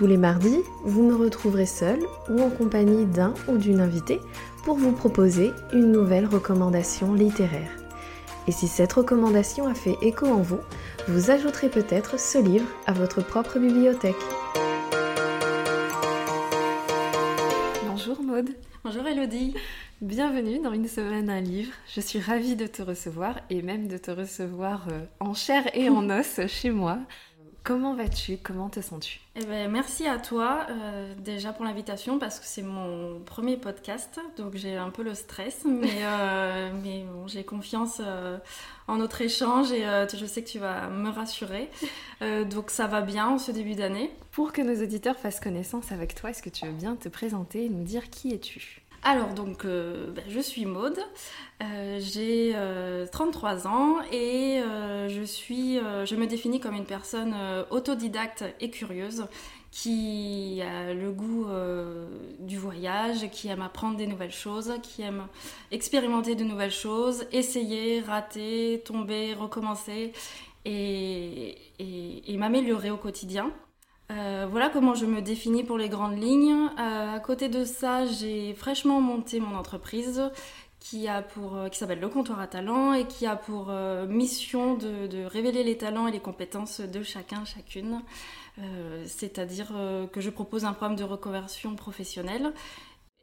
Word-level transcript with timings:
Tous 0.00 0.06
les 0.06 0.16
mardis, 0.16 0.62
vous 0.82 1.02
me 1.02 1.14
retrouverez 1.14 1.66
seul 1.66 1.98
ou 2.30 2.40
en 2.40 2.48
compagnie 2.48 3.04
d'un 3.04 3.34
ou 3.48 3.58
d'une 3.58 3.82
invitée 3.82 4.18
pour 4.64 4.78
vous 4.78 4.92
proposer 4.92 5.50
une 5.74 5.92
nouvelle 5.92 6.24
recommandation 6.24 7.12
littéraire. 7.12 7.70
Et 8.48 8.50
si 8.50 8.66
cette 8.66 8.94
recommandation 8.94 9.66
a 9.66 9.74
fait 9.74 9.98
écho 10.00 10.24
en 10.24 10.40
vous, 10.40 10.60
vous 11.06 11.30
ajouterez 11.30 11.68
peut-être 11.68 12.18
ce 12.18 12.38
livre 12.38 12.64
à 12.86 12.94
votre 12.94 13.22
propre 13.22 13.58
bibliothèque. 13.58 14.16
Bonjour 17.86 18.22
Maude. 18.22 18.48
Bonjour 18.82 19.06
Elodie. 19.06 19.54
Bienvenue 20.00 20.60
dans 20.60 20.72
Une 20.72 20.88
semaine 20.88 21.28
un 21.28 21.42
livre. 21.42 21.74
Je 21.94 22.00
suis 22.00 22.20
ravie 22.20 22.56
de 22.56 22.66
te 22.66 22.80
recevoir 22.80 23.38
et 23.50 23.60
même 23.60 23.86
de 23.86 23.98
te 23.98 24.10
recevoir 24.10 24.86
euh, 24.90 25.04
en 25.20 25.34
chair 25.34 25.64
et 25.74 25.90
en 25.90 26.08
os 26.18 26.40
chez 26.46 26.70
moi. 26.70 27.00
Comment 27.62 27.94
vas-tu? 27.94 28.38
Comment 28.38 28.70
te 28.70 28.80
sens-tu? 28.80 29.20
Eh 29.36 29.44
ben, 29.44 29.70
Merci 29.70 30.06
à 30.06 30.18
toi 30.18 30.66
euh, 30.70 31.14
déjà 31.18 31.52
pour 31.52 31.64
l'invitation 31.64 32.18
parce 32.18 32.40
que 32.40 32.46
c'est 32.46 32.62
mon 32.62 33.20
premier 33.20 33.58
podcast, 33.58 34.18
donc 34.38 34.56
j'ai 34.56 34.76
un 34.76 34.88
peu 34.88 35.02
le 35.02 35.14
stress, 35.14 35.62
mais, 35.66 36.02
euh, 36.02 36.70
mais 36.82 37.04
j'ai 37.26 37.44
confiance 37.44 38.00
euh, 38.00 38.38
en 38.88 38.96
notre 38.96 39.20
échange 39.20 39.72
et 39.72 39.82
je 39.82 40.26
sais 40.26 40.42
que 40.42 40.48
tu 40.48 40.58
vas 40.58 40.88
me 40.88 41.10
rassurer. 41.10 41.70
donc 42.20 42.70
ça 42.70 42.86
va 42.86 43.02
bien 43.02 43.28
en 43.28 43.38
ce 43.38 43.52
début 43.52 43.74
d'année. 43.74 44.10
Pour 44.32 44.52
que 44.52 44.62
nos 44.62 44.82
auditeurs 44.82 45.16
fassent 45.18 45.40
connaissance 45.40 45.92
avec 45.92 46.14
toi, 46.14 46.30
est-ce 46.30 46.42
que 46.42 46.50
tu 46.50 46.66
veux 46.66 46.72
bien 46.72 46.96
te 46.96 47.08
présenter 47.08 47.66
et 47.66 47.68
nous 47.68 47.84
dire 47.84 48.08
qui 48.10 48.32
es-tu? 48.32 48.82
Alors 49.02 49.32
donc 49.32 49.64
euh, 49.64 50.10
ben, 50.12 50.24
je 50.28 50.40
suis 50.40 50.66
Maude, 50.66 50.98
euh, 51.62 51.98
j'ai 52.00 52.54
33 53.10 53.66
euh, 53.66 53.68
ans 53.68 53.96
et 54.12 54.60
je 55.08 55.22
suis, 55.24 55.78
je 55.78 56.14
me 56.16 56.26
définis 56.26 56.60
comme 56.60 56.74
une 56.74 56.84
personne 56.84 57.34
autodidacte 57.70 58.44
et 58.60 58.70
curieuse 58.70 59.26
qui 59.70 60.60
a 60.62 60.92
le 60.92 61.12
goût 61.12 61.46
du 62.40 62.58
voyage, 62.58 63.30
qui 63.30 63.48
aime 63.48 63.62
apprendre 63.62 63.96
des 63.96 64.06
nouvelles 64.06 64.32
choses, 64.32 64.74
qui 64.82 65.02
aime 65.02 65.26
expérimenter 65.70 66.34
de 66.34 66.44
nouvelles 66.44 66.72
choses, 66.72 67.24
essayer, 67.32 68.00
rater, 68.00 68.82
tomber, 68.84 69.32
recommencer 69.34 70.12
et 70.66 71.56
m'améliorer 72.36 72.90
au 72.90 72.96
quotidien. 72.96 73.52
Euh, 74.10 74.46
voilà 74.50 74.70
comment 74.70 74.94
je 74.94 75.06
me 75.06 75.22
définis 75.22 75.62
pour 75.62 75.78
les 75.78 75.88
grandes 75.88 76.18
lignes. 76.20 76.68
Euh, 76.78 77.14
à 77.14 77.20
côté 77.20 77.48
de 77.48 77.64
ça, 77.64 78.06
j'ai 78.06 78.54
fraîchement 78.54 79.00
monté 79.00 79.38
mon 79.38 79.56
entreprise 79.56 80.22
qui, 80.80 81.08
euh, 81.08 81.68
s'appelle 81.72 82.00
Le 82.00 82.08
Comptoir 82.08 82.40
à 82.40 82.46
Talent 82.46 82.92
et 82.92 83.06
qui 83.06 83.26
a 83.26 83.36
pour 83.36 83.70
mission 84.08 84.74
de, 84.74 85.24
révéler 85.24 85.62
les 85.62 85.76
talents 85.76 86.08
et 86.08 86.12
les 86.12 86.20
compétences 86.20 86.80
de 86.80 87.02
chacun, 87.02 87.44
chacune. 87.44 88.02
C'est-à-dire 89.06 89.72
que 90.12 90.20
je 90.20 90.28
propose 90.28 90.64
un 90.66 90.72
programme 90.72 90.96
de 90.96 91.04
reconversion 91.04 91.76
professionnelle 91.76 92.52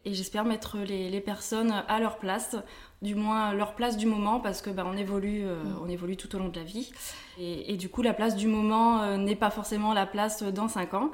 et 0.05 0.13
j'espère 0.13 0.45
mettre 0.45 0.77
les, 0.77 1.19
personnes 1.21 1.83
à 1.87 1.99
leur 1.99 2.17
place, 2.17 2.55
du 3.01 3.15
moins 3.15 3.53
leur 3.53 3.75
place 3.75 3.97
du 3.97 4.05
moment, 4.05 4.39
parce 4.39 4.61
que 4.61 4.69
bah, 4.69 4.83
on, 4.85 4.95
évolue, 4.95 5.43
euh, 5.45 5.63
mm. 5.63 5.79
on 5.83 5.89
évolue 5.89 6.15
tout 6.15 6.33
au 6.35 6.39
long 6.39 6.49
de 6.49 6.57
la 6.57 6.63
vie. 6.63 6.91
Et, 7.39 7.77
du 7.77 7.89
coup, 7.89 8.01
la 8.01 8.13
place 8.13 8.35
du 8.35 8.47
moment 8.47 9.01
euh, 9.01 9.17
n'est 9.17 9.35
pas 9.35 9.49
forcément 9.49 9.93
la 9.93 10.05
place 10.05 10.43
dans 10.43 10.67
5 10.67 10.93
ans. 10.93 11.11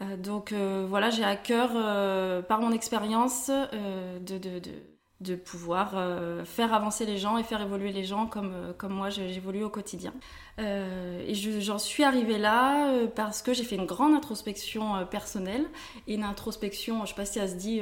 Euh, 0.00 0.16
donc 0.16 0.52
voilà, 0.52 1.10
j'ai 1.10 1.24
à 1.24 1.36
cœur, 1.36 1.70
par 2.46 2.60
mon 2.60 2.72
expérience, 2.72 3.48
de, 3.48 4.38
de, 4.38 4.58
de, 4.58 4.72
de, 5.22 5.36
pouvoir 5.36 5.94
faire 6.44 6.72
avancer 6.74 7.06
les 7.06 7.18
gens 7.18 7.38
et 7.38 7.42
faire 7.42 7.60
évoluer 7.60 7.92
les 7.92 8.04
gens 8.04 8.26
comme, 8.26 8.74
comme 8.78 8.92
moi 8.92 9.10
j'évolue 9.10 9.64
au 9.64 9.70
quotidien. 9.70 10.12
Euh, 10.58 11.24
et 11.26 11.34
j'en 11.34 11.78
suis 11.78 12.04
arrivée 12.04 12.36
là 12.36 12.88
euh, 12.88 13.06
parce 13.06 13.40
que 13.40 13.54
j'ai 13.54 13.64
fait 13.64 13.76
une 13.76 13.86
grande 13.86 14.14
introspection 14.14 14.96
euh, 14.96 15.04
personnelle 15.06 15.64
et 16.06 16.14
une 16.14 16.24
introspection, 16.24 17.06
je 17.06 17.10
sais 17.10 17.14
pas 17.14 17.24
si 17.24 17.38
ça 17.38 17.48
se 17.48 17.54
dit 17.54 17.80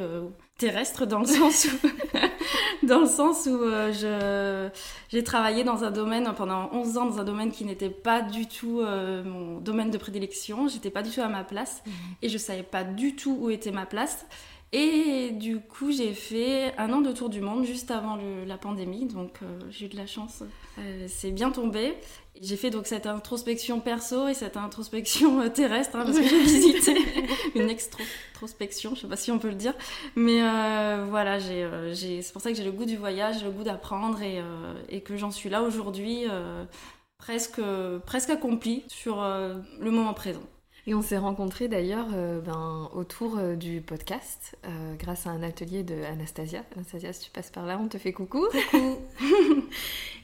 terrestre 0.56 1.04
dans 1.04 1.18
le 1.18 1.26
sens 1.26 1.66
où, 1.66 2.86
dans 2.86 3.00
le 3.00 3.06
sens 3.06 3.46
où 3.46 3.58
j'ai 5.08 5.24
travaillé 5.24 5.64
dans 5.64 5.82
un 5.82 5.90
domaine 5.90 6.32
pendant 6.36 6.70
11 6.72 6.98
ans 6.98 7.06
dans 7.06 7.18
un 7.18 7.24
domaine 7.24 7.50
qui 7.50 7.64
n'était 7.64 7.90
pas 7.90 8.22
du 8.22 8.46
tout 8.46 8.82
mon 9.24 9.58
domaine 9.58 9.90
de 9.90 9.98
prédilection, 9.98 10.68
j'étais 10.68 10.90
pas 10.90 11.02
du 11.02 11.10
tout 11.10 11.22
à 11.22 11.28
ma 11.28 11.42
place 11.42 11.82
mmh. 11.84 11.90
et 12.22 12.28
je 12.28 12.38
savais 12.38 12.62
pas 12.62 12.84
du 12.84 13.16
tout 13.16 13.36
où 13.40 13.50
était 13.50 13.72
ma 13.72 13.86
place. 13.86 14.26
Et 14.72 15.30
du 15.32 15.60
coup, 15.60 15.90
j'ai 15.90 16.14
fait 16.14 16.76
un 16.78 16.92
an 16.92 17.00
de 17.00 17.10
tour 17.10 17.28
du 17.28 17.40
monde 17.40 17.64
juste 17.64 17.90
avant 17.90 18.18
la 18.46 18.56
pandémie, 18.56 19.06
donc 19.06 19.40
j'ai 19.70 19.86
eu 19.86 19.88
de 19.88 19.96
la 19.96 20.06
chance. 20.06 20.44
c'est 21.08 21.32
bien 21.32 21.50
tombé. 21.50 21.96
J'ai 22.40 22.56
fait 22.56 22.70
donc 22.70 22.86
cette 22.86 23.06
introspection 23.06 23.80
perso 23.80 24.26
et 24.26 24.34
cette 24.34 24.56
introspection 24.56 25.40
euh, 25.42 25.48
terrestre, 25.48 25.96
hein, 25.96 26.04
parce 26.06 26.18
que 26.18 26.26
j'ai 26.26 26.40
visité 26.40 26.96
une 27.54 27.68
extrospection, 27.68 28.94
je 28.94 29.02
sais 29.02 29.06
pas 29.06 29.16
si 29.16 29.30
on 29.30 29.38
peut 29.38 29.50
le 29.50 29.56
dire. 29.56 29.74
Mais 30.16 30.40
euh, 30.42 31.04
voilà, 31.08 31.38
euh, 31.38 31.94
c'est 31.94 32.32
pour 32.32 32.40
ça 32.40 32.50
que 32.50 32.56
j'ai 32.56 32.64
le 32.64 32.72
goût 32.72 32.86
du 32.86 32.96
voyage, 32.96 33.44
le 33.44 33.50
goût 33.50 33.62
d'apprendre 33.62 34.22
et, 34.22 34.42
et, 34.88 35.02
que 35.02 35.16
j'en 35.18 35.30
suis 35.30 35.50
là 35.50 35.62
aujourd'hui 35.62 36.24
presque, 37.18 37.60
presque 38.06 38.30
accomplie 38.30 38.84
sur 38.88 39.22
le 39.22 39.90
moment 39.90 40.14
présent. 40.14 40.42
Et 40.86 40.94
on 40.94 41.02
s'est 41.02 41.18
rencontrés 41.18 41.68
d'ailleurs 41.68 42.08
euh, 42.14 42.40
ben, 42.40 42.88
autour 42.94 43.36
euh, 43.38 43.54
du 43.54 43.80
podcast 43.80 44.56
euh, 44.64 44.94
grâce 44.98 45.26
à 45.26 45.30
un 45.30 45.42
atelier 45.42 45.82
de 45.82 46.02
Anastasia. 46.04 46.64
Anastasia, 46.74 47.12
si 47.12 47.24
tu 47.24 47.30
passes 47.30 47.50
par 47.50 47.66
là, 47.66 47.78
on 47.80 47.88
te 47.88 47.98
fait 47.98 48.12
coucou. 48.12 48.46
Coucou. 48.70 48.98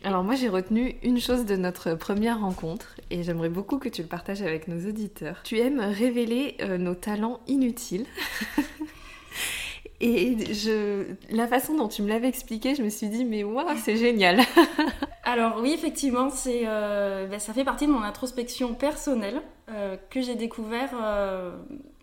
Alors 0.05 0.25
moi 0.25 0.35
j'ai 0.35 0.49
retenu 0.49 0.97
une 1.03 1.21
chose 1.21 1.45
de 1.45 1.57
notre 1.57 1.95
première 1.95 2.41
rencontre 2.41 2.97
et 3.11 3.23
j'aimerais 3.23 3.49
beaucoup 3.49 3.79
que 3.79 3.89
tu 3.89 4.03
le 4.03 4.09
partages 4.09 4.43
avec 4.43 4.69
nos 4.69 4.89
auditeurs. 4.89 5.41
Tu 5.45 5.59
aimes 5.59 5.81
révéler 5.81 6.57
nos 6.79 6.95
talents 6.95 7.41
inutiles. 7.47 8.07
Et 10.01 10.53
je, 10.53 11.07
la 11.31 11.47
façon 11.47 11.75
dont 11.75 11.89
tu 11.89 12.03
me 12.03 12.09
l'avais 12.09 12.29
expliqué, 12.29 12.75
je 12.75 12.83
me 12.83 12.91
suis 12.91 13.09
dit, 13.09 13.25
mais 13.25 13.45
waouh, 13.45 13.77
c'est 13.83 13.97
génial. 13.97 14.41
Alors 15.25 15.59
oui, 15.61 15.73
effectivement, 15.73 16.29
euh, 16.47 17.27
ben, 17.27 17.41
ça 17.41 17.53
fait 17.53 17.65
partie 17.65 17.87
de 17.87 17.93
mon 17.93 18.03
introspection 18.03 18.75
personnelle 18.75 19.41
euh, 19.71 19.97
que 20.11 20.21
j'ai 20.21 20.35
découvert 20.35 20.91
euh, 21.03 21.57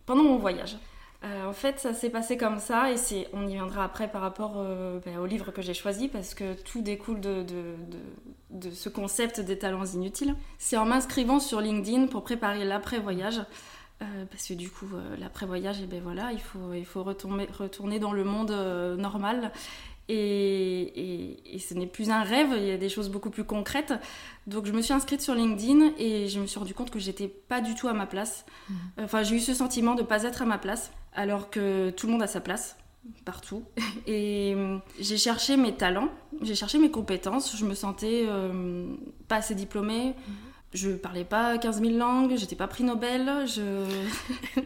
pendant 0.05 0.23
mon 0.23 0.37
voyage. 0.37 0.77
en 1.23 1.53
fait, 1.53 1.79
ça 1.79 1.93
s'est 1.93 2.09
passé 2.09 2.35
comme 2.35 2.59
ça, 2.59 2.91
et 2.91 3.27
on 3.31 3.47
y 3.47 3.53
viendra 3.53 3.85
après 3.85 4.09
par 4.09 4.21
rapport 4.21 4.61
ben, 5.05 5.19
au 5.19 5.25
livre 5.25 5.51
que 5.51 5.61
j'ai 5.61 5.75
choisi, 5.75 6.09
parce 6.09 6.33
que 6.33 6.53
tout 6.53 6.81
découle 6.81 7.21
de 7.21 8.69
ce 8.71 8.89
concept 8.89 9.39
des 9.39 9.57
talents 9.57 9.85
inutiles. 9.85 10.35
C'est 10.57 10.77
en 10.77 10.85
m'inscrivant 10.85 11.39
sur 11.39 11.61
LinkedIn 11.61 12.07
pour 12.07 12.23
préparer 12.23 12.65
l'après-voyage. 12.65 13.39
Euh, 14.03 14.25
parce 14.29 14.47
que 14.47 14.53
du 14.53 14.69
coup, 14.69 14.87
euh, 14.93 15.15
l'après-voyage, 15.17 15.79
et 15.79 15.83
eh 15.83 15.87
ben 15.87 16.01
voilà, 16.01 16.31
il 16.31 16.39
faut, 16.39 16.73
il 16.73 16.85
faut 16.85 17.03
retourner, 17.03 17.47
retourner 17.57 17.99
dans 17.99 18.11
le 18.11 18.23
monde 18.23 18.51
euh, 18.51 18.95
normal. 18.95 19.51
Et, 20.09 21.55
et, 21.55 21.59
ce 21.59 21.73
n'est 21.73 21.87
plus 21.87 22.09
un 22.09 22.23
rêve, 22.23 22.49
il 22.57 22.65
y 22.65 22.71
a 22.71 22.77
des 22.77 22.89
choses 22.89 23.09
beaucoup 23.09 23.29
plus 23.29 23.45
concrètes. 23.45 23.93
Donc 24.47 24.65
je 24.65 24.73
me 24.73 24.81
suis 24.81 24.91
inscrite 24.91 25.21
sur 25.21 25.33
LinkedIn 25.33 25.93
et 25.97 26.27
je 26.27 26.41
me 26.41 26.45
suis 26.45 26.59
rendu 26.59 26.73
compte 26.73 26.91
que 26.91 26.99
j'étais 26.99 27.29
pas 27.29 27.61
du 27.61 27.73
tout 27.73 27.87
à 27.87 27.93
ma 27.93 28.05
place. 28.05 28.45
Mmh. 28.69 28.73
Enfin, 29.03 29.23
j'ai 29.23 29.37
eu 29.37 29.39
ce 29.39 29.53
sentiment 29.53 29.95
de 29.95 30.01
ne 30.01 30.05
pas 30.05 30.23
être 30.23 30.41
à 30.41 30.45
ma 30.45 30.57
place, 30.57 30.91
alors 31.13 31.49
que 31.49 31.89
tout 31.91 32.07
le 32.07 32.11
monde 32.11 32.21
a 32.21 32.27
sa 32.27 32.41
place 32.41 32.75
partout. 33.23 33.63
Et 34.07 34.57
j'ai 34.99 35.17
cherché 35.17 35.55
mes 35.55 35.73
talents, 35.73 36.09
j'ai 36.41 36.55
cherché 36.55 36.79
mes 36.79 36.91
compétences. 36.91 37.55
Je 37.55 37.63
me 37.63 37.73
sentais 37.73 38.27
pas 39.29 39.37
assez 39.37 39.55
diplômée. 39.55 40.09
Mmh 40.09 40.31
je 40.73 40.89
parlais 40.91 41.23
pas 41.23 41.57
15 41.57 41.81
000 41.81 41.97
langues, 41.97 42.35
j'étais 42.35 42.55
pas 42.55 42.67
prix 42.67 42.83
Nobel. 42.83 43.29
Je... 43.45 43.61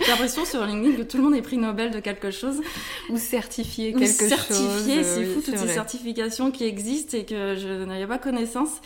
J'ai 0.00 0.10
l'impression 0.10 0.44
sur 0.44 0.64
LinkedIn 0.64 0.96
que 0.96 1.02
tout 1.02 1.16
le 1.16 1.24
monde 1.24 1.34
est 1.34 1.42
prix 1.42 1.58
Nobel 1.58 1.90
de 1.90 2.00
quelque 2.00 2.30
chose. 2.30 2.60
Ou 3.10 3.18
certifié 3.18 3.92
quelque 3.92 4.06
chose. 4.06 4.28
Certifié, 4.28 5.04
c'est 5.04 5.24
fou 5.24 5.42
toutes 5.42 5.56
ces 5.56 5.68
certifications 5.68 6.50
qui 6.50 6.64
existent 6.64 7.16
et 7.16 7.24
que 7.24 7.56
je 7.56 7.84
n'avais 7.84 8.06
pas 8.06 8.18
connaissance. 8.18 8.80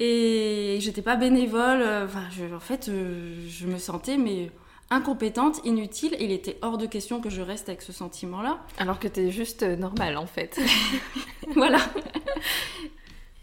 Et 0.00 0.78
j'étais 0.80 1.02
pas 1.02 1.16
bénévole. 1.16 1.82
Enfin, 1.82 2.24
je, 2.36 2.54
en 2.54 2.60
fait, 2.60 2.88
euh, 2.88 3.34
je 3.48 3.66
me 3.66 3.78
sentais 3.78 4.16
mais 4.16 4.50
incompétente, 4.90 5.60
inutile. 5.64 6.16
il 6.18 6.32
était 6.32 6.58
hors 6.62 6.78
de 6.78 6.86
question 6.86 7.20
que 7.20 7.30
je 7.30 7.42
reste 7.42 7.68
avec 7.68 7.82
ce 7.82 7.92
sentiment-là. 7.92 8.58
Alors 8.78 8.98
que 8.98 9.08
tu 9.08 9.20
es 9.20 9.30
juste 9.30 9.62
normale 9.62 10.16
en 10.16 10.26
fait. 10.26 10.58
voilà. 11.54 11.78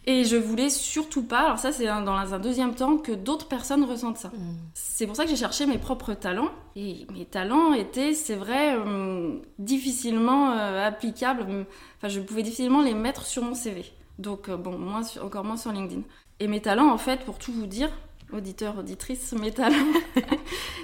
Et 0.07 0.23
je 0.23 0.35
voulais 0.35 0.69
surtout 0.69 1.23
pas, 1.23 1.41
alors 1.41 1.57
ça 1.57 1.71
c'est 1.71 1.85
dans 1.85 2.33
un 2.33 2.39
deuxième 2.39 2.75
temps, 2.75 2.97
que 2.97 3.11
d'autres 3.11 3.47
personnes 3.47 3.83
ressentent 3.83 4.17
ça. 4.17 4.27
Mm. 4.27 4.55
C'est 4.75 5.07
pour 5.07 5.15
ça 5.15 5.23
que 5.23 5.29
j'ai 5.29 5.35
cherché 5.35 5.65
mes 5.65 5.79
propres 5.79 6.13
talents. 6.13 6.49
Et 6.75 7.07
mes 7.11 7.25
talents 7.25 7.73
étaient, 7.73 8.13
c'est 8.13 8.35
vrai, 8.35 8.75
euh, 8.77 9.39
difficilement 9.57 10.51
euh, 10.51 10.87
applicables. 10.87 11.65
Enfin, 11.97 12.07
je 12.07 12.19
pouvais 12.19 12.43
difficilement 12.43 12.81
les 12.81 12.93
mettre 12.93 13.25
sur 13.25 13.43
mon 13.43 13.55
CV. 13.55 13.85
Donc, 14.19 14.47
euh, 14.47 14.57
bon, 14.57 14.77
moins 14.77 15.01
encore 15.23 15.43
moins 15.43 15.57
sur 15.57 15.71
LinkedIn. 15.71 16.01
Et 16.39 16.47
mes 16.47 16.61
talents, 16.61 16.91
en 16.91 16.97
fait, 16.97 17.21
pour 17.21 17.39
tout 17.39 17.51
vous 17.51 17.65
dire, 17.65 17.89
auditeur, 18.31 18.77
auditrice, 18.77 19.33
mes 19.33 19.51
talents, 19.51 19.75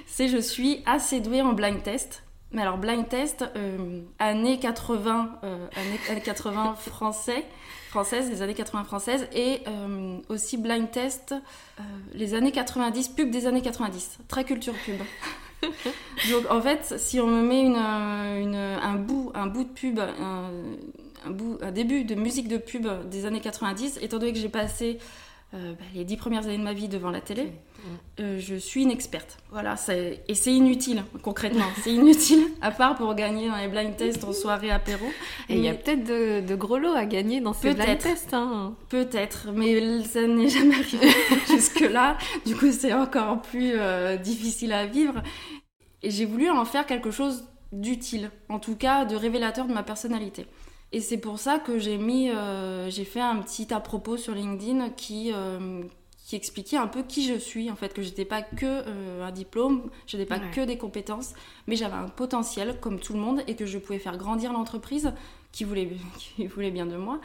c'est 0.07 0.29
je 0.29 0.37
suis 0.37 0.81
assez 0.87 1.19
douée 1.19 1.41
en 1.41 1.53
blind 1.53 1.83
test. 1.83 2.23
Mais 2.53 2.63
alors, 2.63 2.77
blind 2.77 3.07
test, 3.07 3.45
années 4.19 4.59
80, 4.59 5.39
années 5.41 6.21
80 6.21 6.75
français 6.75 7.45
françaises, 7.91 8.29
les 8.29 8.41
années 8.41 8.53
80 8.53 8.85
françaises, 8.85 9.27
et 9.33 9.61
euh, 9.67 10.17
aussi 10.29 10.57
blind 10.57 10.89
test 10.89 11.33
euh, 11.33 11.83
les 12.13 12.33
années 12.33 12.53
90, 12.53 13.09
pub 13.09 13.29
des 13.29 13.47
années 13.47 13.61
90, 13.61 14.19
très 14.29 14.45
culture 14.45 14.73
pub. 14.85 14.95
Donc 16.31 16.49
en 16.49 16.61
fait, 16.61 16.97
si 16.97 17.19
on 17.19 17.27
me 17.27 17.41
met 17.41 17.61
une, 17.61 17.75
une, 17.75 18.55
un, 18.55 18.95
bout, 18.95 19.31
un 19.35 19.45
bout 19.47 19.65
de 19.65 19.69
pub, 19.69 19.99
un, 19.99 20.49
un, 21.25 21.29
bout, 21.31 21.57
un 21.61 21.71
début 21.71 22.05
de 22.05 22.15
musique 22.15 22.47
de 22.47 22.57
pub 22.57 22.87
des 23.09 23.25
années 23.25 23.41
90, 23.41 23.99
étant 24.01 24.19
donné 24.19 24.31
que 24.31 24.39
j'ai 24.39 24.49
passé 24.49 24.97
euh, 25.53 25.73
bah, 25.73 25.85
les 25.93 26.05
dix 26.05 26.15
premières 26.15 26.45
années 26.45 26.57
de 26.57 26.63
ma 26.63 26.73
vie 26.73 26.87
devant 26.87 27.11
la 27.11 27.19
télé, 27.19 27.51
euh, 28.19 28.39
je 28.39 28.55
suis 28.55 28.83
une 28.83 28.91
experte. 28.91 29.37
Voilà, 29.51 29.75
et 29.89 30.33
c'est 30.33 30.53
inutile, 30.53 31.03
concrètement. 31.23 31.65
c'est 31.83 31.91
inutile, 31.91 32.43
à 32.61 32.71
part 32.71 32.95
pour 32.95 33.13
gagner 33.15 33.49
dans 33.49 33.57
les 33.57 33.67
blind 33.67 33.95
tests 33.97 34.23
en 34.23 34.31
soirée 34.31 34.71
apéro. 34.71 35.05
Et 35.49 35.55
il 35.55 35.61
y 35.61 35.67
a 35.67 35.73
peut-être 35.73 36.05
de, 36.05 36.55
gros 36.55 36.77
lots 36.77 36.93
à 36.93 37.05
gagner 37.05 37.41
dans 37.41 37.51
ces 37.51 37.73
blind 37.73 37.97
tests. 37.97 38.33
Hein. 38.33 38.75
Peut-être, 38.87 39.49
mais 39.53 40.03
ça 40.03 40.25
n'est 40.25 40.47
jamais 40.47 40.75
arrivé 40.75 41.09
jusque-là. 41.49 42.17
Du 42.45 42.55
coup, 42.55 42.71
c'est 42.71 42.93
encore 42.93 43.41
plus 43.41 43.73
euh, 43.75 44.15
difficile 44.15 44.71
à 44.71 44.85
vivre. 44.85 45.21
Et 46.01 46.11
j'ai 46.11 46.25
voulu 46.25 46.49
en 46.49 46.63
faire 46.63 46.85
quelque 46.85 47.11
chose 47.11 47.43
d'utile, 47.73 48.31
en 48.47 48.59
tout 48.59 48.75
cas 48.75 49.05
de 49.05 49.15
révélateur 49.15 49.67
de 49.67 49.73
ma 49.73 49.83
personnalité. 49.83 50.45
Et 50.93 50.99
c'est 50.99 51.17
pour 51.17 51.39
ça 51.39 51.59
que 51.59 51.79
j'ai 51.79 51.97
mis, 51.97 52.29
euh, 52.29 52.89
j'ai 52.89 53.05
fait 53.05 53.21
un 53.21 53.37
petit 53.37 53.73
à 53.73 53.79
propos 53.79 54.17
sur 54.17 54.33
LinkedIn 54.35 54.89
qui, 54.89 55.31
euh, 55.33 55.83
qui 56.25 56.35
expliquait 56.35 56.75
un 56.75 56.87
peu 56.87 57.01
qui 57.03 57.25
je 57.25 57.35
suis, 57.35 57.71
en 57.71 57.75
fait, 57.75 57.93
que 57.93 58.01
j'étais 58.01 58.25
pas 58.25 58.41
que 58.41 58.65
euh, 58.65 59.25
un 59.25 59.31
diplôme, 59.31 59.89
je 60.05 60.17
n'étais 60.17 60.27
pas 60.27 60.39
que 60.39 60.61
des 60.61 60.77
compétences, 60.77 61.33
mais 61.67 61.77
j'avais 61.77 61.95
un 61.95 62.09
potentiel 62.09 62.77
comme 62.81 62.99
tout 62.99 63.13
le 63.13 63.19
monde 63.19 63.41
et 63.47 63.55
que 63.55 63.65
je 63.65 63.77
pouvais 63.77 63.99
faire 63.99 64.17
grandir 64.17 64.51
l'entreprise 64.51 65.13
qui 65.53 65.63
voulait, 65.63 65.91
qui 66.17 66.47
voulait 66.47 66.71
bien 66.71 66.85
de 66.85 66.97
moi. 66.97 67.21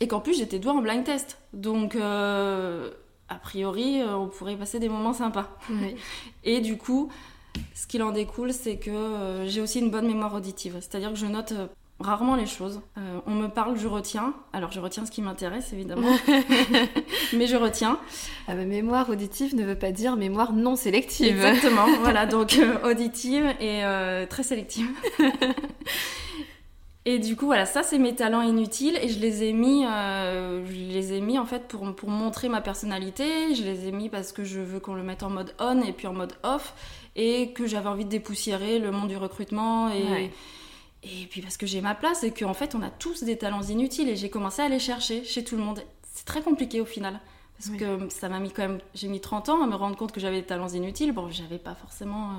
Et 0.00 0.08
qu'en 0.08 0.20
plus 0.20 0.36
j'étais 0.36 0.58
douée 0.58 0.72
en 0.72 0.82
blind 0.82 1.04
test. 1.04 1.38
Donc 1.54 1.96
a 1.96 3.34
priori, 3.40 4.02
on 4.02 4.28
pourrait 4.28 4.56
passer 4.56 4.78
des 4.78 4.90
moments 4.90 5.14
sympas. 5.14 5.56
Et 6.44 6.60
du 6.60 6.76
coup, 6.76 7.10
ce 7.74 7.86
qu'il 7.86 8.02
en 8.02 8.10
découle, 8.10 8.52
c'est 8.52 8.76
que 8.76 9.44
j'ai 9.46 9.62
aussi 9.62 9.78
une 9.78 9.90
bonne 9.90 10.06
mémoire 10.06 10.34
auditive. 10.34 10.76
C'est-à-dire 10.80 11.10
que 11.10 11.16
je 11.16 11.24
note 11.24 11.54
rarement 11.98 12.36
les 12.36 12.46
choses. 12.46 12.80
Euh, 12.98 13.20
on 13.26 13.32
me 13.32 13.48
parle, 13.48 13.78
je 13.78 13.88
retiens. 13.88 14.34
Alors 14.52 14.70
je 14.70 14.80
retiens 14.80 15.06
ce 15.06 15.10
qui 15.10 15.22
m'intéresse 15.22 15.72
évidemment, 15.72 16.14
mais 17.32 17.46
je 17.46 17.56
retiens. 17.56 17.98
Ah 18.48 18.54
bah, 18.54 18.64
mémoire 18.64 19.08
auditive 19.08 19.56
ne 19.56 19.64
veut 19.64 19.78
pas 19.78 19.92
dire 19.92 20.16
mémoire 20.16 20.52
non 20.52 20.76
sélective. 20.76 21.28
Exactement, 21.28 21.86
voilà, 22.00 22.26
donc 22.26 22.58
euh, 22.58 22.90
auditive 22.90 23.46
et 23.60 23.84
euh, 23.84 24.26
très 24.26 24.42
sélective. 24.42 24.88
et 27.06 27.18
du 27.18 27.34
coup, 27.34 27.46
voilà, 27.46 27.64
ça 27.64 27.82
c'est 27.82 27.98
mes 27.98 28.14
talents 28.14 28.42
inutiles 28.42 28.98
et 29.00 29.08
je 29.08 29.18
les 29.18 29.44
ai 29.44 29.54
mis, 29.54 29.84
je 29.84 30.92
les 30.92 31.14
ai 31.14 31.22
mis 31.22 31.38
en 31.38 31.46
fait 31.46 31.66
pour, 31.66 31.94
pour 31.96 32.10
montrer 32.10 32.50
ma 32.50 32.60
personnalité. 32.60 33.54
Je 33.54 33.62
les 33.62 33.88
ai 33.88 33.92
mis 33.92 34.10
parce 34.10 34.32
que 34.32 34.44
je 34.44 34.60
veux 34.60 34.80
qu'on 34.80 34.94
le 34.94 35.02
mette 35.02 35.22
en 35.22 35.30
mode 35.30 35.54
on 35.58 35.80
et 35.82 35.92
puis 35.94 36.06
en 36.06 36.12
mode 36.12 36.34
off 36.42 36.74
et 37.16 37.52
que 37.52 37.66
j'avais 37.66 37.88
envie 37.88 38.04
de 38.04 38.10
dépoussiérer 38.10 38.78
le 38.80 38.90
monde 38.90 39.08
du 39.08 39.16
recrutement 39.16 39.88
et. 39.88 40.30
Et 41.06 41.26
puis 41.26 41.40
parce 41.40 41.56
que 41.56 41.66
j'ai 41.66 41.80
ma 41.80 41.94
place 41.94 42.24
et 42.24 42.32
qu'en 42.32 42.54
fait 42.54 42.74
on 42.74 42.82
a 42.82 42.90
tous 42.90 43.22
des 43.22 43.36
talents 43.36 43.62
inutiles 43.62 44.08
et 44.08 44.16
j'ai 44.16 44.30
commencé 44.30 44.62
à 44.62 44.68
les 44.68 44.78
chercher 44.78 45.24
chez 45.24 45.44
tout 45.44 45.56
le 45.56 45.62
monde. 45.62 45.82
C'est 46.02 46.24
très 46.24 46.42
compliqué 46.42 46.80
au 46.80 46.84
final. 46.86 47.20
Parce 47.58 47.70
que 47.70 48.10
ça 48.10 48.28
m'a 48.28 48.38
mis 48.38 48.50
quand 48.50 48.62
même, 48.62 48.80
j'ai 48.94 49.08
mis 49.08 49.20
30 49.20 49.48
ans 49.48 49.62
à 49.62 49.66
me 49.66 49.74
rendre 49.74 49.96
compte 49.96 50.12
que 50.12 50.20
j'avais 50.20 50.40
des 50.40 50.46
talents 50.46 50.68
inutiles. 50.68 51.12
Bon, 51.12 51.30
j'avais 51.30 51.56
pas 51.58 51.74
forcément 51.74 52.32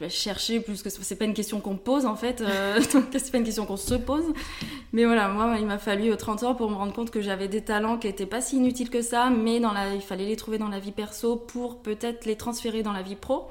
euh, 0.00 0.08
cherché 0.08 0.60
plus 0.60 0.82
que 0.82 0.88
c'est 0.88 1.16
pas 1.16 1.26
une 1.26 1.34
question 1.34 1.60
qu'on 1.60 1.76
pose 1.76 2.06
en 2.06 2.16
fait, 2.16 2.40
euh, 2.40 2.80
c'est 3.12 3.30
pas 3.30 3.38
une 3.38 3.44
question 3.44 3.66
qu'on 3.66 3.76
se 3.76 3.94
pose. 3.94 4.24
Mais 4.92 5.04
voilà, 5.04 5.28
moi 5.28 5.56
il 5.58 5.66
m'a 5.66 5.78
fallu 5.78 6.16
30 6.16 6.42
euh, 6.42 6.46
ans 6.46 6.54
pour 6.54 6.70
me 6.70 6.76
rendre 6.76 6.94
compte 6.94 7.10
que 7.10 7.20
j'avais 7.20 7.48
des 7.48 7.62
talents 7.62 7.98
qui 7.98 8.08
étaient 8.08 8.24
pas 8.24 8.40
si 8.40 8.56
inutiles 8.56 8.88
que 8.88 9.02
ça, 9.02 9.28
mais 9.28 9.60
dans 9.60 9.72
la, 9.72 9.94
il 9.94 10.00
fallait 10.00 10.26
les 10.26 10.36
trouver 10.36 10.56
dans 10.56 10.68
la 10.68 10.78
vie 10.78 10.92
perso 10.92 11.36
pour 11.36 11.82
peut-être 11.82 12.24
les 12.24 12.36
transférer 12.36 12.82
dans 12.82 12.92
la 12.92 13.02
vie 13.02 13.16
pro 13.16 13.48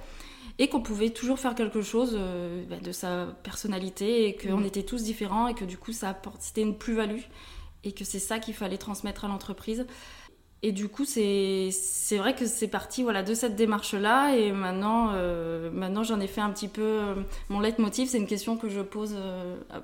et 0.60 0.68
qu'on 0.68 0.82
pouvait 0.82 1.10
toujours 1.10 1.40
faire 1.40 1.56
quelque 1.56 1.82
chose 1.82 2.16
euh, 2.16 2.64
bah, 2.70 2.76
de 2.84 2.92
sa 2.92 3.28
personnalité 3.44 4.28
et 4.28 4.36
qu'on 4.36 4.60
mm. 4.60 4.66
était 4.66 4.84
tous 4.84 5.04
différents 5.04 5.48
et 5.48 5.56
que 5.56 5.64
du 5.64 5.78
coup 5.78 5.94
ça 5.94 6.22
c'était 6.40 6.62
une 6.62 6.78
plus-value 6.78 7.22
et 7.86 7.94
que 7.94 8.04
c'est 8.04 8.20
ça 8.20 8.40
qu'il 8.40 8.54
fallait 8.54 8.78
transmettre 8.78 9.26
à 9.26 9.30
l'entreprise. 9.30 9.88
Et 10.62 10.74
du 10.74 10.90
coup, 10.90 11.06
c'est 11.06 11.72
vrai 12.18 12.36
que 12.36 12.46
c'est 12.46 12.68
parti 12.68 13.04
voilà, 13.04 13.24
de 13.24 13.34
cette 13.34 13.56
démarche-là. 13.56 14.36
Et 14.36 14.52
maintenant, 14.52 15.12
euh, 15.14 15.72
maintenant 15.72 16.04
j'en 16.04 16.20
ai 16.20 16.28
fait 16.28 16.42
un 16.42 16.50
petit 16.50 16.68
peu 16.68 16.82
euh, 16.82 17.16
mon 17.48 17.62
leitmotiv. 17.62 18.10
C'est 18.10 18.18
une 18.18 18.28
question 18.28 18.58
que 18.58 18.68
je 18.68 18.82
pose 18.82 19.16
à 19.70 19.82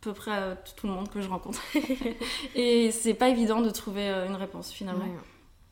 peu 0.00 0.12
près 0.12 0.32
à 0.32 0.56
tout 0.56 0.88
le 0.88 0.94
monde 0.94 1.08
que 1.08 1.20
je 1.20 1.28
rencontre. 1.28 1.62
et 2.56 2.90
c'est 2.90 3.14
pas 3.14 3.28
évident 3.28 3.62
de 3.62 3.70
trouver 3.70 4.08
une 4.08 4.34
réponse 4.34 4.72
finalement. 4.72 5.06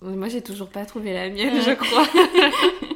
Moi, 0.01 0.29
j'ai 0.29 0.43
toujours 0.43 0.69
pas 0.69 0.85
trouvé 0.85 1.13
la 1.13 1.31
mienne, 1.31 1.61
je 1.61 1.73
crois. 1.73 2.07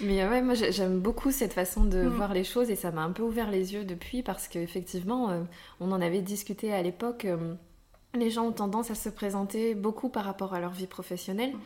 Mais 0.00 0.26
ouais, 0.26 0.42
moi 0.42 0.54
j'aime 0.54 0.98
beaucoup 0.98 1.30
cette 1.30 1.52
façon 1.52 1.84
de 1.84 2.02
mm. 2.02 2.08
voir 2.08 2.34
les 2.34 2.44
choses 2.44 2.70
et 2.70 2.76
ça 2.76 2.90
m'a 2.90 3.02
un 3.02 3.12
peu 3.12 3.22
ouvert 3.22 3.50
les 3.50 3.74
yeux 3.74 3.84
depuis 3.84 4.22
parce 4.22 4.48
qu'effectivement, 4.48 5.30
euh, 5.30 5.42
on 5.80 5.92
en 5.92 6.00
avait 6.00 6.20
discuté 6.20 6.72
à 6.72 6.82
l'époque. 6.82 7.24
Euh, 7.24 7.54
les 8.14 8.30
gens 8.30 8.46
ont 8.46 8.52
tendance 8.52 8.90
à 8.90 8.94
se 8.94 9.08
présenter 9.08 9.74
beaucoup 9.74 10.08
par 10.08 10.24
rapport 10.24 10.54
à 10.54 10.60
leur 10.60 10.72
vie 10.72 10.86
professionnelle. 10.86 11.52
Mm. 11.52 11.60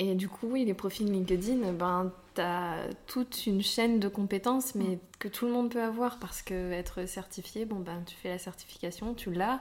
Et 0.00 0.14
du 0.14 0.28
coup, 0.28 0.48
oui, 0.50 0.64
les 0.64 0.74
profils 0.74 1.10
LinkedIn, 1.10 1.72
ben, 1.72 2.12
tu 2.38 2.44
as 2.44 2.88
toute 3.06 3.46
une 3.46 3.62
chaîne 3.62 3.98
de 3.98 4.08
compétences, 4.08 4.74
mais 4.74 4.96
mm. 4.96 4.98
que 5.18 5.28
tout 5.28 5.46
le 5.46 5.52
monde 5.52 5.70
peut 5.70 5.82
avoir 5.82 6.18
parce 6.18 6.42
que 6.42 6.72
être 6.72 7.06
certifié, 7.06 7.64
bon, 7.64 7.80
ben, 7.80 8.02
tu 8.06 8.14
fais 8.14 8.28
la 8.28 8.38
certification, 8.38 9.14
tu 9.14 9.32
l'as. 9.32 9.60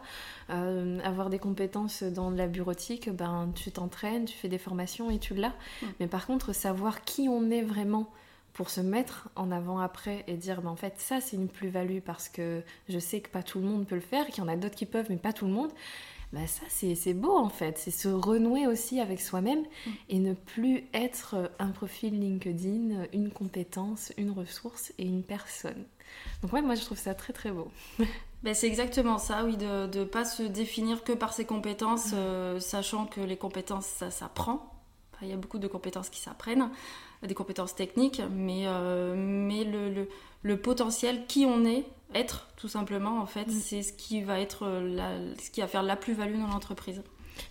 Euh, 0.49 0.99
avoir 1.03 1.29
des 1.29 1.39
compétences 1.39 2.03
dans 2.03 2.29
la 2.29 2.47
bureautique, 2.47 3.09
ben, 3.09 3.51
tu 3.55 3.71
t'entraînes, 3.71 4.25
tu 4.25 4.37
fais 4.37 4.49
des 4.49 4.59
formations 4.59 5.09
et 5.09 5.17
tu 5.17 5.33
l'as. 5.33 5.53
Mm. 5.81 5.85
Mais 5.99 6.07
par 6.07 6.27
contre, 6.27 6.53
savoir 6.53 7.03
qui 7.03 7.27
on 7.29 7.49
est 7.49 7.63
vraiment 7.63 8.11
pour 8.53 8.69
se 8.69 8.81
mettre 8.81 9.29
en 9.35 9.51
avant 9.51 9.79
après 9.79 10.23
et 10.27 10.35
dire 10.35 10.61
ben, 10.61 10.69
en 10.69 10.75
fait 10.75 10.95
ça 10.97 11.21
c'est 11.21 11.35
une 11.35 11.47
plus-value 11.47 11.99
parce 11.99 12.27
que 12.27 12.63
je 12.89 12.97
sais 12.97 13.21
que 13.21 13.29
pas 13.29 13.43
tout 13.43 13.59
le 13.59 13.65
monde 13.65 13.85
peut 13.85 13.93
le 13.93 14.01
faire, 14.01 14.25
qu'il 14.25 14.39
y 14.39 14.41
en 14.41 14.47
a 14.47 14.55
d'autres 14.55 14.73
qui 14.73 14.87
peuvent 14.87 15.05
mais 15.09 15.17
pas 15.17 15.31
tout 15.31 15.45
le 15.45 15.51
monde. 15.51 15.69
Bah, 16.33 16.45
ça 16.45 16.63
c'est 16.69 17.13
beau 17.13 17.37
en 17.37 17.49
fait, 17.49 17.77
c'est 17.77 17.91
se 17.91 18.09
renouer 18.09 18.67
aussi 18.67 18.99
avec 18.99 19.21
soi-même 19.21 19.61
mm. 19.61 19.91
et 20.09 20.19
ne 20.19 20.33
plus 20.33 20.83
être 20.93 21.51
un 21.57 21.69
profil 21.69 22.19
LinkedIn, 22.19 23.05
une 23.13 23.31
compétence, 23.31 24.11
une 24.17 24.31
ressource 24.31 24.91
et 24.97 25.05
une 25.05 25.23
personne. 25.23 25.85
Donc 26.41 26.51
ouais, 26.51 26.61
moi 26.61 26.75
je 26.75 26.83
trouve 26.83 26.97
ça 26.97 27.13
très 27.13 27.33
très 27.33 27.51
beau. 27.51 27.71
Ben, 28.43 28.53
c'est 28.53 28.67
exactement 28.67 29.17
ça, 29.17 29.43
oui, 29.43 29.57
de 29.57 29.87
ne 29.99 30.03
pas 30.03 30.23
se 30.23 30.43
définir 30.43 31.03
que 31.03 31.11
par 31.11 31.33
ses 31.33 31.45
compétences, 31.45 32.11
mm. 32.11 32.15
euh, 32.17 32.59
sachant 32.59 33.05
que 33.05 33.19
les 33.19 33.35
compétences, 33.35 33.87
ça 33.87 34.11
s'apprend. 34.11 34.73
il 35.23 35.27
y 35.27 35.33
a 35.33 35.37
beaucoup 35.37 35.57
de 35.57 35.67
compétences 35.67 36.09
qui 36.09 36.19
s'apprennent, 36.19 36.69
des 37.23 37.33
compétences 37.33 37.73
techniques, 37.73 38.21
mais, 38.31 38.63
euh, 38.67 39.15
mais 39.17 39.63
le, 39.63 39.89
le, 39.89 40.09
le, 40.43 40.57
potentiel, 40.57 41.25
qui 41.27 41.45
on 41.45 41.65
est, 41.65 41.85
être 42.13 42.47
tout 42.55 42.67
simplement 42.67 43.19
en 43.19 43.25
fait 43.25 43.47
mm. 43.47 43.51
c'est 43.51 43.81
ce 43.83 43.93
qui 43.93 44.21
va 44.21 44.39
être 44.39 44.65
euh, 44.65 45.33
ce 45.41 45.49
qui 45.51 45.61
va 45.61 45.67
faire 45.67 45.83
la 45.83 45.95
plus-value 45.95 46.39
dans 46.39 46.47
l'entreprise 46.47 47.01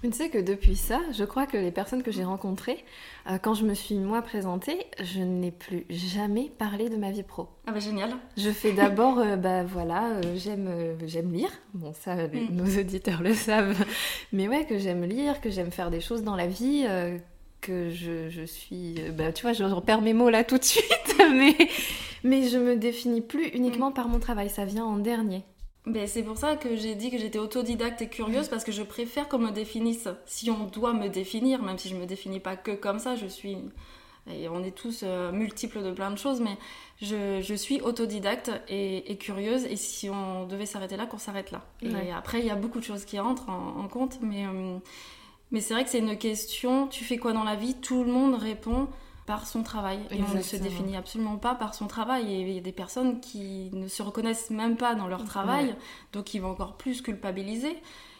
mais 0.02 0.10
tu 0.10 0.16
sais 0.16 0.30
que 0.30 0.38
depuis 0.38 0.74
ça, 0.74 1.00
je 1.12 1.22
crois 1.22 1.46
que 1.46 1.56
les 1.56 1.70
personnes 1.70 2.02
que 2.02 2.10
j'ai 2.10 2.24
rencontrées, 2.24 2.84
euh, 3.30 3.38
quand 3.38 3.54
je 3.54 3.64
me 3.64 3.72
suis 3.72 3.94
moi 3.94 4.20
présentée, 4.20 4.84
je 5.00 5.20
n'ai 5.20 5.52
plus 5.52 5.86
jamais 5.88 6.50
parlé 6.58 6.88
de 6.88 6.96
ma 6.96 7.12
vie 7.12 7.22
pro. 7.22 7.46
Ah 7.68 7.72
bah 7.72 7.78
génial. 7.78 8.10
Je 8.36 8.50
fais 8.50 8.72
d'abord, 8.72 9.18
euh, 9.20 9.36
bah 9.36 9.62
voilà, 9.62 10.20
j'aime 10.34 10.98
j'aime 11.06 11.32
lire. 11.32 11.50
Bon 11.72 11.92
ça, 11.94 12.16
mm. 12.16 12.48
nos 12.50 12.80
auditeurs 12.80 13.22
le 13.22 13.32
savent. 13.32 13.76
Mais 14.32 14.48
ouais, 14.48 14.66
que 14.66 14.76
j'aime 14.76 15.04
lire, 15.04 15.40
que 15.40 15.50
j'aime 15.50 15.70
faire 15.70 15.92
des 15.92 16.00
choses 16.00 16.24
dans 16.24 16.34
la 16.34 16.48
vie 16.48 16.84
que 17.60 17.90
je, 17.90 18.28
je 18.28 18.42
suis. 18.42 18.96
Bah, 19.16 19.32
tu 19.32 19.42
vois, 19.42 19.52
je 19.52 19.64
repère 19.64 20.00
mes 20.00 20.14
mots 20.14 20.30
là 20.30 20.44
tout 20.44 20.58
de 20.58 20.64
suite, 20.64 21.16
mais, 21.32 21.56
mais 22.26 22.48
je 22.48 22.58
me 22.58 22.76
définis 22.76 23.20
plus 23.20 23.46
uniquement 23.48 23.92
par 23.92 24.08
mon 24.08 24.18
travail, 24.18 24.50
ça 24.50 24.64
vient 24.64 24.84
en 24.84 24.98
dernier. 24.98 25.44
Ben, 25.86 26.08
c'est 26.08 26.24
pour 26.24 26.36
ça 26.36 26.56
que 26.56 26.74
j'ai 26.74 26.96
dit 26.96 27.12
que 27.12 27.18
j'étais 27.18 27.38
autodidacte 27.38 28.02
et 28.02 28.08
curieuse 28.08 28.48
parce 28.48 28.64
que 28.64 28.72
je 28.72 28.82
préfère 28.82 29.28
qu'on 29.28 29.38
me 29.38 29.52
définisse. 29.52 30.08
Si 30.26 30.50
on 30.50 30.64
doit 30.64 30.92
me 30.92 31.08
définir, 31.08 31.62
même 31.62 31.78
si 31.78 31.88
je 31.88 31.94
me 31.94 32.06
définis 32.06 32.40
pas 32.40 32.56
que 32.56 32.72
comme 32.72 32.98
ça, 32.98 33.14
je 33.14 33.26
suis 33.26 33.56
et 34.28 34.48
on 34.48 34.64
est 34.64 34.72
tous 34.72 35.04
multiples 35.32 35.84
de 35.84 35.92
plein 35.92 36.10
de 36.10 36.18
choses, 36.18 36.40
mais 36.40 36.58
je, 37.00 37.54
suis 37.54 37.80
autodidacte 37.80 38.50
et, 38.68 39.16
curieuse, 39.20 39.64
et 39.66 39.76
si 39.76 40.10
on 40.10 40.46
devait 40.46 40.66
s'arrêter 40.66 40.96
là, 40.96 41.06
qu'on 41.06 41.18
s'arrête 41.18 41.52
là. 41.52 41.64
Et 41.80 42.10
après, 42.10 42.40
il 42.40 42.46
y 42.46 42.50
a 42.50 42.56
beaucoup 42.56 42.80
de 42.80 42.84
choses 42.84 43.04
qui 43.04 43.20
rentrent 43.20 43.48
en, 43.48 43.86
compte, 43.86 44.18
mais, 44.20 44.44
mais 45.52 45.60
c'est 45.60 45.74
vrai 45.74 45.84
que 45.84 45.90
c'est 45.90 46.00
une 46.00 46.18
question, 46.18 46.88
tu 46.88 47.04
fais 47.04 47.18
quoi 47.18 47.34
dans 47.34 47.44
la 47.44 47.54
vie? 47.54 47.74
Tout 47.74 48.02
le 48.02 48.10
monde 48.10 48.34
répond 48.34 48.88
par 49.26 49.46
son 49.46 49.62
travail. 49.62 49.98
Et 50.10 50.20
on 50.22 50.34
ne 50.34 50.42
se 50.42 50.56
définit 50.56 50.96
absolument 50.96 51.36
pas 51.36 51.54
par 51.54 51.74
son 51.74 51.86
travail. 51.86 52.32
Et 52.32 52.40
il 52.40 52.52
y 52.52 52.58
a 52.58 52.62
des 52.62 52.72
personnes 52.72 53.20
qui 53.20 53.70
ne 53.72 53.88
se 53.88 54.02
reconnaissent 54.02 54.50
même 54.50 54.76
pas 54.76 54.94
dans 54.94 55.08
leur 55.08 55.24
travail, 55.24 55.74
donc 56.12 56.32
ils 56.34 56.40
vont 56.40 56.50
encore 56.50 56.76
plus 56.76 57.02
culpabiliser 57.02 57.76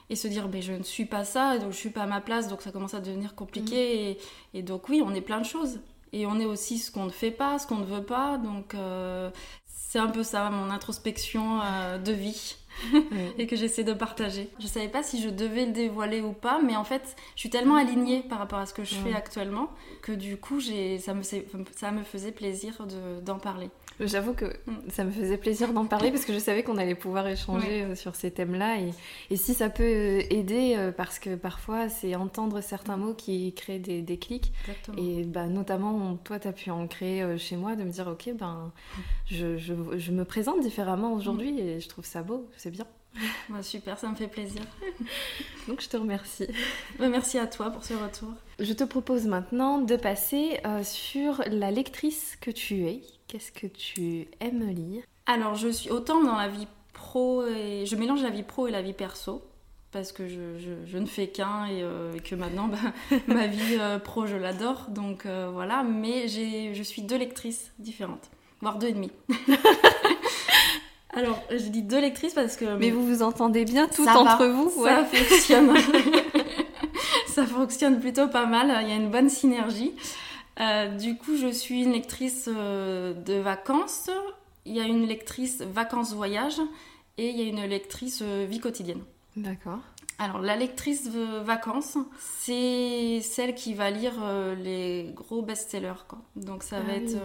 et 0.09 0.17
se 0.17 0.29
dire 0.29 0.49
mais 0.49 0.63
je 0.63 0.73
ne 0.73 0.83
suis 0.83 1.05
pas 1.05 1.25
ça, 1.25 1.59
donc 1.59 1.73
je 1.73 1.77
suis 1.77 1.91
pas 1.91 2.03
à 2.03 2.07
ma 2.07 2.21
place, 2.21 2.49
donc 2.49 2.63
ça 2.63 2.71
commence 2.71 2.95
à 2.95 3.01
devenir 3.01 3.35
compliqué. 3.35 4.19
Mm. 4.53 4.57
Et, 4.59 4.63
donc 4.63 4.89
oui, 4.89 5.03
on 5.05 5.15
est 5.15 5.21
plein 5.21 5.41
de 5.41 5.47
choses. 5.47 5.81
Et 6.13 6.27
on 6.27 6.39
est 6.39 6.45
aussi 6.45 6.79
ce 6.79 6.91
qu'on 6.91 7.05
ne 7.05 7.11
fait 7.11 7.31
pas, 7.31 7.59
ce 7.59 7.67
qu'on 7.67 7.79
ne 7.79 7.85
veut 7.85 8.05
pas. 8.05 8.39
Donc 8.39 8.75
euh, 8.75 9.31
c'est 9.67 9.99
un 9.99 10.09
peu 10.09 10.23
ça, 10.23 10.51
mon 10.51 10.71
introspection 10.71 11.61
euh, 11.63 11.99
de 11.99 12.13
vie. 12.13 12.57
et 13.39 13.47
que 13.47 13.57
j'essaie 13.57 13.85
de 13.85 13.93
partager. 13.93 14.51
Je 14.59 14.67
savais 14.67 14.89
pas 14.89 15.03
si 15.03 15.23
je 15.23 15.29
devais 15.29 15.67
le 15.67 15.73
dévoiler 15.73 16.21
ou 16.21 16.33
pas, 16.33 16.61
mais 16.63 16.77
en 16.77 16.85
fait, 16.85 17.17
je 17.35 17.41
suis 17.41 17.51
tellement 17.51 17.77
alignée 17.77 18.23
par 18.29 18.39
rapport 18.39 18.59
à 18.59 18.67
ce 18.67 18.75
que 18.75 18.85
je 18.85 18.95
fais 18.95 19.15
actuellement 19.15 19.69
que 20.03 20.13
du 20.13 20.37
coup, 20.37 20.61
ça 20.61 21.15
me, 21.15 21.23
ça 21.23 21.91
me 21.91 22.03
faisait 22.03 22.33
plaisir 22.33 22.87
d'en 23.23 23.39
parler. 23.39 23.71
J'avoue 24.01 24.35
que 24.35 24.45
ça 24.89 25.05
me 25.05 25.11
faisait 25.11 25.39
plaisir 25.39 25.73
d'en 25.73 25.87
parler 25.87 26.11
parce 26.11 26.25
que 26.25 26.33
je 26.33 26.39
savais 26.39 26.63
qu'on 26.63 26.77
allait 26.77 26.95
pouvoir 26.95 27.27
échanger 27.29 27.83
euh, 27.83 27.95
sur 27.95 28.15
ces 28.15 28.31
thèmes-là. 28.31 28.81
Et, 28.81 28.91
et, 29.31 29.37
si 29.37 29.55
ça 29.55 29.71
peut 29.71 29.83
euh, 29.83 30.23
aider, 30.29 30.75
euh, 30.77 30.93
parce 30.93 31.19
que 31.19 31.35
parfois 31.35 31.89
c'est 31.89 32.15
entendre 32.15 32.61
certains 32.61 32.97
mots 32.97 33.15
qui 33.15 33.55
créent 33.55 33.79
des, 33.79 34.03
des 34.03 34.19
clics. 34.19 34.53
Et 34.99 35.25
bah, 35.25 35.47
notamment, 35.47 36.17
toi, 36.25 36.39
tu 36.39 36.49
as 36.49 36.53
pu 36.53 36.71
en 36.71 36.87
créer 36.87 37.39
chez 37.39 37.57
moi, 37.57 37.77
de 37.77 37.85
me 37.85 37.91
dire, 37.91 38.07
ok, 38.09 38.31
ben, 38.39 38.73
je, 39.27 39.57
je, 39.57 39.75
je 39.97 40.13
me 40.13 40.25
présente 40.25 40.61
différemment 40.61 41.15
aujourd'hui 41.15 41.59
et 41.59 41.81
je 41.81 41.89
trouve 41.89 42.05
ça 42.05 42.23
beau, 42.23 42.49
c'est 42.57 42.71
bien. 42.71 42.87
Bah, 43.49 43.63
super, 43.63 43.99
ça 43.99 44.09
me 44.09 44.15
fait 44.15 44.29
plaisir. 44.29 44.63
Donc 45.69 45.81
je 45.81 45.89
te 45.89 45.97
remercie. 45.97 46.47
Bah, 46.99 47.09
merci 47.09 47.39
à 47.39 47.47
toi 47.47 47.71
pour 47.71 47.85
ce 47.85 47.95
retour. 47.95 48.31
Je 48.59 48.73
te 48.73 48.85
propose 48.85 49.27
maintenant 49.27 49.79
de 49.79 49.97
passer 49.97 50.61
sur 50.83 51.43
la 51.47 51.71
lectrice 51.71 52.37
que 52.41 52.51
tu 52.51 52.87
es. 52.87 53.03
Qu'est-ce 53.29 53.53
que 53.53 53.67
tu 53.67 54.29
aimes 54.41 54.71
lire? 54.71 55.03
Alors, 55.27 55.57
je 55.57 55.69
suis 55.69 55.91
autant 55.91 56.23
dans 56.23 56.37
la 56.37 56.49
vie 56.49 56.69
pro 56.93 57.47
et 57.47 57.85
je 57.85 57.97
mélange 57.97 58.23
la 58.23 58.31
vie 58.31 58.43
pro 58.43 58.67
et 58.67 58.71
la 58.71 58.83
vie 58.83 58.95
perso 58.95 59.43
parce 59.93 60.13
que 60.13 60.29
je, 60.29 60.99
ne 60.99 61.07
fais 61.07 61.29
qu'un 61.29 61.67
et, 61.67 61.83
euh, 61.83 62.19
que 62.19 62.35
maintenant 62.35 62.69
bah, 62.69 62.77
ma 63.27 63.47
vie 63.47 63.79
euh, 63.79 63.99
pro 63.99 64.27
je 64.27 64.37
l'adore 64.37 64.87
donc 64.89 65.25
euh, 65.25 65.49
voilà 65.53 65.83
mais 65.85 66.29
je 66.29 66.83
suis 66.83 67.03
deux 67.03 67.17
lectrices 67.17 67.73
différentes 67.79 68.31
voire 68.61 68.79
deux 68.79 68.89
et 68.89 68.93
demi 68.93 69.11
alors 71.17 71.43
je 71.51 71.69
dis 71.69 71.83
deux 71.83 72.01
lectrices 72.01 72.35
parce 72.35 72.57
que 72.57 72.77
mais 72.77 72.91
vous 72.91 73.05
vous 73.05 73.23
entendez 73.23 73.65
bien 73.65 73.89
tout 73.89 74.07
entre 74.07 74.47
vous 74.47 74.85
ça 74.85 75.05
fonctionne 75.05 75.75
ça 77.27 77.45
fonctionne 77.45 77.99
plutôt 77.99 78.29
pas 78.29 78.47
mal 78.47 78.73
il 78.83 78.89
y 78.89 78.93
a 78.93 78.97
une 78.97 79.11
bonne 79.11 79.29
synergie 79.29 79.93
euh, 80.61 80.97
du 80.97 81.17
coup, 81.17 81.37
je 81.37 81.49
suis 81.49 81.83
une 81.83 81.93
lectrice 81.93 82.49
euh, 82.53 83.13
de 83.13 83.35
vacances. 83.35 84.11
Il 84.65 84.75
y 84.75 84.81
a 84.81 84.85
une 84.85 85.07
lectrice 85.07 85.61
vacances-voyage 85.61 86.61
et 87.19 87.29
il 87.29 87.37
y 87.37 87.43
a 87.43 87.45
une 87.45 87.65
lectrice 87.69 88.21
euh, 88.23 88.47
vie 88.49 88.61
quotidienne. 88.61 89.03
D'accord. 89.37 89.81
Alors, 90.19 90.41
la 90.41 90.57
lectrice 90.57 91.09
vacances, 91.45 91.99
c'est 92.39 93.21
celle 93.21 93.55
qui 93.55 93.75
va 93.75 93.91
lire 93.91 94.15
les 94.57 95.11
gros 95.15 95.43
best-sellers. 95.43 96.07
Donc, 96.37 96.63
ça 96.63 96.81
va 96.81 96.93
ah 96.93 96.97
être. 96.97 97.17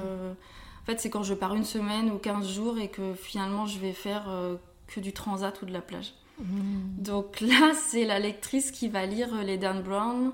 En 0.81 0.85
fait, 0.85 0.99
c'est 0.99 1.09
quand 1.09 1.23
je 1.23 1.33
pars 1.33 1.53
une 1.53 1.63
semaine 1.63 2.09
ou 2.11 2.17
15 2.17 2.47
jours 2.47 2.77
et 2.79 2.89
que 2.89 3.13
finalement 3.13 3.65
je 3.67 3.79
vais 3.79 3.93
faire 3.93 4.29
que 4.87 4.99
du 4.99 5.13
transat 5.13 5.61
ou 5.61 5.65
de 5.65 5.71
la 5.71 5.81
plage. 5.81 6.13
Mmh. 6.39 6.43
Donc 6.97 7.39
là, 7.41 7.73
c'est 7.87 8.05
la 8.05 8.19
lectrice 8.19 8.71
qui 8.71 8.89
va 8.89 9.05
lire 9.05 9.43
les 9.43 9.57
Dan 9.57 9.81
Brown 9.81 10.31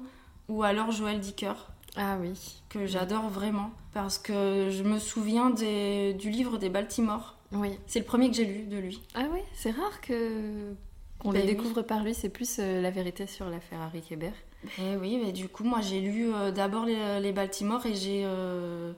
ou 0.48 0.63
alors 0.63 0.92
Joël 0.92 1.20
Dicker. 1.20 1.54
Ah 1.98 2.18
oui. 2.22 2.62
Que 2.70 2.86
j'adore 2.86 3.30
vraiment. 3.30 3.72
Parce 3.94 4.18
que 4.20 4.70
je 4.70 4.84
me 4.84 5.00
souviens 5.00 5.50
du 5.50 6.30
livre 6.30 6.58
des 6.58 6.70
Baltimore. 6.70 7.36
Oui. 7.51 7.72
C'est 7.88 8.00
le 8.00 8.06
premier 8.06 8.30
que 8.30 8.36
j'ai 8.36 8.46
lu 8.46 8.63
de 8.63 8.77
lui. 8.77 9.01
Ah 9.16 9.25
oui, 9.32 9.39
c'est 9.54 9.72
rare 9.72 10.01
que 10.01 10.74
qu'on 11.20 11.32
le 11.32 11.39
ben 11.39 11.48
découvre 11.48 11.82
par 11.82 12.04
lui. 12.04 12.13
C'est 12.13 12.30
plus 12.30 12.58
euh, 12.60 12.82
la 12.82 12.92
vérité 12.92 13.25
sur 13.25 13.50
l'affaire 13.50 13.82
Harry 13.82 14.01
Kéber. 14.01 14.32
Ben 14.77 15.00
oui, 15.00 15.20
mais 15.24 15.32
du 15.32 15.48
coup, 15.50 15.63
moi 15.63 15.82
j'ai 15.82 16.01
lu 16.01 16.34
euh, 16.34 16.51
d'abord 16.51 16.86
les, 16.86 17.32
Baltimore 17.32 17.86
et 17.86 17.96
j'ai 17.96 18.24
euh, 18.25 18.94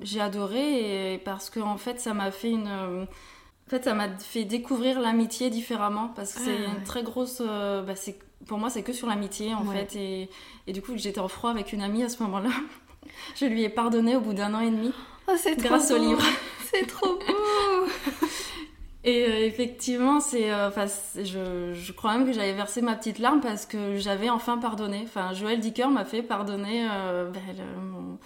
j'ai 0.00 0.20
adoré 0.20 1.14
et 1.14 1.18
parce 1.18 1.50
que 1.50 1.60
en 1.60 1.76
fait 1.76 2.00
ça 2.00 2.14
m'a 2.14 2.30
fait 2.30 2.50
une 2.50 2.68
en 2.68 3.70
fait 3.70 3.84
ça 3.84 3.94
m'a 3.94 4.08
fait 4.18 4.44
découvrir 4.44 5.00
l'amitié 5.00 5.50
différemment 5.50 6.08
parce 6.14 6.34
que 6.34 6.40
c'est 6.40 6.56
ah, 6.66 6.76
une 6.76 6.84
très 6.84 7.02
grosse 7.02 7.40
bah, 7.40 7.94
c'est 7.94 8.18
pour 8.46 8.58
moi, 8.58 8.70
c'est 8.70 8.82
que 8.82 8.92
sur 8.92 9.06
l'amitié, 9.06 9.54
en 9.54 9.64
fait. 9.64 9.96
Et, 9.96 10.28
et, 10.66 10.72
du 10.72 10.82
coup, 10.82 10.92
j'étais 10.96 11.20
en 11.20 11.28
froid 11.28 11.50
avec 11.50 11.72
une 11.72 11.82
amie 11.82 12.02
à 12.02 12.08
ce 12.08 12.22
moment-là. 12.24 12.50
Je 13.36 13.46
lui 13.46 13.62
ai 13.62 13.68
pardonné 13.68 14.16
au 14.16 14.20
bout 14.20 14.32
d'un 14.32 14.54
an 14.54 14.60
et 14.60 14.70
demi. 14.70 14.92
Oh, 15.28 15.32
grâce 15.58 15.90
au 15.90 15.98
livre. 15.98 16.22
C'est 16.72 16.86
trop 16.86 17.14
beau 17.14 17.20
Et 19.04 19.24
euh, 19.24 19.46
effectivement, 19.46 20.20
c'est, 20.20 20.52
euh, 20.52 20.70
je, 21.16 21.74
je, 21.74 21.92
crois 21.92 22.16
même 22.16 22.24
que 22.24 22.32
j'avais 22.32 22.52
versé 22.52 22.82
ma 22.82 22.94
petite 22.94 23.18
larme 23.18 23.40
parce 23.40 23.66
que 23.66 23.96
j'avais 23.96 24.30
enfin 24.30 24.58
pardonné. 24.58 25.00
Enfin, 25.02 25.32
Joël 25.32 25.58
Dicker 25.58 25.88
m'a 25.88 26.04
fait 26.04 26.22
pardonner 26.22 26.86
euh, 26.88 27.28
ben, 27.28 27.40
mon, 27.80 28.18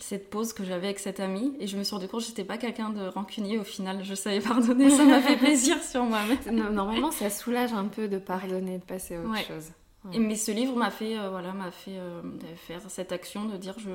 cette 0.00 0.30
pause 0.30 0.52
que 0.52 0.64
j'avais 0.64 0.88
avec 0.88 0.98
cette 0.98 1.20
amie 1.20 1.52
et 1.60 1.66
je 1.66 1.76
me 1.76 1.84
suis 1.84 1.94
rendu 1.94 2.08
compte 2.08 2.20
que 2.20 2.26
j'étais 2.26 2.44
pas 2.44 2.58
quelqu'un 2.58 2.90
de 2.90 3.06
rancunier. 3.06 3.58
Au 3.58 3.64
final 3.64 4.04
je 4.04 4.14
savais 4.14 4.40
pardonner. 4.40 4.90
Ça 4.96 5.04
m'a 5.04 5.20
fait 5.20 5.36
plaisir 5.36 5.82
sur 5.82 6.04
moi-même. 6.04 6.72
Normalement 6.72 7.10
ça 7.10 7.30
soulage 7.30 7.72
un 7.72 7.86
peu 7.86 8.08
de 8.08 8.18
pardonner 8.18 8.78
de 8.78 8.84
passer 8.84 9.16
à 9.16 9.20
autre 9.20 9.38
chose. 9.46 9.70
Et, 10.12 10.18
mais 10.18 10.36
ce 10.36 10.52
livre 10.52 10.76
m'a 10.76 10.90
fait 10.90 11.18
euh, 11.18 11.30
voilà 11.30 11.52
m'a 11.52 11.70
fait 11.70 11.98
euh, 11.98 12.22
faire 12.56 12.80
cette 12.88 13.10
action 13.10 13.46
de 13.46 13.56
dire 13.56 13.74
je, 13.78 13.90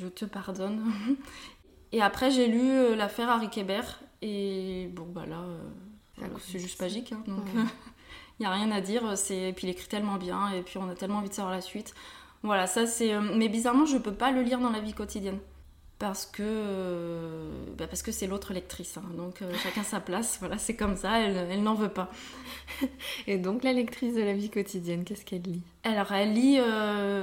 je 0.00 0.08
te 0.08 0.24
pardonne. 0.24 0.82
Et 1.92 2.02
après 2.02 2.30
j'ai 2.30 2.48
lu 2.48 2.70
euh, 2.70 2.96
l'affaire 2.96 3.28
Harry 3.28 3.50
Kéber 3.50 3.82
et 4.22 4.88
bon 4.92 5.06
bah 5.06 5.26
là 5.26 5.42
c'est 6.40 6.58
juste 6.58 6.80
magique 6.80 7.12
hein, 7.12 7.22
donc 7.26 7.44
il 7.54 8.42
n'y 8.42 8.46
a 8.46 8.50
rien 8.50 8.70
à 8.72 8.80
dire. 8.80 9.16
C'est 9.16 9.50
et 9.50 9.52
puis 9.52 9.68
il 9.68 9.70
écrit 9.70 9.88
tellement 9.88 10.16
bien 10.16 10.50
et 10.50 10.62
puis 10.62 10.78
on 10.78 10.88
a 10.88 10.94
tellement 10.94 11.18
envie 11.18 11.28
de 11.28 11.34
savoir 11.34 11.54
la 11.54 11.60
suite 11.60 11.94
voilà, 12.44 12.66
ça 12.66 12.86
c'est. 12.86 13.14
Euh, 13.14 13.22
mais 13.34 13.48
bizarrement, 13.48 13.86
je 13.86 13.96
peux 13.96 14.12
pas 14.12 14.30
le 14.30 14.42
lire 14.42 14.60
dans 14.60 14.68
la 14.68 14.80
vie 14.80 14.92
quotidienne 14.92 15.38
parce 15.98 16.26
que 16.26 16.42
euh, 16.42 17.48
bah, 17.78 17.86
parce 17.86 18.02
que 18.02 18.12
c'est 18.12 18.26
l'autre 18.26 18.52
lectrice. 18.52 18.98
Hein. 18.98 19.04
Donc 19.16 19.40
euh, 19.40 19.50
chacun 19.62 19.82
sa 19.82 19.98
place. 19.98 20.36
Voilà, 20.40 20.58
c'est 20.58 20.76
comme 20.76 20.94
ça. 20.94 21.20
Elle, 21.20 21.62
n'en 21.62 21.72
veut 21.72 21.88
pas. 21.88 22.10
Et 23.26 23.38
donc 23.38 23.64
la 23.64 23.72
lectrice 23.72 24.14
de 24.14 24.20
la 24.20 24.34
vie 24.34 24.50
quotidienne, 24.50 25.04
qu'est-ce 25.04 25.24
qu'elle 25.24 25.40
lit? 25.40 25.62
Alors 25.84 26.12
elle 26.12 26.34
lit. 26.34 26.58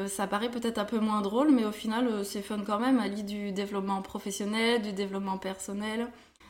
ça 0.08 0.26
paraît 0.26 0.50
peut-être 0.50 0.80
un 0.80 0.86
peu 0.86 1.00
moins 1.00 1.22
drôle, 1.22 1.52
mais 1.52 1.66
au 1.66 1.72
final 1.72 2.26
c'est 2.26 2.42
fun 2.42 2.64
quand 2.66 2.80
même. 2.80 3.00
Elle 3.06 3.14
lit 3.14 3.24
du 3.24 3.52
développement 3.52 4.02
professionnel, 4.02 4.82
du 4.82 4.92
développement 4.92 5.38
personnel, 5.38 6.08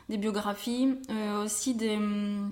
des 0.08 0.18
biographies, 0.18 0.96
aussi 1.44 1.76
des 1.76 1.98
hum, 1.98 2.52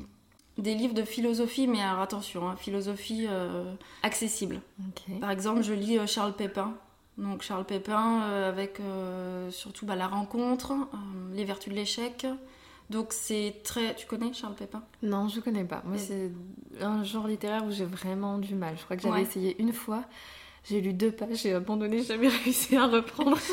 des 0.60 0.76
livres 0.76 0.94
de 0.94 1.04
philosophie, 1.04 1.68
mais 1.68 1.82
alors 1.82 2.02
attention, 2.02 2.50
hein, 2.50 2.56
philosophie 2.56 3.26
euh, 3.28 3.74
accessible. 4.04 4.62
Par 5.20 5.32
exemple, 5.32 5.64
je 5.64 5.74
lis 5.74 5.98
euh, 5.98 6.08
Charles 6.08 6.34
Pépin. 6.34 6.74
Donc 7.18 7.42
Charles 7.42 7.66
Pépin 7.66 8.22
euh, 8.24 8.50
avec 8.50 8.80
surtout 9.52 9.86
bah, 9.86 9.96
la 9.96 10.08
rencontre, 10.08 10.74
les 11.34 11.44
vertus 11.44 11.72
de 11.72 11.78
l'échec. 11.78 12.26
Donc 12.90 13.14
c'est 13.14 13.56
très... 13.64 13.96
Tu 13.96 14.08
connais 14.08 14.34
Charles 14.34 14.56
Pépin? 14.56 14.84
Non, 15.04 15.28
je 15.28 15.42
connais 15.42 15.66
pas. 15.66 15.84
Moi, 15.86 15.98
c'est 15.98 16.32
un 16.82 17.04
genre 17.04 17.28
littéraire 17.28 17.66
où 17.66 17.72
j'ai 17.72 17.86
vraiment 17.86 18.38
du 18.38 18.56
mal. 18.56 18.76
Je 18.78 18.84
crois 18.84 18.96
que 18.96 19.04
j'avais 19.04 19.22
essayé 19.22 19.56
une 19.62 19.74
fois. 19.74 20.06
J'ai 20.68 20.82
lu 20.82 20.94
deux 20.94 21.12
pages, 21.12 21.44
j'ai 21.44 21.54
abandonné, 21.54 22.04
jamais 22.04 22.28
réussi 22.44 22.76
à 22.76 22.88
reprendre. 22.88 23.38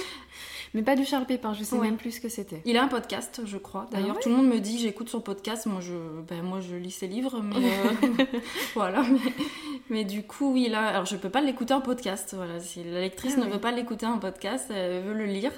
Mais 0.75 0.83
pas 0.83 0.97
du 0.97 1.05
Charles 1.05 1.27
Pépin, 1.27 1.53
je 1.55 1.65
sais 1.65 1.79
même 1.79 1.97
plus 1.97 2.13
ce 2.13 2.21
que 2.21 2.29
c'était. 2.29 2.63
Il 2.65 2.77
a 2.77 2.83
un 2.83 2.89
podcast, 2.89 3.43
je 3.45 3.57
crois. 3.57 3.87
Ah 3.89 3.97
D'ailleurs, 3.97 4.19
tout 4.19 4.29
le 4.29 4.37
monde 4.37 4.49
me 4.49 4.59
dit 4.59 4.79
j'écoute 4.79 5.09
son 5.09 5.21
podcast. 5.21 5.67
Moi, 5.67 5.81
je, 5.81 5.95
ben, 6.29 6.43
moi, 6.43 6.61
je 6.61 6.77
lis 6.77 6.91
ses 6.91 7.07
livres, 7.07 7.41
mais 7.43 7.57
euh, 7.57 8.25
voilà. 8.75 9.05
Mais, 9.91 10.05
du 10.05 10.23
coup, 10.23 10.53
oui, 10.53 10.69
là, 10.69 10.89
alors 10.89 11.07
je 11.07 11.17
peux 11.17 11.31
pas 11.31 11.41
l'écouter 11.41 11.75
en 11.75 11.81
podcast. 11.81 12.35
Voilà, 12.35 12.61
si 12.61 12.83
la 12.85 13.01
lectrice 13.01 13.35
ah 13.37 13.45
ne 13.45 13.51
veut 13.51 13.61
pas 13.61 13.73
l'écouter 13.73 14.07
en 14.07 14.19
podcast, 14.19 14.71
elle 14.71 15.03
veut 15.03 15.15
le 15.15 15.27
lire. 15.27 15.53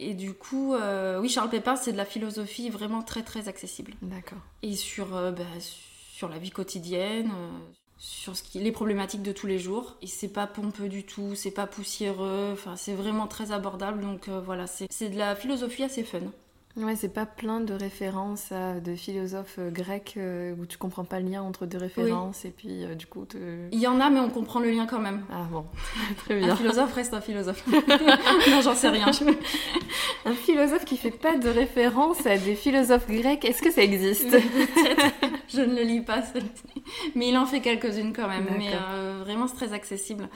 Et 0.00 0.14
du 0.14 0.32
coup, 0.34 0.74
euh, 0.74 1.20
oui, 1.20 1.28
Charles 1.28 1.50
Pépin, 1.50 1.76
c'est 1.76 1.92
de 1.92 1.96
la 1.96 2.04
philosophie 2.04 2.70
vraiment 2.70 3.02
très 3.02 3.22
très 3.22 3.48
accessible. 3.48 3.94
D'accord. 4.02 4.38
Et 4.62 4.74
sur, 4.76 5.16
euh, 5.16 5.32
ben, 5.32 5.46
sur 5.60 6.28
la 6.28 6.38
vie 6.38 6.50
quotidienne, 6.50 7.30
sur 7.98 8.36
ce 8.36 8.42
qui, 8.42 8.60
les 8.60 8.72
problématiques 8.72 9.22
de 9.22 9.32
tous 9.32 9.46
les 9.46 9.58
jours. 9.58 9.96
Et 10.02 10.06
c'est 10.06 10.28
pas 10.28 10.46
pompeux 10.46 10.88
du 10.88 11.04
tout, 11.04 11.34
c'est 11.34 11.50
pas 11.50 11.66
poussiéreux, 11.66 12.50
enfin, 12.52 12.76
c'est 12.76 12.94
vraiment 12.94 13.26
très 13.26 13.52
abordable. 13.52 14.00
Donc 14.00 14.28
euh, 14.28 14.40
voilà, 14.40 14.66
c'est 14.66 15.08
de 15.08 15.18
la 15.18 15.34
philosophie 15.34 15.82
assez 15.82 16.04
fun. 16.04 16.20
Ouais, 16.78 16.94
c'est 16.94 17.12
pas 17.12 17.26
plein 17.26 17.60
de 17.60 17.74
références 17.74 18.52
à 18.52 18.78
de 18.78 18.94
philosophes 18.94 19.56
euh, 19.58 19.70
grecs 19.70 20.14
euh, 20.16 20.54
où 20.60 20.64
tu 20.64 20.78
comprends 20.78 21.02
pas 21.02 21.18
le 21.18 21.28
lien 21.28 21.42
entre 21.42 21.66
deux 21.66 21.78
références 21.78 22.44
et 22.44 22.50
puis 22.50 22.84
euh, 22.84 22.94
du 22.94 23.06
coup. 23.06 23.24
Te... 23.24 23.36
Il 23.72 23.80
y 23.80 23.88
en 23.88 24.00
a, 24.00 24.10
mais 24.10 24.20
on 24.20 24.28
comprend 24.28 24.60
le 24.60 24.70
lien 24.70 24.86
quand 24.86 25.00
même. 25.00 25.24
Ah 25.32 25.46
bon, 25.50 25.64
très 26.18 26.38
bien. 26.38 26.52
Un 26.52 26.56
philosophe 26.56 26.92
reste 26.94 27.14
un 27.14 27.20
philosophe. 27.20 27.66
non, 28.50 28.62
j'en 28.62 28.76
sais 28.76 28.90
rien. 28.90 29.10
un 30.24 30.34
philosophe 30.34 30.84
qui 30.84 30.96
fait 30.96 31.10
pas 31.10 31.36
de 31.36 31.48
référence 31.48 32.24
à 32.26 32.38
des 32.38 32.54
philosophes 32.54 33.08
grecs, 33.08 33.44
est-ce 33.44 33.60
que 33.60 33.72
ça 33.72 33.82
existe? 33.82 34.36
Je 35.54 35.60
ne 35.60 35.74
le 35.74 35.82
lis 35.82 36.00
pas, 36.00 36.22
mais 37.14 37.28
il 37.28 37.36
en 37.36 37.46
fait 37.46 37.60
quelques-unes 37.60 38.12
quand 38.12 38.28
même. 38.28 38.46
Mais 38.56 38.72
vraiment, 39.24 39.46
c'est 39.46 39.56
très 39.56 39.72
accessible. 39.72 40.28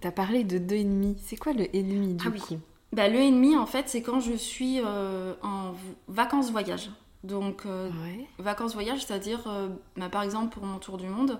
T'as 0.00 0.10
parlé 0.10 0.44
de 0.44 0.58
deux 0.58 0.76
ennemis. 0.76 1.16
C'est 1.24 1.36
quoi 1.36 1.52
le 1.52 1.74
ennemi 1.74 2.14
du 2.14 2.28
ah, 2.28 2.30
coup? 2.30 2.58
Bah, 2.92 3.08
Le 3.08 3.18
ennemi, 3.18 3.56
en 3.56 3.66
fait, 3.66 3.88
c'est 3.88 4.02
quand 4.02 4.20
je 4.20 4.34
suis 4.34 4.80
euh, 4.84 5.34
en 5.42 5.72
vacances-voyage. 6.08 6.90
Donc, 7.24 7.62
euh, 7.66 7.90
vacances-voyage, 8.38 9.04
c'est-à-dire, 9.04 9.42
euh, 9.46 9.68
bah, 9.96 10.08
par 10.08 10.22
exemple, 10.22 10.54
pour 10.54 10.64
mon 10.64 10.78
tour 10.78 10.96
du 10.96 11.06
monde, 11.06 11.38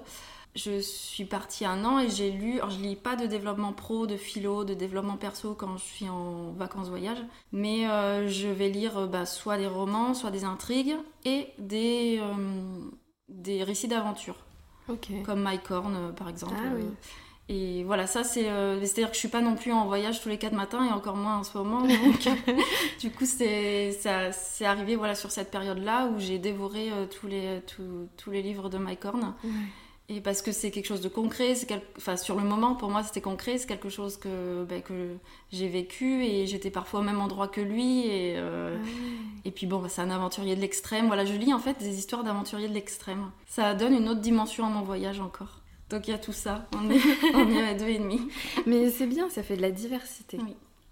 je 0.57 0.81
suis 0.81 1.25
partie 1.25 1.65
un 1.65 1.85
an 1.85 2.01
et 2.01 2.11
j'ai 2.11 2.31
lu. 2.31 2.55
Alors, 2.59 2.71
je 2.71 2.79
lis 2.79 2.97
pas 2.97 3.15
de 3.15 3.27
développement 3.27 3.73
pro, 3.73 4.07
de 4.07 4.17
philo, 4.17 4.65
de 4.65 4.75
développement 4.75 5.17
perso 5.17 5.55
quand 5.55 5.77
je 5.77 5.85
suis 5.85 6.09
en 6.09 6.53
vacances-voyage, 6.53 7.23
mais 7.53 7.85
je 8.29 8.49
vais 8.49 8.69
lire 8.69 9.07
bah, 9.07 9.27
soit 9.27 9.59
des 9.59 9.67
romans, 9.67 10.15
soit 10.15 10.31
des 10.31 10.45
intrigues 10.45 10.97
et 11.25 11.49
des, 11.59 12.21
des 13.29 13.63
récits 13.63 13.89
d'aventure. 13.89 14.37
Comme 15.25 15.43
Mike 15.43 15.71
Horn, 15.71 16.15
par 16.15 16.29
exemple. 16.29 16.55
Ah, 16.57 16.73
oui. 16.77 16.85
Et 17.49 17.85
voilà, 17.85 18.09
ça 18.09 18.25
c'est. 18.25 18.49
Euh, 18.49 18.81
c'est-à-dire 18.81 19.09
que 19.09 19.15
je 19.15 19.21
suis 19.21 19.29
pas 19.29 19.41
non 19.41 19.55
plus 19.55 19.73
en 19.73 19.87
voyage 19.87 20.21
tous 20.21 20.29
les 20.29 20.39
quatre 20.39 20.53
matins 20.53 20.85
et 20.85 20.91
encore 20.91 21.17
moins 21.17 21.39
en 21.39 21.45
ce 21.45 21.57
moment. 21.57 21.83
Donc, 21.87 22.29
du 23.01 23.11
coup, 23.11 23.25
c'est 23.25 23.97
arrivé 24.65 24.97
voilà, 24.97 25.15
sur 25.15 25.31
cette 25.31 25.51
période-là 25.53 26.09
où 26.09 26.19
j'ai 26.19 26.39
dévoré 26.39 26.91
euh, 26.91 27.07
tous, 27.07 27.29
les, 27.29 27.61
tous, 28.17 28.31
les 28.31 28.43
livres 28.43 28.69
de 28.69 28.79
Mike 28.79 29.05
Horn. 29.05 29.35
Et 30.09 30.21
parce 30.21 30.41
que 30.41 30.53
c'est 30.53 30.71
quelque 30.71 30.87
chose 30.87 31.01
de 31.01 31.09
concret, 31.09 31.55
enfin, 31.97 32.17
sur 32.17 32.37
le 32.37 32.45
moment, 32.45 32.77
pour 32.77 32.91
moi, 32.91 33.03
c'était 33.03 33.21
concret, 33.21 33.59
c'est 33.59 33.67
quelque 33.67 33.89
chose 33.89 34.17
que, 34.17 34.65
ben, 34.65 34.81
que 34.81 35.17
j'ai 35.51 35.69
vécu 35.69 36.25
et 36.25 36.47
j'étais 36.47 36.71
parfois 36.71 37.01
au 37.01 37.03
même 37.03 37.21
endroit 37.21 37.49
que 37.49 37.61
lui. 37.61 38.07
Et, 38.07 38.35
euh, 38.37 38.77
et 39.45 39.51
puis 39.51 39.67
bon, 39.67 39.83
c'est 39.89 40.01
un 40.03 40.11
aventurier 40.11 40.55
de 40.55 40.61
l'extrême. 40.61 41.09
Voilà, 41.09 41.25
je 41.25 41.33
lis 41.33 41.53
en 41.53 41.59
fait 41.59 41.79
des 41.81 41.99
histoires 41.99 42.23
d'aventuriers 42.23 42.69
de 42.69 42.75
l'extrême. 42.75 43.33
Ça 43.49 43.75
donne 43.75 43.95
une 43.95 44.09
autre 44.09 44.21
dimension 44.21 44.65
à 44.65 44.69
mon 44.69 44.83
voyage 44.83 45.21
encore. 45.21 45.61
Donc 45.91 46.07
il 46.07 46.13
y 46.13 46.15
a 46.15 46.19
tout 46.19 46.33
ça, 46.33 46.67
on 46.73 46.91
est, 46.91 47.01
on 47.35 47.51
est 47.51 47.69
à 47.69 47.75
deux 47.75 47.89
et 47.89 47.99
demi. 47.99 48.21
Mais 48.65 48.91
c'est 48.91 49.07
bien, 49.07 49.29
ça 49.29 49.43
fait 49.43 49.57
de 49.57 49.63
la 49.63 49.71
diversité. 49.73 50.39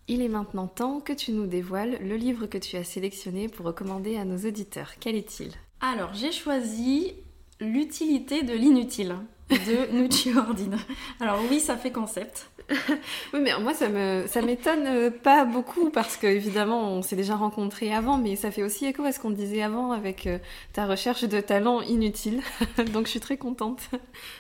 Il 0.07 0.23
est 0.23 0.29
maintenant 0.29 0.67
temps 0.67 1.01
que 1.01 1.13
tu 1.13 1.33
nous 1.33 1.47
dévoiles 1.47 1.99
le 2.03 2.17
livre 2.17 2.47
que 2.47 2.59
tu 2.59 2.77
as 2.77 2.85
sélectionné 2.85 3.49
pour 3.49 3.65
recommander 3.67 4.17
à 4.17 4.25
nos 4.25 4.39
auditeurs. 4.39 4.93
Quel 5.01 5.15
est-il? 5.15 5.53
Alors 5.81 6.15
j'ai 6.15 6.33
choisi 6.33 7.15
L'utilité 7.61 8.43
de 8.43 8.55
l'inutile 8.55 9.17
de 9.51 9.93
Nucci 9.93 10.33
Ordine. 10.37 10.77
Alors 11.21 11.41
oui, 11.51 11.61
ça 11.61 11.77
fait 11.77 11.93
concept. 11.93 12.51
oui, 12.71 13.41
mais 13.41 13.51
moi, 13.61 13.75
ça 13.75 13.89
me, 13.89 14.25
ça 14.27 14.41
m'étonne 14.43 14.87
euh, 14.87 15.11
pas 15.11 15.45
beaucoup 15.45 15.91
parce 15.91 16.17
qu'évidemment, 16.17 16.89
on 16.93 17.03
s'est 17.03 17.17
déjà 17.17 17.37
rencontrés 17.37 17.93
avant, 17.93 18.17
mais 18.17 18.37
ça 18.37 18.51
fait 18.51 18.63
aussi 18.63 18.87
écho 18.87 19.05
à 19.05 19.13
ce 19.13 19.21
qu'on 19.21 19.31
disait 19.31 19.63
avant 19.63 19.93
avec 19.93 20.27
euh, 20.27 20.39
ta 20.73 20.87
recherche 20.87 21.25
de 21.25 21.41
talent 21.41 21.83
inutile. 21.83 22.41
Donc, 22.93 23.07
je 23.07 23.11
suis 23.11 23.21
très 23.21 23.37
contente. 23.37 23.83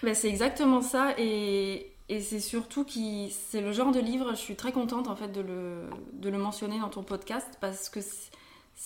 Mais 0.02 0.14
c'est 0.14 0.28
exactement 0.28 0.80
ça 0.80 1.14
et, 1.18 1.92
et 2.09 2.21
c'est 2.21 2.40
surtout 2.40 2.85
qui, 2.85 3.35
c'est 3.50 3.61
le 3.61 3.73
genre 3.73 3.92
de 3.92 4.00
livre, 4.00 4.30
je 4.30 4.40
suis 4.40 4.56
très 4.56 4.73
contente 4.73 5.09
en 5.09 5.16
fait 5.16 5.28
de 5.28 5.40
le, 5.40 5.83
de 6.14 6.30
le 6.30 6.38
mentionner 6.38 6.78
dans 6.78 6.88
ton 6.88 7.02
podcast 7.02 7.59
parce 7.61 7.88
que 7.88 8.00
c'est 8.00 8.30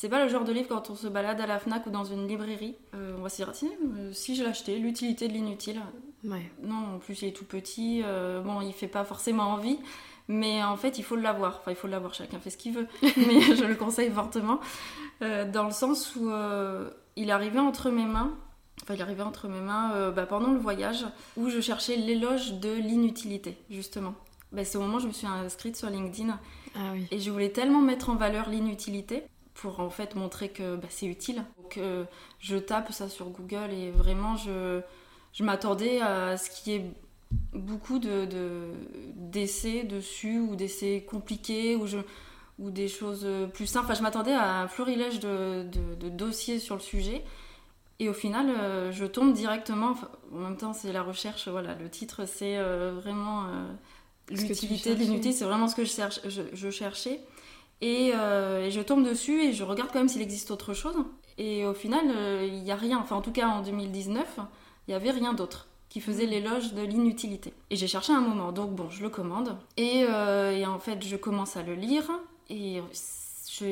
pas 0.08 0.22
le 0.22 0.30
genre 0.30 0.44
de 0.44 0.52
livre 0.52 0.68
quand 0.68 0.90
on 0.90 0.94
se 0.94 1.06
balade 1.06 1.40
à 1.40 1.46
la 1.46 1.58
Fnac 1.58 1.86
ou 1.86 1.90
dans 1.90 2.04
une 2.04 2.26
librairie. 2.28 2.76
Euh, 2.94 3.16
on 3.18 3.22
va 3.22 3.28
se 3.28 3.36
dire, 3.36 3.52
euh, 3.62 4.12
si 4.12 4.36
je 4.36 4.44
l'achetais, 4.44 4.76
l'utilité 4.78 5.28
de 5.28 5.32
l'inutile. 5.32 5.80
Ouais. 6.24 6.50
Non, 6.62 6.94
en 6.94 6.98
plus 6.98 7.22
il 7.22 7.28
est 7.28 7.32
tout 7.32 7.44
petit, 7.44 8.02
euh, 8.04 8.40
bon, 8.40 8.60
il 8.60 8.72
fait 8.72 8.88
pas 8.88 9.04
forcément 9.04 9.44
envie, 9.44 9.78
mais 10.26 10.62
en 10.62 10.76
fait 10.76 10.98
il 10.98 11.04
faut 11.04 11.16
l'avoir. 11.16 11.58
Enfin, 11.60 11.70
il 11.70 11.76
faut 11.76 11.88
l'avoir, 11.88 12.14
chacun 12.14 12.38
fait 12.38 12.50
ce 12.50 12.56
qu'il 12.56 12.74
veut, 12.74 12.86
mais 13.02 13.40
je 13.40 13.64
le 13.64 13.74
conseille 13.74 14.10
fortement, 14.10 14.60
dans 15.20 15.64
le 15.64 15.72
sens 15.72 16.16
où 16.16 16.30
il 17.16 17.30
arrivé 17.30 17.58
entre 17.58 17.90
mes 17.90 18.06
mains. 18.06 18.36
Enfin, 18.82 18.94
il 18.94 19.02
arrivé 19.02 19.22
entre 19.22 19.48
mes 19.48 19.60
mains 19.60 20.10
bah, 20.10 20.26
pendant 20.26 20.52
le 20.52 20.58
voyage 20.58 21.04
où 21.36 21.50
je 21.50 21.60
cherchais 21.60 21.96
l'éloge 21.96 22.54
de 22.54 22.72
l'inutilité, 22.72 23.56
justement. 23.70 24.14
Bah, 24.52 24.64
c'est 24.64 24.78
au 24.78 24.80
moment 24.80 24.96
où 24.96 25.00
je 25.00 25.08
me 25.08 25.12
suis 25.12 25.26
inscrite 25.26 25.76
sur 25.76 25.90
LinkedIn. 25.90 26.38
Ah 26.74 26.92
oui. 26.92 27.06
Et 27.10 27.18
je 27.18 27.30
voulais 27.30 27.50
tellement 27.50 27.80
mettre 27.80 28.10
en 28.10 28.14
valeur 28.14 28.48
l'inutilité 28.48 29.24
pour 29.58 29.80
en 29.80 29.90
fait 29.90 30.14
montrer 30.14 30.50
que 30.50 30.76
bah, 30.76 30.86
c'est 30.88 31.06
utile. 31.06 31.44
Donc 31.56 31.78
euh, 31.78 32.04
je 32.38 32.56
tape 32.56 32.92
ça 32.92 33.08
sur 33.08 33.28
Google 33.28 33.72
et 33.72 33.90
vraiment 33.90 34.36
je, 34.36 34.80
je 35.32 35.42
m'attendais 35.42 36.00
à 36.00 36.36
ce 36.36 36.48
qu'il 36.50 36.72
y 36.72 36.76
ait 36.76 36.90
beaucoup 37.52 37.98
de, 37.98 38.26
d'essais 39.16 39.82
dessus 39.82 40.38
ou 40.38 40.54
d'essais 40.54 41.04
compliqués 41.08 41.74
ou, 41.74 41.86
je, 41.86 41.98
ou 42.60 42.70
des 42.70 42.88
choses 42.88 43.26
plus 43.52 43.66
simples. 43.66 43.86
Enfin, 43.86 43.94
je 43.94 44.02
m'attendais 44.02 44.32
à 44.32 44.60
un 44.60 44.68
florilège 44.68 45.18
de, 45.18 45.66
de, 45.98 46.08
dossiers 46.08 46.60
sur 46.60 46.76
le 46.76 46.80
sujet. 46.80 47.24
Et 47.98 48.08
au 48.08 48.14
final, 48.14 48.48
euh, 48.48 48.92
je 48.92 49.04
tombe 49.04 49.32
directement. 49.32 49.96
en 50.32 50.38
même 50.38 50.56
temps, 50.56 50.72
c'est 50.72 50.92
la 50.92 51.02
recherche. 51.02 51.48
Voilà, 51.48 51.74
le 51.74 51.90
titre, 51.90 52.26
c'est 52.26 52.56
euh, 52.58 52.92
vraiment 52.94 53.46
l'utilité 54.30 54.94
de 54.94 55.00
l'inutilité. 55.00 55.32
C'est 55.32 55.44
vraiment 55.44 55.66
ce 55.66 55.74
que 55.74 55.84
je, 55.84 55.90
cherche, 55.90 56.20
je 56.24 56.70
cherchais. 56.70 57.20
Euh, 57.82 58.66
et, 58.66 58.70
je 58.70 58.80
tombe 58.80 59.04
dessus 59.04 59.42
et 59.42 59.52
je 59.52 59.64
regarde 59.64 59.90
quand 59.92 59.98
même 59.98 60.08
s'il 60.08 60.22
existe 60.22 60.50
autre 60.50 60.74
chose. 60.74 60.96
Et 61.36 61.64
au 61.64 61.74
final, 61.74 62.06
euh, 62.10 62.46
il 62.46 62.62
n'y 62.62 62.72
a 62.72 62.76
rien. 62.76 62.98
Enfin, 62.98 63.16
en 63.16 63.20
tout 63.20 63.32
cas, 63.32 63.48
en 63.48 63.62
2019, 63.62 64.26
il 64.38 64.90
n'y 64.90 64.94
avait 64.94 65.10
rien 65.10 65.32
d'autre 65.32 65.68
qui 65.88 66.00
faisait 66.00 66.26
mm. 66.26 66.30
l'éloge 66.30 66.74
de 66.74 66.82
l'inutilité. 66.82 67.52
Et 67.70 67.76
j'ai 67.76 67.86
cherché 67.86 68.12
un 68.12 68.20
moment, 68.20 68.52
donc 68.52 68.72
bon, 68.72 68.90
je 68.90 69.02
le 69.02 69.08
commande. 69.08 69.56
Et, 69.76 70.04
euh, 70.08 70.64
en 70.66 70.78
fait, 70.78 71.02
je 71.02 71.16
commence 71.16 71.56
à 71.56 71.62
le 71.62 71.74
lire 71.74 72.10
et 72.50 72.80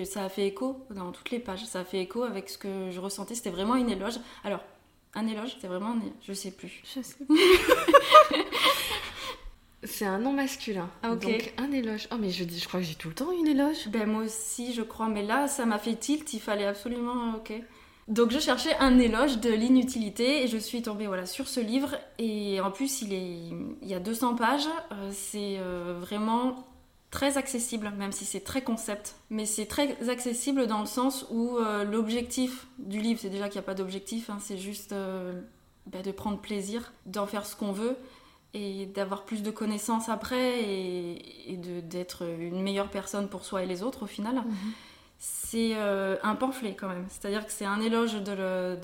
ça 0.05 0.25
a 0.25 0.29
fait 0.29 0.47
écho 0.47 0.85
dans 0.91 1.13
toutes 1.13 1.31
les 1.31 1.39
pages. 1.39 1.65
Ça 1.65 1.81
a 1.81 1.85
fait 1.85 2.01
écho 2.01 2.23
avec 2.23 2.49
ce 2.49 2.59
que 2.59 2.91
je 2.91 3.01
ressentais. 3.01 3.35
C'était 3.35 3.51
vraiment 3.51 3.77
une 3.77 3.91
éloge. 3.91 4.19
Alors, 4.45 4.61
un 5.15 5.27
éloge, 5.27 5.57
c'est 5.61 5.69
vraiment 5.69 5.91
un... 5.91 6.01
Je 6.23 6.33
sais 6.33 6.51
plus. 6.51 6.83
Je 6.85 7.03
sais 7.03 7.25
plus. 7.25 7.37
C'est 9.83 10.07
un 10.07 10.19
nom 10.19 10.33
masculin. 10.33 10.89
Ah, 11.03 11.15
Donc 11.15 11.53
un 11.59 11.71
éloge. 11.71 12.09
Oh 12.13 12.17
mais 12.19 12.31
je 12.31 12.45
dis, 12.45 12.59
je 12.59 12.67
crois 12.67 12.81
que 12.81 12.87
j'ai 12.87 12.95
tout 12.95 13.09
le 13.09 13.15
temps 13.15 13.31
une 13.33 13.47
éloge. 13.47 13.89
Ben 13.89 14.09
moi 14.09 14.25
aussi, 14.25 14.73
je 14.73 14.83
crois. 14.83 15.09
Mais 15.09 15.23
là, 15.23 15.49
ça 15.49 15.67
m'a 15.67 15.79
fait 15.79 15.95
tilt. 15.95 16.33
Il 16.33 16.41
fallait 16.41 16.67
absolument. 16.67 17.35
Ok. 17.37 17.53
Donc 18.09 18.31
je 18.31 18.39
cherchais 18.39 18.75
un 18.79 18.99
éloge 18.99 19.39
de 19.39 19.51
l'inutilité 19.51 20.45
et 20.45 20.47
je 20.47 20.59
suis 20.59 20.81
tombée 20.81 21.09
voilà 21.09 21.27
sur 21.27 21.49
ce 21.49 21.59
livre 21.59 21.97
et 22.21 22.61
en 22.61 22.71
plus 22.71 23.03
il 23.03 23.13
est 23.13 23.51
il 23.83 23.89
y 23.89 23.95
a 23.95 24.01
200 24.01 24.37
pages. 24.37 24.69
Euh, 24.93 25.11
c'est 25.13 25.57
euh, 25.59 25.99
vraiment 26.01 26.69
très 27.11 27.37
accessible, 27.37 27.93
même 27.97 28.13
si 28.13 28.25
c'est 28.25 28.41
très 28.41 28.63
concept. 28.63 29.17
Mais 29.31 29.45
c'est 29.45 29.67
très 29.67 30.09
accessible 30.09 30.67
dans 30.69 30.81
le 30.81 30.87
sens 30.87 31.27
où 31.31 31.57
euh, 31.57 31.83
l'objectif 31.83 32.69
du 32.79 33.01
livre, 33.01 33.19
c'est 33.21 33.31
déjà 33.31 33.49
qu'il 33.49 33.59
n'y 33.59 33.65
a 33.65 33.67
pas 33.67 33.75
d'objectif, 33.75 34.31
hein, 34.31 34.39
c'est 34.41 34.59
juste 34.59 34.95
ben, 35.87 36.03
de 36.03 36.11
prendre 36.13 36.39
plaisir, 36.39 36.93
d'en 37.07 37.27
faire 37.27 37.47
ce 37.47 37.57
qu'on 37.57 37.73
veut 37.73 37.97
et 38.57 38.87
d'avoir 38.87 39.25
plus 39.25 39.43
de 39.43 39.51
connaissances 39.51 40.09
après 40.09 40.63
et, 40.63 41.59
d'être 41.83 42.23
une 42.23 42.63
meilleure 42.63 42.89
personne 42.89 43.29
pour 43.29 43.45
soi 43.45 43.63
et 43.63 43.67
les 43.67 43.83
autres 43.83 44.05
au 44.05 44.07
final. 44.07 44.37
Mhm. 44.37 44.73
C'est 45.19 45.73
euh, 45.75 46.17
un 46.23 46.35
pamphlet 46.35 46.75
quand 46.75 46.89
même, 46.89 47.07
c'est-à-dire 47.09 47.47
que 47.47 47.53
c'est 47.53 47.65
un 47.65 47.81
éloge 47.81 48.15
de, 48.23 48.77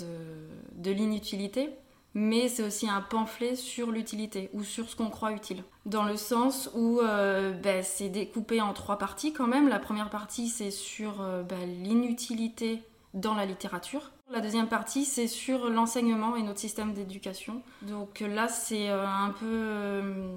de, 0.74 0.90
l'inutilité, 0.90 1.70
mais 2.14 2.48
c'est 2.48 2.62
aussi 2.62 2.88
un 2.88 3.02
pamphlet 3.02 3.54
sur 3.54 3.90
l'utilité 3.90 4.48
ou 4.54 4.62
sur 4.62 4.88
ce 4.88 4.96
qu'on 4.96 5.10
croit 5.10 5.32
utile. 5.32 5.62
Dans 5.84 6.04
le 6.04 6.16
sens 6.16 6.70
où 6.74 7.00
euh, 7.00 7.52
ben, 7.52 7.82
c'est 7.82 8.08
découpé 8.08 8.62
en 8.62 8.72
trois 8.72 8.96
parties 8.96 9.34
quand 9.34 9.46
même. 9.46 9.68
La 9.68 9.78
première 9.78 10.08
partie 10.08 10.48
c'est 10.48 10.70
sur 10.70 11.20
euh, 11.20 11.42
ben, 11.42 11.66
l'inutilité 11.82 12.82
dans 13.12 13.34
la 13.34 13.44
littérature. 13.44 14.10
La 14.32 14.40
deuxième 14.40 14.68
partie, 14.68 15.04
c'est 15.04 15.28
sur 15.28 15.68
l'enseignement 15.68 16.36
et 16.36 16.42
notre 16.42 16.58
système 16.58 16.94
d'éducation. 16.94 17.60
Donc 17.82 18.20
là, 18.20 18.48
c'est 18.48 18.88
euh, 18.88 19.06
un 19.06 19.28
peu 19.28 19.44
euh, 19.44 20.36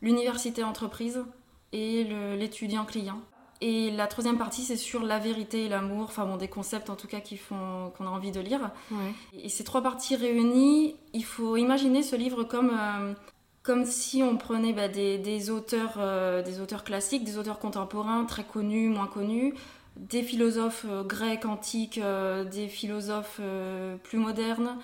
l'université 0.00 0.62
entreprise 0.62 1.24
et 1.72 2.04
l'étudiant 2.38 2.84
client. 2.84 3.20
Et 3.60 3.90
la 3.90 4.06
troisième 4.06 4.38
partie, 4.38 4.62
c'est 4.62 4.76
sur 4.76 5.02
la 5.02 5.18
vérité 5.18 5.64
et 5.64 5.68
l'amour, 5.68 6.04
enfin 6.04 6.24
bon, 6.24 6.36
des 6.36 6.46
concepts 6.46 6.88
en 6.88 6.94
tout 6.94 7.08
cas 7.08 7.20
qui 7.20 7.36
font 7.36 7.90
qu'on 7.96 8.06
a 8.06 8.10
envie 8.10 8.30
de 8.30 8.40
lire. 8.40 8.70
Et 9.32 9.48
ces 9.48 9.64
trois 9.64 9.82
parties 9.82 10.14
réunies, 10.14 10.94
il 11.12 11.24
faut 11.24 11.56
imaginer 11.56 12.04
ce 12.04 12.14
livre 12.14 12.44
comme 12.44 12.70
euh, 12.70 13.14
comme 13.62 13.84
si 13.84 14.22
on 14.22 14.36
prenait 14.36 14.72
bah, 14.72 14.88
des, 14.88 15.50
auteurs, 15.50 15.98
des 16.42 16.60
auteurs 16.60 16.82
classiques, 16.82 17.22
des 17.22 17.38
auteurs 17.38 17.60
contemporains, 17.60 18.24
très 18.24 18.42
connus, 18.42 18.88
moins 18.88 19.06
connus, 19.06 19.54
des 19.96 20.22
philosophes 20.22 20.86
euh, 20.88 21.02
grecs 21.04 21.44
antiques, 21.44 21.98
euh, 21.98 22.44
des 22.44 22.68
philosophes 22.68 23.38
euh, 23.40 23.96
plus 23.96 24.18
modernes, 24.18 24.78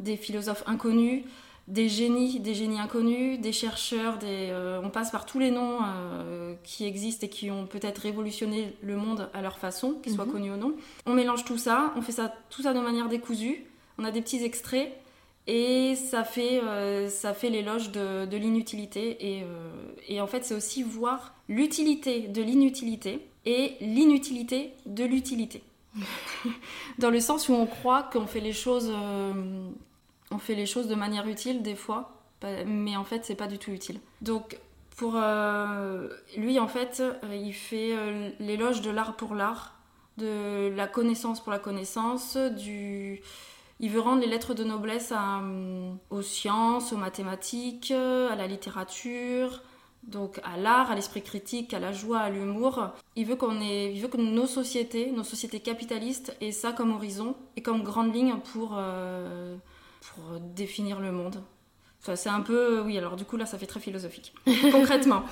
des 0.00 0.16
philosophes 0.16 0.64
inconnus, 0.66 1.24
des 1.68 1.88
génies, 1.88 2.40
des 2.40 2.54
génies 2.54 2.80
inconnus, 2.80 3.40
des 3.40 3.52
chercheurs, 3.52 4.18
des, 4.18 4.48
euh, 4.50 4.80
on 4.82 4.90
passe 4.90 5.10
par 5.10 5.26
tous 5.26 5.38
les 5.38 5.50
noms 5.50 5.78
euh, 5.82 6.54
qui 6.64 6.84
existent 6.84 7.26
et 7.26 7.30
qui 7.30 7.50
ont 7.50 7.66
peut-être 7.66 7.98
révolutionné 7.98 8.76
le 8.82 8.96
monde 8.96 9.30
à 9.32 9.42
leur 9.42 9.58
façon, 9.58 9.94
qu'ils 10.02 10.12
soient 10.12 10.26
mhm. 10.26 10.32
connus 10.32 10.50
ou 10.52 10.56
non. 10.56 10.74
On 11.06 11.14
mélange 11.14 11.44
tout 11.44 11.58
ça, 11.58 11.92
on 11.96 12.02
fait 12.02 12.12
ça 12.12 12.34
tout 12.50 12.62
ça 12.62 12.74
de 12.74 12.80
manière 12.80 13.08
décousue. 13.08 13.64
On 13.98 14.04
a 14.04 14.10
des 14.10 14.22
petits 14.22 14.42
extraits 14.42 14.92
et 15.46 15.94
ça 15.94 16.24
fait, 16.24 16.60
euh, 16.62 17.08
ça 17.08 17.32
fait 17.32 17.50
l'éloge 17.50 17.92
de, 17.92 18.26
de 18.26 18.36
l'inutilité. 18.36 19.34
Et, 19.34 19.44
et, 20.08 20.20
en 20.20 20.26
fait, 20.26 20.44
c'est 20.44 20.54
aussi 20.54 20.82
voir 20.82 21.34
l'utilité 21.48 22.22
de 22.28 22.42
l'inutilité 22.42 23.20
et 23.44 23.76
l'inutilité 23.80 24.72
de 24.86 25.04
l'utilité. 25.04 25.62
Dans 26.98 27.10
le 27.10 27.20
sens 27.20 27.48
où 27.48 27.52
on 27.52 27.66
croit 27.66 28.04
qu'on 28.04 28.26
fait 28.26 28.40
les 28.40 28.52
choses 28.52 28.92
on 30.32 30.38
fait 30.38 30.54
les 30.54 30.66
choses 30.66 30.88
de 30.88 30.94
manière 30.94 31.26
utile 31.26 31.62
des 31.62 31.76
fois, 31.76 32.22
mais 32.66 32.96
en 32.96 33.04
fait 33.04 33.24
c'est 33.24 33.34
pas 33.34 33.46
du 33.46 33.58
tout 33.58 33.70
utile. 33.70 34.00
Donc 34.20 34.58
pour 34.96 35.14
euh, 35.16 36.08
lui 36.36 36.58
en 36.58 36.68
fait, 36.68 37.00
euh, 37.00 37.34
il 37.34 37.52
fait 37.52 37.92
euh, 37.92 38.30
l'éloge 38.40 38.82
de 38.82 38.90
l'art 38.90 39.16
pour 39.16 39.34
l'art, 39.34 39.74
de 40.18 40.72
la 40.74 40.86
connaissance 40.86 41.40
pour 41.42 41.52
la 41.52 41.58
connaissance, 41.58 42.36
du 42.36 43.22
il 43.80 43.90
veut 43.90 44.00
rendre 44.00 44.20
les 44.20 44.28
lettres 44.28 44.54
de 44.54 44.62
noblesse 44.62 45.12
aux 46.10 46.22
sciences, 46.22 46.92
aux 46.92 46.96
mathématiques, 46.96 47.90
à 47.90 48.36
la 48.36 48.46
littérature, 48.46 49.60
donc 50.02 50.40
à 50.44 50.56
l'art, 50.56 50.90
à 50.90 50.94
l'esprit 50.94 51.22
critique, 51.22 51.74
à 51.74 51.78
la 51.78 51.92
joie, 51.92 52.18
à 52.18 52.30
l'humour. 52.30 52.88
Il 53.16 53.26
veut 53.26 53.36
qu'on 53.36 53.60
ait, 53.60 53.92
il 53.92 54.00
veut 54.00 54.08
que 54.08 54.16
nos 54.16 54.46
sociétés, 54.46 55.10
nos 55.10 55.24
sociétés 55.24 55.60
capitalistes, 55.60 56.36
aient 56.40 56.52
ça 56.52 56.72
comme 56.72 56.92
horizon 56.92 57.36
et 57.56 57.62
comme 57.62 57.82
grande 57.82 58.14
ligne 58.14 58.34
pour 58.52 58.78
pour 60.00 60.40
définir 60.40 61.00
le 61.00 61.12
monde. 61.12 61.42
Enfin, 62.02 62.16
c'est 62.16 62.28
un 62.28 62.40
peu, 62.40 62.80
oui, 62.80 62.98
alors 62.98 63.14
du 63.14 63.24
coup 63.24 63.36
là 63.36 63.46
ça 63.46 63.58
fait 63.58 63.66
très 63.66 63.78
philosophique. 63.78 64.34
Concrètement. 64.72 65.22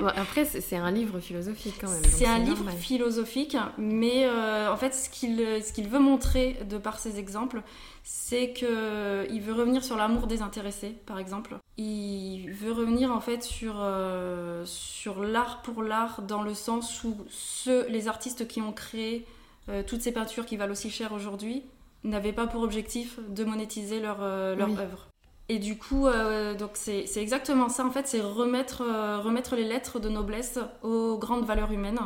après 0.00 0.44
c'est 0.44 0.76
un 0.76 0.90
livre 0.90 1.20
philosophique 1.20 1.74
quand 1.80 1.88
même. 1.88 2.02
C'est 2.02 2.26
un 2.26 2.40
livre 2.40 2.68
philosophique, 2.72 3.56
mais 3.78 4.26
euh, 4.26 4.72
en 4.72 4.76
fait 4.76 4.92
ce 4.92 5.08
qu'il 5.08 5.38
ce 5.62 5.72
qu'il 5.72 5.88
veut 5.88 6.00
montrer 6.00 6.58
de 6.68 6.78
par 6.78 6.98
ses 6.98 7.20
exemples, 7.20 7.62
c'est 8.02 8.52
que 8.52 9.26
il 9.30 9.40
veut 9.40 9.52
revenir 9.52 9.84
sur 9.84 9.96
l'amour 9.96 10.26
désintéressé, 10.26 10.90
par 11.06 11.18
exemple. 11.18 11.56
Il 11.76 12.50
veut 12.50 12.72
revenir 12.72 13.12
en 13.12 13.20
fait 13.20 13.42
sur 13.42 13.76
euh, 13.78 14.64
sur 14.66 15.22
l'art 15.22 15.62
pour 15.62 15.82
l'art 15.82 16.22
dans 16.22 16.42
le 16.42 16.54
sens 16.54 17.04
où 17.04 17.16
ceux, 17.30 17.86
les 17.88 18.08
artistes 18.08 18.48
qui 18.48 18.60
ont 18.60 18.72
créé 18.72 19.26
euh, 19.68 19.82
toutes 19.86 20.02
ces 20.02 20.12
peintures 20.12 20.44
qui 20.44 20.56
valent 20.56 20.72
aussi 20.72 20.90
cher 20.90 21.12
aujourd'hui 21.12 21.62
n'avaient 22.04 22.32
pas 22.32 22.48
pour 22.48 22.62
objectif 22.62 23.20
de 23.28 23.44
monétiser 23.44 24.00
leur, 24.00 24.18
euh, 24.20 24.56
leur 24.56 24.70
œuvre. 24.70 25.06
Et 25.48 25.58
du 25.58 25.78
coup, 25.78 26.06
euh, 26.06 26.54
donc 26.54 26.70
c'est, 26.74 27.06
exactement 27.16 27.68
ça 27.68 27.84
en 27.84 27.90
fait, 27.90 28.08
c'est 28.08 28.20
remettre, 28.20 28.82
remettre 29.22 29.54
les 29.54 29.64
lettres 29.64 30.00
de 30.00 30.08
noblesse 30.08 30.58
aux 30.82 31.18
grandes 31.18 31.44
valeurs 31.44 31.70
humaines. 31.70 32.00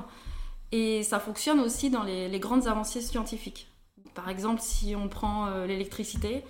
Et 0.73 1.03
ça 1.03 1.21
fonctionne 1.21 1.61
aussi 1.61 1.91
dans 1.91 2.03
les, 2.03 2.29
les 2.29 2.41
grandes 2.41 2.67
avancées 2.67 3.01
scientifiques. 3.01 3.69
Par 4.17 4.29
exemple, 4.29 4.61
si 4.61 4.97
on 4.97 5.09
prend 5.09 5.65
l'électricité, 5.67 6.43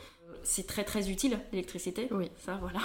c'est 0.42 0.66
très 0.66 0.84
très 0.84 1.10
utile 1.10 1.38
l'électricité. 1.52 2.08
Oui. 2.10 2.30
Ça, 2.44 2.56
voilà 2.60 2.80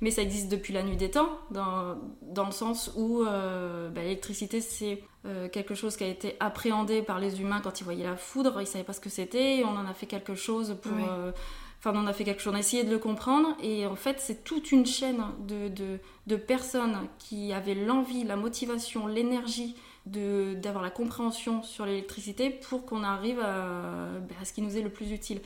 mais 0.00 0.10
ça 0.10 0.22
existe 0.22 0.48
depuis 0.48 0.72
la 0.72 0.82
nuit 0.82 0.96
des 0.96 1.10
temps, 1.10 1.28
dans, 1.50 1.96
dans 2.22 2.46
le 2.46 2.52
sens 2.52 2.92
où 2.96 3.22
euh, 3.22 3.88
bah, 3.90 4.02
l'électricité, 4.02 4.60
c'est 4.60 5.02
euh, 5.26 5.48
quelque 5.48 5.74
chose 5.74 5.96
qui 5.96 6.04
a 6.04 6.08
été 6.08 6.36
appréhendé 6.40 7.02
par 7.02 7.18
les 7.18 7.40
humains 7.40 7.60
quand 7.60 7.80
ils 7.80 7.84
voyaient 7.84 8.04
la 8.04 8.16
foudre, 8.16 8.54
ils 8.56 8.60
ne 8.60 8.66
savaient 8.66 8.84
pas 8.84 8.92
ce 8.92 9.00
que 9.00 9.10
c'était, 9.10 9.62
on 9.64 9.76
en 9.76 9.86
a 9.86 9.94
fait 9.94 10.06
quelque 10.06 10.34
chose 10.34 10.76
pour... 10.80 10.92
Euh, 10.92 11.32
enfin, 11.80 11.92
on 11.94 12.06
a 12.06 12.12
fait 12.12 12.24
quelque 12.24 12.40
chose, 12.40 12.52
on 12.52 12.56
a 12.56 12.60
essayé 12.60 12.84
de 12.84 12.90
le 12.90 12.98
comprendre, 12.98 13.56
et 13.60 13.86
en 13.86 13.96
fait, 13.96 14.20
c'est 14.20 14.44
toute 14.44 14.70
une 14.70 14.86
chaîne 14.86 15.22
de, 15.46 15.68
de, 15.68 15.98
de 16.28 16.36
personnes 16.36 16.96
qui 17.18 17.52
avaient 17.52 17.74
l'envie, 17.74 18.22
la 18.22 18.36
motivation, 18.36 19.06
l'énergie 19.08 19.74
d'avoir 20.10 20.82
la 20.82 20.90
compréhension 20.90 21.62
sur 21.62 21.86
l'électricité 21.86 22.50
pour 22.50 22.86
qu'on 22.86 23.02
arrive 23.02 23.40
à, 23.40 24.18
bah, 24.20 24.34
à, 24.40 24.44
ce 24.44 24.52
qui 24.52 24.62
nous 24.62 24.76
est 24.76 24.82
le 24.82 24.90
plus 24.90 25.12
utile 25.12 25.40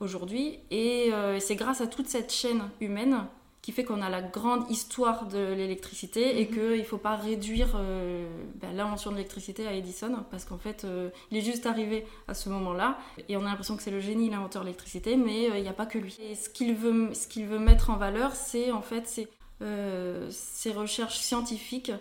aujourd'hui. 0.00 0.58
Et 0.70 1.10
c'est 1.40 1.56
grâce 1.56 1.80
à 1.80 1.86
toute 1.86 2.08
cette 2.08 2.32
chaîne 2.32 2.62
humaine 2.80 3.26
qui 3.68 3.72
fait 3.72 3.84
qu'on 3.84 4.00
a 4.00 4.08
la 4.08 4.22
grande 4.22 4.70
histoire 4.70 5.26
de 5.26 5.52
l'électricité 5.52 6.40
et 6.40 6.46
mhm. 6.46 6.54
qu'il 6.54 6.78
ne 6.78 6.84
faut 6.84 6.96
pas 6.96 7.16
réduire 7.16 7.74
euh, 7.76 8.26
ben, 8.54 8.74
l'invention 8.74 9.10
de 9.10 9.16
l'électricité 9.16 9.66
à 9.66 9.74
Edison 9.74 10.24
parce 10.30 10.46
qu'en 10.46 10.56
fait 10.56 10.84
euh, 10.84 11.10
il 11.30 11.36
est 11.36 11.42
juste 11.42 11.66
arrivé 11.66 12.06
à 12.28 12.32
ce 12.32 12.48
moment-là 12.48 12.98
et 13.28 13.36
on 13.36 13.40
a 13.40 13.44
l'impression 13.44 13.76
que 13.76 13.82
c'est 13.82 13.90
le 13.90 14.00
génie 14.00 14.30
l'inventeur 14.30 14.62
de 14.62 14.68
l'électricité 14.68 15.18
mais 15.18 15.50
euh, 15.50 15.58
il 15.58 15.62
n'y 15.62 15.68
a 15.68 15.74
pas 15.74 15.84
que 15.84 15.98
lui. 15.98 16.16
Et 16.30 16.34
ce 16.34 16.48
qu'il 16.48 16.74
veut, 16.74 17.12
ce 17.12 17.28
qu'il 17.28 17.46
veut 17.46 17.58
mettre 17.58 17.90
en 17.90 17.98
valeur 17.98 18.34
c'est 18.34 18.70
en 18.72 18.80
fait 18.80 19.06
ces 19.06 20.72
recherches 20.72 21.18
scientifiques 21.18 21.92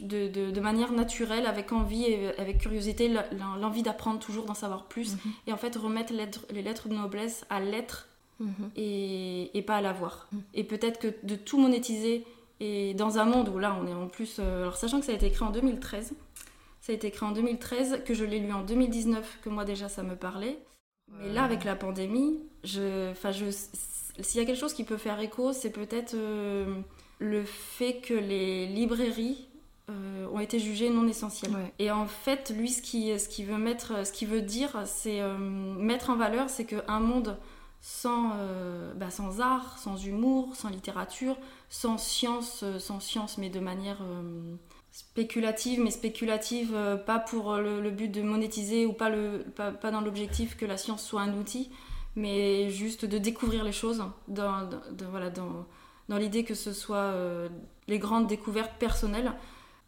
de, 0.00 0.28
de, 0.28 0.50
de, 0.50 0.60
manière 0.60 0.92
naturelle, 0.92 1.46
avec 1.46 1.72
envie 1.72 2.04
et 2.04 2.38
avec 2.38 2.58
curiosité, 2.58 3.14
l'envie 3.60 3.82
d'apprendre 3.82 4.18
toujours, 4.18 4.44
d'en 4.44 4.54
savoir 4.54 4.84
plus, 4.84 5.12
mhm. 5.12 5.32
et 5.46 5.52
en 5.52 5.56
fait 5.56 5.76
remettre 5.76 6.12
les 6.50 6.62
lettres 6.62 6.88
de 6.88 6.94
noblesse 6.94 7.44
à 7.50 7.60
l'être 7.60 8.08
Mhm. 8.42 8.70
et, 8.76 9.62
pas 9.66 9.76
à 9.76 9.80
l'avoir. 9.80 10.28
Mhm. 10.32 10.42
Et 10.54 10.64
peut-être 10.64 10.98
que 10.98 11.14
de 11.22 11.36
tout 11.36 11.58
monétiser, 11.58 12.24
et 12.60 12.94
dans 12.94 13.18
un 13.18 13.24
monde 13.24 13.48
où 13.48 13.58
là 13.58 13.76
on 13.80 13.86
est 13.86 13.94
en 13.94 14.08
plus. 14.08 14.36
Euh, 14.38 14.62
alors 14.62 14.76
sachant 14.76 15.00
que 15.00 15.06
ça 15.06 15.12
a 15.12 15.14
été 15.14 15.26
écrit 15.26 15.44
en 15.44 15.50
2013, 15.50 16.14
ça 16.80 16.92
a 16.92 16.94
été 16.94 17.08
écrit 17.08 17.26
en 17.26 17.32
2013, 17.32 18.02
que 18.04 18.14
je 18.14 18.24
l'ai 18.24 18.40
lu 18.40 18.52
en 18.52 18.62
2019, 18.62 19.38
que 19.42 19.48
moi 19.48 19.64
déjà 19.64 19.88
ça 19.88 20.02
me 20.02 20.16
parlait. 20.16 20.58
Mais 21.08 21.32
là 21.32 21.44
avec 21.44 21.64
la 21.64 21.76
pandémie, 21.76 22.40
je, 22.64 23.12
je, 23.14 23.50
s'il 24.22 24.40
y 24.40 24.42
a 24.42 24.46
quelque 24.46 24.58
chose 24.58 24.72
qui 24.72 24.84
peut 24.84 24.96
faire 24.96 25.20
écho, 25.20 25.52
c'est 25.52 25.70
peut-être 25.70 26.14
euh, 26.14 26.80
le 27.22 27.44
fait 27.44 28.00
que 28.00 28.14
les 28.14 28.66
librairies 28.66 29.48
euh, 29.90 30.26
ont 30.32 30.40
été 30.40 30.58
jugées 30.58 30.90
non 30.90 31.06
essentielles. 31.06 31.52
Et 31.78 31.90
en 31.90 32.06
fait, 32.06 32.52
lui, 32.56 32.70
ce 32.70 32.82
qu'il 32.82 33.18
ce 33.18 33.28
qui 33.28 33.44
veut 33.44 33.58
mettre, 33.58 34.06
ce 34.06 34.12
qu'il 34.12 34.28
veut 34.28 34.42
dire, 34.42 34.82
c'est 34.86 35.20
mettre 35.38 36.10
en 36.10 36.16
valeur, 36.16 36.50
c'est 36.50 36.64
qu'un 36.64 37.00
monde 37.00 37.36
sans, 37.82 38.30
euh, 38.36 38.94
bah, 38.94 39.10
sans 39.10 39.40
art, 39.40 39.76
sans 39.76 40.02
humour, 40.06 40.54
sans 40.54 40.70
littérature, 40.70 41.36
sans 41.68 41.98
science, 41.98 42.62
euh, 42.62 42.78
sans 42.78 43.00
science 43.00 43.38
mais 43.38 43.50
de 43.50 43.58
manière 43.58 43.98
euh, 44.02 44.54
spéculative, 44.92 45.80
mais 45.80 45.90
spéculative 45.90 46.76
pas 47.06 47.18
pour 47.18 47.56
le, 47.56 47.90
but 47.90 48.08
de 48.08 48.22
monétiser 48.22 48.86
ou 48.86 48.92
pas, 48.92 49.10
le, 49.10 49.44
pas, 49.56 49.90
dans 49.90 50.00
l'objectif 50.00 50.56
que 50.56 50.64
la 50.64 50.76
science 50.76 51.02
soit 51.04 51.22
un 51.22 51.34
outil, 51.36 51.70
mais 52.14 52.70
juste 52.70 53.04
de 53.04 53.18
découvrir 53.18 53.64
les 53.64 53.72
choses 53.72 54.04
dans, 54.28 54.68
voilà, 55.10 55.30
dans, 55.30 55.66
dans 56.08 56.18
l'idée 56.18 56.44
que 56.44 56.54
ce 56.54 56.72
soit 56.72 57.14
les 57.88 57.98
grandes 57.98 58.26
découvertes 58.26 58.74
personnelles. 58.78 59.32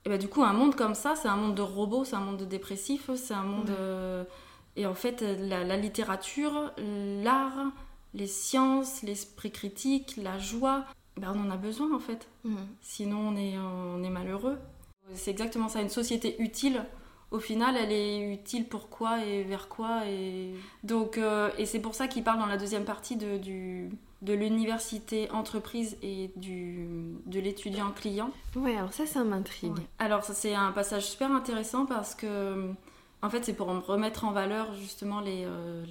Et 0.04 0.08
bah, 0.08 0.18
du 0.18 0.28
coup, 0.28 0.42
un 0.42 0.52
monde 0.52 0.74
comme 0.74 0.94
ça, 0.94 1.16
c'est 1.16 1.28
un 1.28 1.36
monde 1.36 1.54
de 1.54 1.62
robots, 1.62 2.04
c'est 2.04 2.16
un 2.16 2.20
monde 2.20 2.36
de 2.36 2.44
dépressifs, 2.44 3.10
c'est 3.14 3.34
un 3.34 3.44
monde... 3.44 3.72
Et 4.76 4.86
en 4.86 4.94
fait, 4.94 5.22
la, 5.22 5.76
littérature, 5.76 6.72
l'art, 6.78 7.72
les 8.12 8.26
sciences, 8.26 9.02
l'esprit 9.02 9.52
critique, 9.52 10.16
la 10.16 10.38
joie, 10.38 10.84
ben 11.16 11.32
on 11.34 11.46
en 11.46 11.50
a 11.50 11.56
besoin 11.56 11.94
en 11.94 12.00
fait. 12.00 12.28
Sinon, 12.80 13.28
on 13.28 13.36
est, 13.36 13.56
on 13.58 14.02
est 14.02 14.10
malheureux. 14.10 14.58
C'est 15.14 15.30
exactement 15.30 15.68
ça. 15.68 15.80
Une 15.80 15.90
société 15.90 16.40
utile, 16.42 16.84
au 17.30 17.38
final, 17.38 17.76
elle 17.76 17.92
est 17.92 18.32
utile 18.32 18.66
pour 18.66 18.88
quoi 18.88 19.24
et 19.24 19.42
vers 19.42 19.68
quoi 19.68 20.06
et 20.06 20.54
donc 20.82 21.18
euh, 21.18 21.50
et 21.58 21.66
c'est 21.66 21.80
pour 21.80 21.94
ça 21.94 22.06
qu'il 22.06 22.22
parle 22.22 22.38
dans 22.38 22.46
la 22.46 22.56
deuxième 22.56 22.84
partie 22.84 23.16
de, 23.16 23.38
du, 23.38 23.90
de 24.24 24.32
l'université 24.32 25.30
entreprise 25.30 25.96
et 26.02 26.30
du, 26.36 26.88
de 27.26 27.38
l'étudiant 27.38 27.90
client. 27.90 28.30
Ouais, 28.56 28.76
alors 28.76 28.92
ça, 28.92 29.06
ça 29.06 29.22
m'intrigue. 29.22 29.76
Alors 29.98 30.24
ça, 30.24 30.32
c'est 30.32 30.54
un 30.54 30.72
passage 30.72 31.04
super 31.10 31.30
intéressant 31.30 31.84
parce 31.84 32.14
que 32.14 32.72
en 33.22 33.30
fait, 33.30 33.44
c'est 33.44 33.54
pour 33.54 33.68
remettre 33.68 34.24
en 34.24 34.32
valeur 34.32 34.74
justement 34.74 35.20
les, 35.20 35.44
euh, 35.46 35.84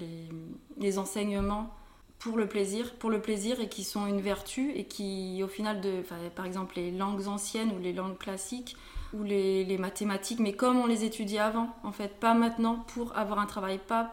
les, 0.80 1.00
enseignements 1.00 1.74
pour 2.20 2.38
le 2.38 2.48
plaisir, 2.48 2.94
pour 2.96 3.10
le 3.10 3.22
plaisir 3.22 3.60
et 3.60 3.70
qui 3.70 3.84
sont 3.84 4.06
une 4.06 4.22
vertu 4.22 4.72
et 4.76 4.86
qui, 4.86 5.42
au 5.44 5.48
final, 5.48 5.82
de, 5.82 6.04
par 6.36 6.46
exemple, 6.46 6.76
les 6.76 6.92
langues 6.92 7.28
anciennes 7.28 7.72
ou 7.72 7.80
les 7.80 7.92
langues 7.92 8.18
classiques 8.18 8.78
ou 9.14 9.24
les, 9.24 9.78
mathématiques, 9.78 10.40
mais 10.40 10.54
comme 10.54 10.78
on 10.78 10.86
les 10.86 11.04
étudiait 11.04 11.40
avant, 11.40 11.70
en 11.84 11.92
fait, 11.92 12.20
pas 12.20 12.34
maintenant 12.34 12.86
pour 12.94 13.18
avoir 13.18 13.40
un 13.40 13.46
travail, 13.46 13.80
pas, 13.80 14.10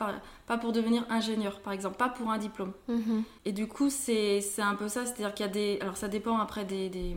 pas, 0.46 0.58
pour 0.58 0.72
devenir 0.72 1.04
ingénieur, 1.10 1.60
par 1.60 1.72
exemple, 1.72 1.96
pas 1.96 2.08
pour 2.08 2.30
un 2.30 2.38
diplôme. 2.38 2.72
Mm-hmm. 2.88 3.22
Et 3.46 3.52
du 3.52 3.66
coup, 3.66 3.90
c'est 3.90 4.42
un 4.58 4.74
peu 4.74 4.88
ça, 4.88 5.06
c'est-à-dire 5.06 5.34
qu'il 5.34 5.46
y 5.46 5.48
a 5.48 5.52
des... 5.52 5.78
Alors 5.80 5.96
ça 5.96 6.08
dépend 6.08 6.38
après 6.38 6.64
des, 6.64 6.88
des, 6.88 7.16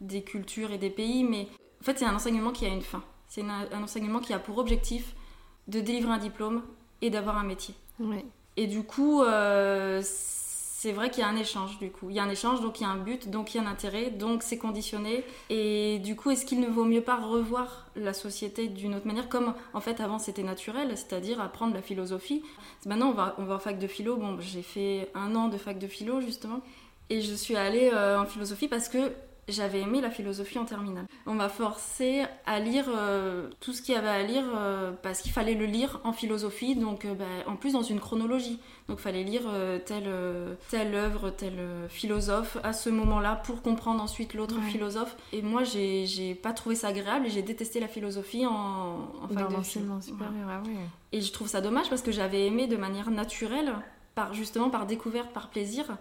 des, 0.00 0.22
cultures 0.22 0.70
et 0.70 0.78
des 0.78 0.90
pays, 0.90 1.24
mais 1.24 1.48
en 1.80 1.84
fait, 1.84 1.98
c'est 1.98 2.04
un 2.04 2.14
enseignement 2.14 2.52
qui 2.52 2.66
a 2.66 2.68
une 2.68 2.82
fin. 2.82 3.02
C'est 3.28 3.42
un 3.42 3.82
enseignement 3.82 4.20
qui 4.20 4.32
a 4.32 4.38
pour 4.38 4.58
objectif 4.58 5.14
de 5.68 5.80
délivrer 5.80 6.12
un 6.12 6.18
diplôme 6.18 6.62
et 7.02 7.10
d'avoir 7.10 7.36
un 7.36 7.44
métier. 7.44 7.74
Et 8.56 8.66
du 8.66 8.82
coup, 8.82 9.22
euh, 9.22 10.02
c'est 10.80 10.92
vrai 10.92 11.10
qu'il 11.10 11.22
y 11.22 11.26
a 11.26 11.28
un 11.28 11.36
échange 11.36 11.76
du 11.80 11.90
coup. 11.90 12.08
Il 12.08 12.14
y 12.14 12.20
a 12.20 12.22
un 12.22 12.30
échange, 12.30 12.60
donc 12.60 12.78
il 12.78 12.84
y 12.84 12.86
a 12.86 12.88
un 12.90 12.98
but, 12.98 13.28
donc 13.30 13.52
il 13.52 13.56
y 13.56 13.60
a 13.60 13.64
un 13.64 13.66
intérêt, 13.66 14.10
donc 14.10 14.44
c'est 14.44 14.58
conditionné. 14.58 15.24
Et 15.50 15.98
du 15.98 16.14
coup, 16.14 16.30
est-ce 16.30 16.46
qu'il 16.46 16.60
ne 16.60 16.68
vaut 16.68 16.84
mieux 16.84 17.00
pas 17.00 17.16
revoir 17.16 17.88
la 17.96 18.12
société 18.12 18.68
d'une 18.68 18.94
autre 18.94 19.04
manière, 19.04 19.28
comme 19.28 19.54
en 19.74 19.80
fait 19.80 20.00
avant 20.00 20.20
c'était 20.20 20.44
naturel, 20.44 20.96
c'est-à-dire 20.96 21.40
apprendre 21.40 21.74
la 21.74 21.82
philosophie. 21.82 22.44
Maintenant, 22.86 23.08
on 23.08 23.12
va, 23.12 23.34
on 23.38 23.44
va 23.44 23.56
en 23.56 23.58
fac 23.58 23.76
de 23.80 23.88
philo. 23.88 24.18
Bon, 24.18 24.38
j'ai 24.38 24.62
fait 24.62 25.10
un 25.16 25.34
an 25.34 25.48
de 25.48 25.58
fac 25.58 25.80
de 25.80 25.88
philo 25.88 26.20
justement. 26.20 26.60
Et 27.10 27.22
je 27.22 27.34
suis 27.34 27.56
allée 27.56 27.90
euh, 27.92 28.20
en 28.20 28.26
philosophie 28.26 28.68
parce 28.68 28.88
que 28.88 29.10
j'avais 29.48 29.80
aimé 29.80 30.00
la 30.00 30.10
philosophie 30.10 30.58
en 30.58 30.64
terminale. 30.64 31.06
On 31.26 31.34
m'a 31.34 31.48
forcé 31.48 32.24
à 32.46 32.60
lire 32.60 32.86
euh, 32.88 33.48
tout 33.60 33.72
ce 33.72 33.82
qu'il 33.82 33.94
y 33.94 33.98
avait 33.98 34.08
à 34.08 34.22
lire 34.22 34.44
euh, 34.54 34.92
parce 35.02 35.20
qu'il 35.20 35.32
fallait 35.32 35.54
le 35.54 35.66
lire 35.66 36.00
en 36.04 36.12
philosophie, 36.12 36.76
donc 36.76 37.06
bah, 37.06 37.24
en 37.46 37.56
plus 37.56 37.72
dans 37.72 37.82
une 37.82 38.00
chronologie. 38.00 38.58
Donc 38.88 38.98
il 38.98 39.02
fallait 39.02 39.24
lire 39.24 39.42
telle, 39.84 40.10
telle 40.70 40.94
œuvre, 40.94 41.28
tel 41.28 41.58
philosophe 41.90 42.56
à 42.62 42.72
ce 42.72 42.88
moment-là 42.88 43.36
pour 43.36 43.60
comprendre 43.60 44.02
ensuite 44.02 44.32
l'autre 44.32 44.58
philosophe. 44.62 45.14
Et 45.34 45.42
moi, 45.42 45.62
j'ai 45.64 46.34
pas 46.34 46.52
trouvé 46.52 46.74
ça 46.74 46.88
agréable 46.88 47.26
et 47.26 47.30
j'ai 47.30 47.42
détesté 47.42 47.80
la 47.80 47.88
philosophie 47.88 48.46
en, 48.46 49.10
en 49.22 49.28
fac 49.28 49.48
de 49.48 49.62
supérieur. 50.00 50.48
Ah 50.48 50.62
et 51.12 51.20
je 51.20 51.32
trouve 51.32 51.48
ça 51.48 51.60
dommage 51.60 51.88
parce 51.88 52.02
que 52.02 52.12
j'avais 52.12 52.46
aimé 52.46 52.66
de 52.66 52.76
manière 52.76 53.10
naturelle, 53.10 53.74
par, 54.14 54.34
justement 54.34 54.70
par 54.70 54.86
découverte, 54.86 55.32
par 55.32 55.48
plaisir. 55.48 55.96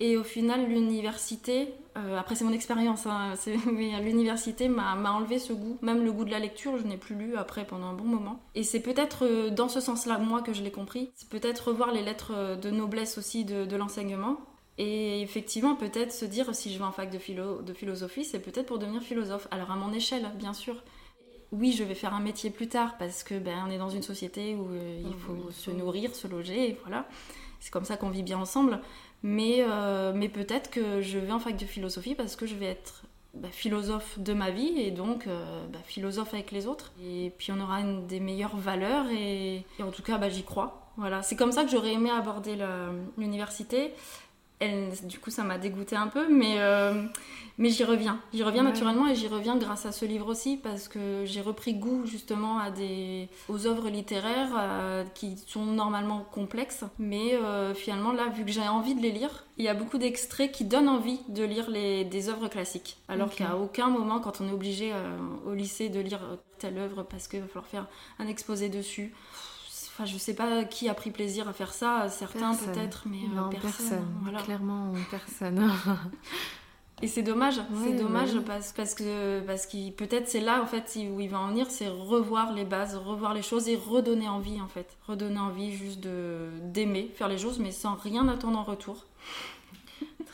Et 0.00 0.16
au 0.16 0.22
final, 0.22 0.68
l'université, 0.68 1.74
euh, 1.96 2.16
après 2.16 2.36
c'est 2.36 2.44
mon 2.44 2.52
expérience, 2.52 3.06
hein, 3.06 3.34
mais 3.72 4.00
l'université 4.00 4.68
m'a 4.68 4.94
enlevé 5.12 5.38
ce 5.38 5.52
goût, 5.52 5.76
même 5.82 6.04
le 6.04 6.12
goût 6.12 6.24
de 6.24 6.30
la 6.30 6.38
lecture, 6.38 6.78
je 6.78 6.84
n'ai 6.84 6.96
plus 6.96 7.16
lu 7.16 7.36
après 7.36 7.66
pendant 7.66 7.88
un 7.88 7.94
bon 7.94 8.04
moment. 8.04 8.40
Et 8.54 8.62
c'est 8.62 8.80
peut-être 8.80 9.26
euh, 9.26 9.50
dans 9.50 9.68
ce 9.68 9.80
sens-là, 9.80 10.18
moi, 10.18 10.42
que 10.42 10.52
je 10.52 10.62
l'ai 10.62 10.70
compris. 10.70 11.10
C'est 11.16 11.28
peut-être 11.28 11.68
revoir 11.68 11.92
les 11.92 12.02
lettres 12.02 12.32
euh, 12.34 12.56
de 12.56 12.70
noblesse 12.70 13.18
aussi 13.18 13.44
de, 13.44 13.76
l'enseignement. 13.76 14.38
Et 14.80 15.22
effectivement, 15.22 15.74
peut-être 15.74 16.12
se 16.12 16.24
dire, 16.24 16.54
si 16.54 16.72
je 16.72 16.78
vais 16.78 16.84
en 16.84 16.92
fac 16.92 17.10
de, 17.10 17.18
philo, 17.18 17.62
de 17.62 17.72
philosophie, 17.72 18.24
c'est 18.24 18.38
peut-être 18.38 18.66
pour 18.66 18.78
devenir 18.78 19.02
philosophe. 19.02 19.48
Alors 19.50 19.72
à 19.72 19.76
mon 19.76 19.92
échelle, 19.92 20.30
bien 20.36 20.52
sûr. 20.52 20.76
Oui, 21.50 21.72
je 21.72 21.82
vais 21.82 21.94
faire 21.94 22.14
un 22.14 22.20
métier 22.20 22.50
plus 22.50 22.68
tard 22.68 22.96
parce 22.98 23.24
que 23.24 23.36
ben, 23.38 23.64
on 23.66 23.70
est 23.70 23.78
dans 23.78 23.88
une 23.88 24.02
société 24.02 24.54
où 24.54 24.68
il 24.74 25.14
faut 25.16 25.50
se 25.50 25.70
nourrir, 25.70 26.14
se 26.14 26.28
loger, 26.28 26.68
et 26.68 26.78
voilà. 26.84 27.08
C'est 27.60 27.72
comme 27.72 27.84
ça 27.84 27.96
qu'on 27.96 28.10
vit 28.10 28.22
bien 28.22 28.38
ensemble. 28.38 28.80
Mais, 29.22 29.58
euh, 29.60 30.12
mais 30.14 30.28
peut-être 30.28 30.70
que 30.70 31.00
je 31.00 31.18
vais 31.18 31.32
en 31.32 31.40
fac 31.40 31.56
de 31.56 31.64
philosophie 31.64 32.14
parce 32.14 32.36
que 32.36 32.46
je 32.46 32.54
vais 32.54 32.66
être 32.66 33.02
bah, 33.34 33.48
philosophe 33.50 34.18
de 34.18 34.32
ma 34.32 34.50
vie 34.50 34.80
et 34.80 34.90
donc 34.90 35.26
euh, 35.26 35.66
bah, 35.72 35.80
philosophe 35.84 36.34
avec 36.34 36.50
les 36.52 36.66
autres. 36.66 36.92
Et 37.02 37.32
puis 37.36 37.50
on 37.52 37.60
aura 37.60 37.80
une 37.80 38.06
des 38.06 38.20
meilleures 38.20 38.56
valeurs 38.56 39.06
et, 39.10 39.64
en 39.80 39.90
tout 39.90 40.02
cas 40.02 40.18
bah, 40.18 40.28
j'y 40.28 40.44
crois. 40.44 40.92
Voilà, 40.96 41.22
c'est 41.22 41.36
comme 41.36 41.52
ça 41.52 41.64
que 41.64 41.70
j'aurais 41.70 41.92
aimé 41.92 42.10
aborder 42.10 42.56
l'université 43.16 43.92
du 45.04 45.18
coup, 45.18 45.30
ça 45.30 45.44
m'a 45.44 45.58
dégoûté 45.58 45.94
un 45.94 46.08
peu, 46.08 46.28
mais, 46.28 46.56
euh, 46.58 47.04
mais 47.58 47.70
j'y 47.70 47.84
reviens. 47.84 48.20
J'y 48.32 48.42
reviens 48.42 48.64
naturellement 48.64 49.06
et 49.08 49.14
j'y 49.14 49.28
reviens 49.28 49.56
grâce 49.56 49.86
à 49.86 49.92
ce 49.92 50.04
livre 50.04 50.26
aussi 50.26 50.56
parce 50.56 50.88
que 50.88 51.22
j'ai 51.24 51.40
repris 51.40 51.74
goût 51.74 52.06
justement 52.06 52.58
à 52.58 52.70
des, 52.70 53.28
aux 53.48 53.66
œuvres 53.66 53.88
littéraires 53.88 54.52
euh, 54.58 55.04
qui 55.14 55.36
sont 55.46 55.64
normalement 55.64 56.26
complexes. 56.32 56.84
Mais 56.98 57.34
euh, 57.34 57.72
finalement, 57.72 58.12
là, 58.12 58.28
vu 58.28 58.44
que 58.44 58.50
j'ai 58.50 58.66
envie 58.66 58.96
de 58.96 59.00
les 59.00 59.12
lire, 59.12 59.44
il 59.58 59.64
y 59.64 59.68
a 59.68 59.74
beaucoup 59.74 59.98
d'extraits 59.98 60.50
qui 60.50 60.64
donnent 60.64 60.88
envie 60.88 61.20
de 61.28 61.44
lire 61.44 61.70
les, 61.70 62.04
des 62.04 62.28
œuvres 62.28 62.48
classiques. 62.48 62.98
Alors 63.08 63.30
qu'à 63.30 63.56
aucun 63.56 63.88
moment, 63.88 64.18
quand 64.18 64.40
on 64.40 64.48
est 64.48 64.52
obligé 64.52 64.92
au 65.46 65.54
lycée 65.54 65.88
de 65.88 66.00
lire 66.00 66.20
telle 66.58 66.78
œuvre 66.78 67.04
parce 67.04 67.28
qu'il 67.28 67.40
va 67.40 67.46
falloir 67.46 67.66
faire 67.66 67.86
un 68.18 68.26
exposé 68.26 68.68
dessus, 68.68 69.12
Enfin, 69.98 70.06
je 70.08 70.16
sais 70.16 70.34
pas 70.34 70.62
qui 70.62 70.88
a 70.88 70.94
pris 70.94 71.10
plaisir 71.10 71.48
à 71.48 71.52
faire 71.52 71.72
ça, 71.72 72.08
certains 72.08 72.54
peut-être, 72.54 73.02
mais 73.06 73.18
euh, 73.36 73.48
personne. 73.50 74.06
Clairement, 74.44 74.92
personne. 75.10 75.72
Et 77.02 77.08
c'est 77.08 77.22
dommage, 77.22 77.60
c'est 77.84 77.96
dommage 77.96 78.38
parce, 78.46 78.72
parce, 78.72 78.94
que 78.94 79.40
parce 79.40 79.66
que 79.66 79.90
peut-être 79.90 80.28
c'est 80.28 80.40
là 80.40 80.62
en 80.62 80.66
fait 80.66 80.96
où 81.12 81.18
il 81.18 81.28
va 81.28 81.40
en 81.40 81.48
venir, 81.48 81.66
c'est 81.68 81.88
revoir 81.88 82.52
les 82.52 82.64
bases, 82.64 82.94
revoir 82.94 83.34
les 83.34 83.42
choses 83.42 83.68
et 83.68 83.74
redonner 83.74 84.28
envie 84.28 84.60
en 84.60 84.68
fait, 84.68 84.96
redonner 85.08 85.38
envie 85.38 85.72
juste 85.72 85.98
de 85.98 86.48
d'aimer 86.62 87.10
faire 87.14 87.28
les 87.28 87.38
choses 87.38 87.58
mais 87.58 87.72
sans 87.72 87.94
rien 87.94 88.28
attendre 88.28 88.58
en 88.58 88.64
retour. 88.64 89.04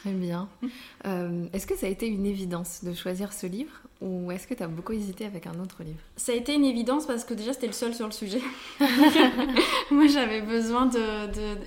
Très 0.05 0.13
bien. 0.13 0.49
Euh, 1.07 1.47
est-ce 1.53 1.67
que 1.67 1.77
ça 1.77 1.85
a 1.85 1.91
été 1.91 2.07
une 2.07 2.25
évidence 2.25 2.83
de 2.83 2.95
choisir 2.95 3.35
ce 3.35 3.47
livre 3.47 3.73
ou 4.01 4.31
est-ce 4.31 4.47
que 4.47 4.55
tu 4.55 4.63
as 4.63 4.69
beaucoup 4.69 4.93
hésité 4.93 5.27
avec 5.27 5.47
un 5.47 5.61
autre 5.61 5.83
livre? 5.83 5.99
Ça 6.17 6.33
a 6.33 6.35
été 6.35 6.55
une 6.55 6.65
évidence 6.65 7.05
parce 7.05 7.25
que 7.25 7.35
déjà 7.35 7.53
c'était 7.53 7.67
le 7.67 7.75
seul 7.75 7.95
sur 7.95 8.07
le 8.07 8.13
sujet. 8.13 8.41
Moi 9.91 10.07
j'avais 10.07 10.41
besoin 10.41 10.87
de, 10.87 10.99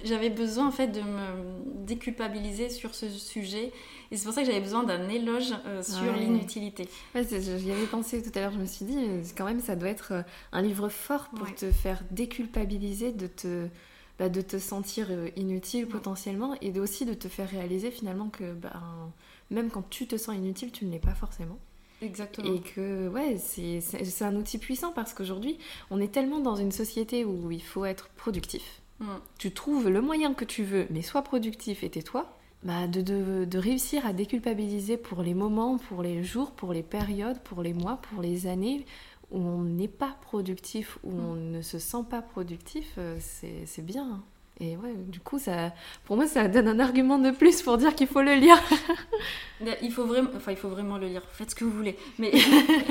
j'avais 0.03 0.31
besoin 0.31 0.67
en 0.67 0.71
fait 0.71 0.87
de 0.87 1.01
me 1.01 1.85
déculpabiliser 1.85 2.69
sur 2.69 2.95
ce 2.95 3.09
sujet 3.09 3.71
et 4.09 4.17
c'est 4.17 4.23
pour 4.23 4.33
ça 4.33 4.41
que 4.41 4.47
j'avais 4.47 4.61
besoin 4.61 4.83
d'un 4.83 5.07
éloge 5.07 5.53
euh, 5.67 5.83
sur 5.83 6.11
l'inutilité. 6.13 6.89
Ouais, 7.13 7.23
J'y 7.23 7.71
avais 7.71 7.85
pensé 7.85 8.23
tout 8.23 8.31
à 8.33 8.41
l'heure, 8.41 8.53
je 8.53 8.59
me 8.59 8.65
suis 8.65 8.85
dit 8.85 8.97
quand 9.37 9.45
même 9.45 9.59
ça 9.59 9.75
doit 9.75 9.89
être 9.89 10.13
euh, 10.13 10.23
un 10.51 10.63
livre 10.63 10.89
fort 10.89 11.29
pour 11.29 11.53
te 11.53 11.71
faire 11.71 12.01
déculpabiliser 12.09 13.11
de 13.11 13.27
te 13.27 13.67
bah, 14.19 14.29
de 14.29 14.41
te 14.41 14.57
sentir 14.57 15.07
euh, 15.09 15.29
inutile 15.35 15.87
potentiellement 15.87 16.55
et 16.61 16.77
aussi 16.79 17.05
de 17.05 17.13
te 17.13 17.27
faire 17.27 17.49
réaliser 17.49 17.91
finalement 17.91 18.29
que 18.29 18.53
bah, 18.53 18.81
même 19.51 19.69
quand 19.69 19.87
tu 19.89 20.07
te 20.07 20.17
sens 20.17 20.35
inutile, 20.35 20.71
tu 20.71 20.85
ne 20.85 20.91
l'es 20.91 20.99
pas 20.99 21.15
forcément. 21.15 21.59
Exactement. 22.01 22.53
Et 22.53 22.61
que, 22.61 23.07
ouais, 23.07 23.37
c'est 23.37 24.21
un 24.21 24.35
outil 24.35 24.57
puissant 24.57 24.91
parce 24.91 25.13
qu'aujourd'hui, 25.13 25.57
on 25.89 25.99
est 25.99 26.11
tellement 26.11 26.39
dans 26.39 26.55
une 26.55 26.71
société 26.71 27.25
où 27.25 27.51
il 27.51 27.63
faut 27.63 27.85
être 27.85 28.09
productif. 28.09 28.81
Mm. 28.99 29.05
Tu 29.39 29.51
trouves 29.51 29.89
le 29.89 30.01
moyen 30.01 30.33
que 30.33 30.45
tu 30.45 30.63
veux, 30.63 30.87
mais 30.89 31.01
sois 31.01 31.21
productif 31.21 31.83
et 31.83 31.89
tais-toi. 31.89 32.31
Bah, 32.63 32.87
de, 32.87 33.01
de, 33.01 33.45
de, 33.45 33.57
réussir 33.59 34.05
à 34.05 34.13
déculpabiliser 34.13 34.97
pour 34.97 35.21
les 35.21 35.35
moments, 35.35 35.77
pour 35.77 36.01
les 36.01 36.23
jours, 36.23 36.51
pour 36.51 36.73
les 36.73 36.81
périodes, 36.81 37.39
pour 37.41 37.61
les 37.61 37.73
mois, 37.73 37.99
pour 38.09 38.21
les 38.21 38.47
années, 38.47 38.83
où 39.31 39.39
on 39.39 39.63
n'est 39.63 39.87
pas 39.87 40.17
productif, 40.21 40.97
où 41.03 41.11
on 41.11 41.35
ne 41.35 41.61
se 41.61 41.79
sent 41.79 42.05
pas 42.09 42.21
productif, 42.21 42.93
euh, 42.97 43.17
c'est 43.19 43.85
bien. 43.85 44.03
Hein. 44.03 44.23
Et 44.59 44.75
ouais, 44.75 44.93
du 44.95 45.19
coup, 45.19 45.37
ça, 45.37 45.71
pour 46.05 46.15
moi, 46.15 46.25
ça 46.25 46.47
donne 46.47 46.67
un 46.67 46.79
argument 46.79 47.19
de 47.19 47.29
plus 47.29 47.61
pour 47.61 47.77
dire 47.77 47.93
qu'il 47.93 48.07
faut 48.07 48.23
le 48.23 48.33
lire. 48.33 48.57
il 49.83 49.91
faut 49.91 50.05
vraiment, 50.05 50.29
enfin, 50.35 50.51
il 50.51 50.57
faut 50.57 50.69
vraiment 50.69 50.97
le 50.97 51.07
lire. 51.07 51.21
Faites 51.31 51.51
ce 51.51 51.55
que 51.55 51.63
vous 51.63 51.71
voulez, 51.71 51.95
mais 52.17 52.31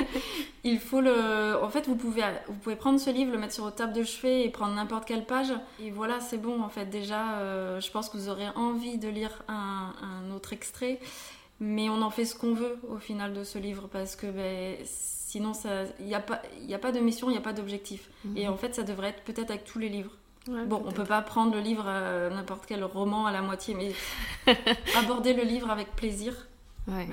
il 0.65 0.79
faut 0.79 1.01
le. 1.01 1.57
En 1.61 1.69
fait, 1.69 1.89
vous 1.89 1.97
pouvez, 1.97 2.23
vous 2.47 2.55
pouvez 2.55 2.77
prendre 2.77 3.01
ce 3.01 3.11
livre, 3.11 3.33
le 3.33 3.39
mettre 3.39 3.53
sur 3.53 3.65
votre 3.65 3.77
table 3.77 3.95
de 3.95 4.05
chevet 4.05 4.45
et 4.45 4.51
prendre 4.51 4.77
n'importe 4.77 5.07
quelle 5.07 5.25
page. 5.25 5.53
Et 5.83 5.91
voilà, 5.91 6.21
c'est 6.21 6.39
bon. 6.39 6.63
En 6.63 6.69
fait, 6.69 6.87
déjà, 6.87 7.39
euh, 7.39 7.81
je 7.81 7.91
pense 7.91 8.11
que 8.11 8.17
vous 8.17 8.29
aurez 8.29 8.49
envie 8.55 8.99
de 8.99 9.09
lire 9.09 9.43
un, 9.49 9.93
un 10.03 10.31
autre 10.31 10.53
extrait, 10.53 11.01
mais 11.61 11.89
on 11.89 12.03
en 12.03 12.11
fait 12.11 12.25
ce 12.25 12.35
qu'on 12.35 12.55
veut 12.55 12.79
au 12.89 12.99
final 12.99 13.33
de 13.33 13.45
ce 13.45 13.59
livre 13.59 13.89
parce 13.91 14.17
que 14.17 14.27
ben, 14.27 14.77
Sinon, 15.27 15.53
il 15.99 16.07
n'y 16.07 16.15
a, 16.15 16.21
pas, 16.21 16.41
a 16.73 16.79
pas 16.79 16.93
de 16.93 17.01
mission, 17.01 17.29
il 17.29 17.33
n'y 17.33 17.37
a 17.37 17.43
pas 17.43 17.53
d'objectif. 17.53 18.09
Et 18.37 18.47
mhm. 18.47 18.53
en 18.55 18.57
fait, 18.57 18.77
ça 18.77 18.85
devrait 18.85 19.09
être 19.09 19.25
peut-être 19.25 19.51
avec 19.51 19.65
tous 19.65 19.81
les 19.81 19.89
livres. 19.89 20.13
bon, 20.47 20.83
on 20.87 20.93
peut 20.93 21.05
pas 21.05 21.21
prendre 21.21 21.53
le 21.53 21.61
livre, 21.61 21.85
euh, 21.87 22.31
n'importe 22.31 22.65
quel 22.65 22.85
roman 22.85 23.27
à 23.27 23.33
la 23.33 23.43
moitié, 23.43 23.75
mais 23.75 24.55
aborder 24.97 25.35
le 25.35 25.43
livre 25.43 25.69
avec 25.69 25.97
plaisir. 25.97 26.47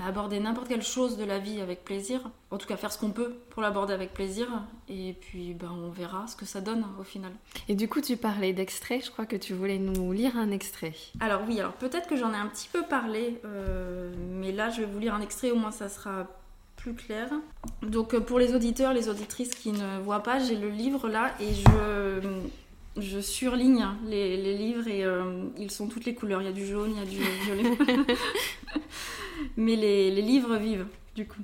Aborder 0.06 0.40
n'importe 0.40 0.68
quelle 0.68 0.84
chose 0.84 1.18
de 1.18 1.24
la 1.24 1.40
vie 1.40 1.60
avec 1.60 1.84
plaisir. 1.84 2.22
En 2.52 2.58
tout 2.58 2.68
cas, 2.68 2.78
faire 2.78 2.92
ce 2.92 3.00
qu'on 3.00 3.10
peut 3.10 3.34
pour 3.50 3.62
l'aborder 3.62 3.94
avec 3.94 4.14
plaisir. 4.14 4.48
Et 4.88 5.16
puis, 5.20 5.54
ben, 5.54 5.72
on 5.72 5.90
verra 5.90 6.28
ce 6.28 6.36
que 6.36 6.46
ça 6.46 6.62
donne 6.62 6.86
au 7.00 7.04
final. 7.04 7.32
Et 7.68 7.76
du 7.76 7.88
coup, 7.88 8.00
tu 8.02 8.16
parlais 8.16 8.54
d'extrait. 8.54 9.02
Je 9.02 9.10
crois 9.10 9.26
que 9.26 9.36
tu 9.36 9.54
voulais 9.54 9.80
nous 9.80 10.12
lire 10.12 10.38
un 10.38 10.52
extrait. 10.52 10.94
Alors 11.20 11.42
oui, 11.48 11.60
alors 11.60 11.74
peut-être 11.74 12.08
que 12.08 12.16
j'en 12.16 12.34
ai 12.34 12.38
un 12.38 12.48
petit 12.48 12.70
peu 12.72 12.84
parlé. 12.84 13.42
Euh, 13.46 14.14
mais 14.18 14.52
là, 14.52 14.70
je 14.70 14.82
vais 14.82 14.88
vous 14.88 15.00
lire 15.00 15.16
un 15.16 15.22
extrait. 15.22 15.50
Au 15.50 15.56
moins, 15.56 15.72
ça 15.72 15.90
sera 15.90 16.28
plus 16.76 16.94
clair. 16.94 17.30
Donc 17.82 18.14
euh, 18.14 18.20
pour 18.20 18.40
les 18.40 18.54
auditeurs, 18.54 18.94
les 18.94 19.10
auditrices 19.10 19.56
qui 19.56 19.72
ne 19.72 20.00
voient 20.02 20.22
pas, 20.22 20.40
j'ai 20.40 20.56
le 20.56 20.70
livre 20.70 21.08
là 21.08 21.34
et 21.40 21.54
je, 21.54 23.02
je 23.02 23.20
surligne 23.20 23.88
les, 24.06 24.36
les 24.36 24.58
livres 24.58 24.88
et 24.88 25.04
euh, 25.06 25.46
ils 25.58 25.72
sont 25.72 25.88
toutes 25.88 26.06
les 26.06 26.14
couleurs. 26.14 26.42
Il 26.42 26.46
y 26.46 26.50
a 26.50 26.54
du 26.54 26.66
jaune, 26.66 26.92
il 26.92 26.98
y 26.98 27.02
a 27.02 27.06
du 27.06 27.18
violet. 27.46 27.78
Mais 29.58 29.76
les, 29.76 30.12
les, 30.12 30.22
livres 30.22 30.56
vivent 30.58 30.88
du 31.15 31.28
coup. 31.28 31.41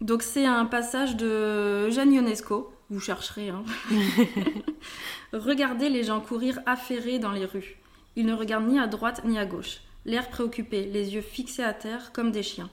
Donc 0.00 0.22
c'est 0.22 0.46
un 0.46 0.64
passage 0.64 1.16
de 1.16 1.90
Jeanne 1.90 2.12
Ionesco, 2.12 2.72
vous 2.90 3.00
chercherez. 3.00 3.50
Hein. 3.50 3.64
Regardez 5.32 5.88
les 5.88 6.04
gens 6.04 6.20
courir 6.20 6.60
affairés 6.66 7.18
dans 7.18 7.32
les 7.32 7.44
rues. 7.44 7.78
Ils 8.16 8.26
ne 8.26 8.34
regardent 8.34 8.68
ni 8.68 8.78
à 8.78 8.86
droite 8.86 9.22
ni 9.24 9.38
à 9.38 9.46
gauche, 9.46 9.80
l'air 10.04 10.28
préoccupé, 10.28 10.86
les 10.86 11.14
yeux 11.14 11.20
fixés 11.20 11.62
à 11.62 11.72
terre 11.72 12.12
comme 12.12 12.32
des 12.32 12.42
chiens. 12.42 12.70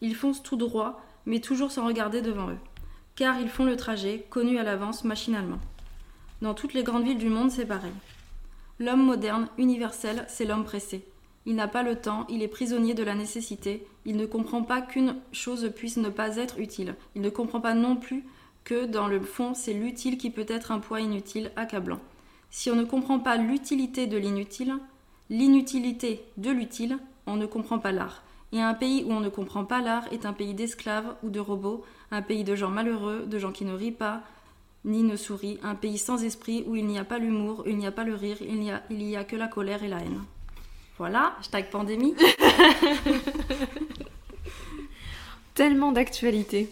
Ils 0.00 0.14
foncent 0.14 0.42
tout 0.42 0.56
droit, 0.56 1.02
mais 1.26 1.40
toujours 1.40 1.70
sans 1.70 1.86
regarder 1.86 2.22
devant 2.22 2.50
eux, 2.50 2.58
car 3.16 3.38
ils 3.40 3.50
font 3.50 3.64
le 3.64 3.76
trajet, 3.76 4.24
connu 4.30 4.58
à 4.58 4.62
l'avance 4.62 5.04
machinalement. 5.04 5.58
Dans 6.40 6.54
toutes 6.54 6.72
les 6.72 6.84
grandes 6.84 7.04
villes 7.04 7.18
du 7.18 7.28
monde, 7.28 7.50
c'est 7.50 7.66
pareil. 7.66 7.92
L'homme 8.78 9.04
moderne, 9.04 9.48
universel, 9.58 10.24
c'est 10.28 10.44
l'homme 10.44 10.64
pressé. 10.64 11.04
Il 11.44 11.56
n'a 11.56 11.68
pas 11.68 11.82
le 11.82 11.96
temps, 11.96 12.26
il 12.28 12.42
est 12.42 12.48
prisonnier 12.48 12.94
de 12.94 13.02
la 13.02 13.14
nécessité, 13.14 13.86
il 14.08 14.16
ne 14.16 14.24
comprend 14.24 14.62
pas 14.62 14.80
qu'une 14.80 15.16
chose 15.32 15.70
puisse 15.76 15.98
ne 15.98 16.08
pas 16.08 16.38
être 16.38 16.58
utile, 16.58 16.94
il 17.14 17.20
ne 17.20 17.28
comprend 17.28 17.60
pas 17.60 17.74
non 17.74 17.94
plus 17.94 18.24
que, 18.64 18.86
dans 18.86 19.06
le 19.06 19.20
fond, 19.20 19.52
c'est 19.52 19.74
l'utile 19.74 20.16
qui 20.16 20.30
peut 20.30 20.46
être 20.48 20.72
un 20.72 20.78
poids 20.78 21.02
inutile, 21.02 21.52
accablant. 21.56 22.00
Si 22.48 22.70
on 22.70 22.74
ne 22.74 22.84
comprend 22.84 23.18
pas 23.18 23.36
l'utilité 23.36 24.06
de 24.06 24.16
l'inutile, 24.16 24.78
l'inutilité 25.28 26.22
de 26.38 26.50
l'utile, 26.50 26.98
on 27.26 27.36
ne 27.36 27.44
comprend 27.44 27.78
pas 27.78 27.92
l'art. 27.92 28.22
Et 28.52 28.62
un 28.62 28.72
pays 28.72 29.04
où 29.04 29.12
on 29.12 29.20
ne 29.20 29.28
comprend 29.28 29.66
pas 29.66 29.82
l'art 29.82 30.10
est 30.10 30.24
un 30.24 30.32
pays 30.32 30.54
d'esclaves 30.54 31.14
ou 31.22 31.28
de 31.28 31.38
robots, 31.38 31.84
un 32.10 32.22
pays 32.22 32.44
de 32.44 32.54
gens 32.54 32.70
malheureux, 32.70 33.26
de 33.26 33.38
gens 33.38 33.52
qui 33.52 33.66
ne 33.66 33.74
rient 33.74 33.92
pas, 33.92 34.22
ni 34.86 35.02
ne 35.02 35.16
sourient, 35.16 35.58
un 35.62 35.74
pays 35.74 35.98
sans 35.98 36.24
esprit 36.24 36.64
où 36.66 36.76
il 36.76 36.86
n'y 36.86 36.98
a 36.98 37.04
pas 37.04 37.18
l'humour, 37.18 37.64
il 37.66 37.76
n'y 37.76 37.86
a 37.86 37.92
pas 37.92 38.04
le 38.04 38.14
rire, 38.14 38.38
il 38.40 38.58
n'y 38.58 39.16
a, 39.16 39.20
a 39.20 39.24
que 39.24 39.36
la 39.36 39.48
colère 39.48 39.82
et 39.82 39.88
la 39.88 39.98
haine. 39.98 40.22
Voilà, 40.98 41.34
hashtag 41.40 41.70
pandémie. 41.70 42.14
Tellement 45.54 45.92
d'actualité, 45.92 46.68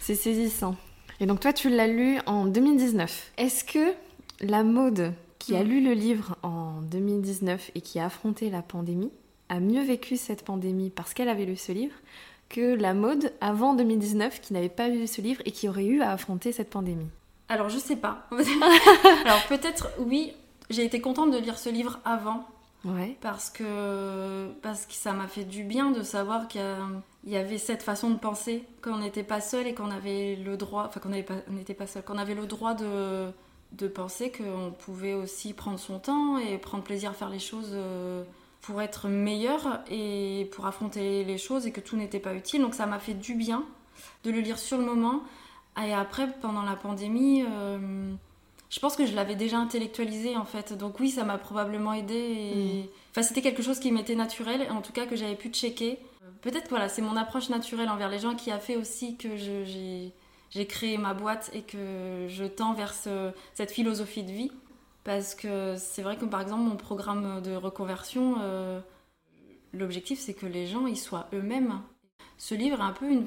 c'est 0.00 0.14
saisissant. 0.14 0.76
Et 1.20 1.26
donc 1.26 1.40
toi, 1.40 1.52
tu 1.52 1.68
l'as 1.68 1.86
lu 1.86 2.18
en 2.26 2.46
2019. 2.46 3.32
Est-ce 3.36 3.64
que 3.64 3.92
la 4.40 4.62
mode 4.62 5.12
qui 5.38 5.54
a 5.56 5.62
Mm. 5.64 5.68
lu 5.68 5.80
le 5.82 5.92
livre 5.92 6.36
en 6.42 6.80
2019 6.82 7.70
et 7.74 7.80
qui 7.80 7.98
a 7.98 8.06
affronté 8.06 8.48
la 8.50 8.62
pandémie 8.62 9.10
a 9.48 9.60
mieux 9.60 9.82
vécu 9.82 10.16
cette 10.16 10.44
pandémie 10.44 10.90
parce 10.90 11.12
qu'elle 11.12 11.28
avait 11.28 11.44
lu 11.44 11.56
ce 11.56 11.72
livre 11.72 11.94
que 12.48 12.74
la 12.74 12.94
mode 12.94 13.32
avant 13.40 13.74
2019 13.74 14.40
qui 14.40 14.52
n'avait 14.54 14.68
pas 14.68 14.88
lu 14.88 15.06
ce 15.06 15.20
livre 15.20 15.42
et 15.44 15.50
qui 15.52 15.68
aurait 15.68 15.84
eu 15.86 16.00
à 16.02 16.12
affronter 16.12 16.52
cette 16.52 16.70
pandémie? 16.70 17.08
Alors 17.48 17.68
je 17.68 17.78
sais 17.78 17.96
pas. 17.96 18.26
Alors 19.24 19.42
peut-être 19.48 19.88
oui, 19.98 20.32
j'ai 20.70 20.84
été 20.84 21.00
contente 21.00 21.30
de 21.32 21.38
lire 21.38 21.58
ce 21.58 21.68
livre 21.68 21.98
avant 22.04 22.46
Ouais. 22.84 23.16
parce 23.20 23.50
que 23.50 24.50
parce 24.62 24.86
que 24.86 24.94
ça 24.94 25.12
m'a 25.12 25.28
fait 25.28 25.44
du 25.44 25.64
bien 25.64 25.90
de 25.90 26.02
savoir 26.02 26.48
qu'il 26.48 26.62
y 27.24 27.36
avait 27.36 27.58
cette 27.58 27.82
façon 27.82 28.08
de 28.08 28.18
penser 28.18 28.64
qu'on 28.80 28.98
n'était 28.98 29.22
pas 29.22 29.42
seul 29.42 29.66
et 29.66 29.74
qu'on 29.74 29.90
avait 29.90 30.36
le 30.36 30.56
droit 30.56 30.86
enfin 30.88 30.98
qu'on 30.98 31.10
n'était 31.10 31.74
pas 31.74 31.86
seul 31.86 32.02
qu'on 32.02 32.16
avait 32.16 32.34
le 32.34 32.46
droit 32.46 32.72
de 32.72 33.30
de 33.72 33.86
penser 33.86 34.32
qu'on 34.32 34.72
pouvait 34.72 35.12
aussi 35.12 35.52
prendre 35.52 35.78
son 35.78 35.98
temps 35.98 36.38
et 36.38 36.56
prendre 36.56 36.82
plaisir 36.82 37.10
à 37.10 37.12
faire 37.12 37.28
les 37.28 37.38
choses 37.38 37.70
euh, 37.72 38.24
pour 38.62 38.80
être 38.80 39.08
meilleur 39.08 39.80
et 39.90 40.48
pour 40.52 40.66
affronter 40.66 41.22
les 41.24 41.38
choses 41.38 41.66
et 41.66 41.72
que 41.72 41.80
tout 41.80 41.96
n'était 41.96 42.18
pas 42.18 42.34
utile 42.34 42.62
donc 42.62 42.74
ça 42.74 42.86
m'a 42.86 42.98
fait 42.98 43.14
du 43.14 43.34
bien 43.34 43.64
de 44.24 44.30
le 44.30 44.40
lire 44.40 44.58
sur 44.58 44.78
le 44.78 44.84
moment 44.84 45.22
et 45.84 45.92
après 45.92 46.28
pendant 46.40 46.62
la 46.62 46.76
pandémie 46.76 47.44
euh, 47.46 48.12
je 48.70 48.78
pense 48.78 48.96
que 48.96 49.04
je 49.04 49.14
l'avais 49.14 49.34
déjà 49.34 49.58
intellectualisé 49.58 50.36
en 50.36 50.44
fait, 50.44 50.72
donc 50.72 51.00
oui, 51.00 51.10
ça 51.10 51.24
m'a 51.24 51.38
probablement 51.38 51.92
aidé. 51.92 52.14
Et... 52.14 52.90
Enfin, 53.10 53.22
c'était 53.22 53.42
quelque 53.42 53.62
chose 53.62 53.80
qui 53.80 53.90
m'était 53.92 54.14
naturel, 54.14 54.66
en 54.70 54.80
tout 54.80 54.92
cas 54.92 55.06
que 55.06 55.16
j'avais 55.16 55.34
pu 55.34 55.48
checker. 55.48 55.98
Peut-être 56.40 56.70
voilà, 56.70 56.88
c'est 56.88 57.02
mon 57.02 57.16
approche 57.16 57.50
naturelle 57.50 57.88
envers 57.88 58.08
les 58.08 58.18
gens 58.20 58.34
qui 58.34 58.50
a 58.50 58.58
fait 58.58 58.76
aussi 58.76 59.16
que 59.16 59.36
j'ai 59.36 60.66
créé 60.66 60.96
ma 60.98 61.12
boîte 61.12 61.50
et 61.52 61.62
que 61.62 62.26
je 62.28 62.44
tends 62.44 62.72
vers 62.72 62.94
ce- 62.94 63.32
cette 63.54 63.72
philosophie 63.72 64.22
de 64.22 64.32
vie. 64.32 64.52
Parce 65.02 65.34
que 65.34 65.74
c'est 65.76 66.02
vrai 66.02 66.16
que 66.16 66.24
par 66.24 66.40
exemple, 66.40 66.62
mon 66.62 66.76
programme 66.76 67.40
de 67.42 67.54
reconversion, 67.56 68.36
euh, 68.40 68.80
l'objectif 69.72 70.18
c'est 70.20 70.34
que 70.34 70.46
les 70.46 70.66
gens 70.66 70.86
ils 70.86 70.96
soient 70.98 71.28
eux-mêmes. 71.32 71.80
Ce 72.38 72.54
livre 72.54 72.78
est 72.80 72.84
un 72.84 72.92
peu 72.92 73.10
une, 73.10 73.26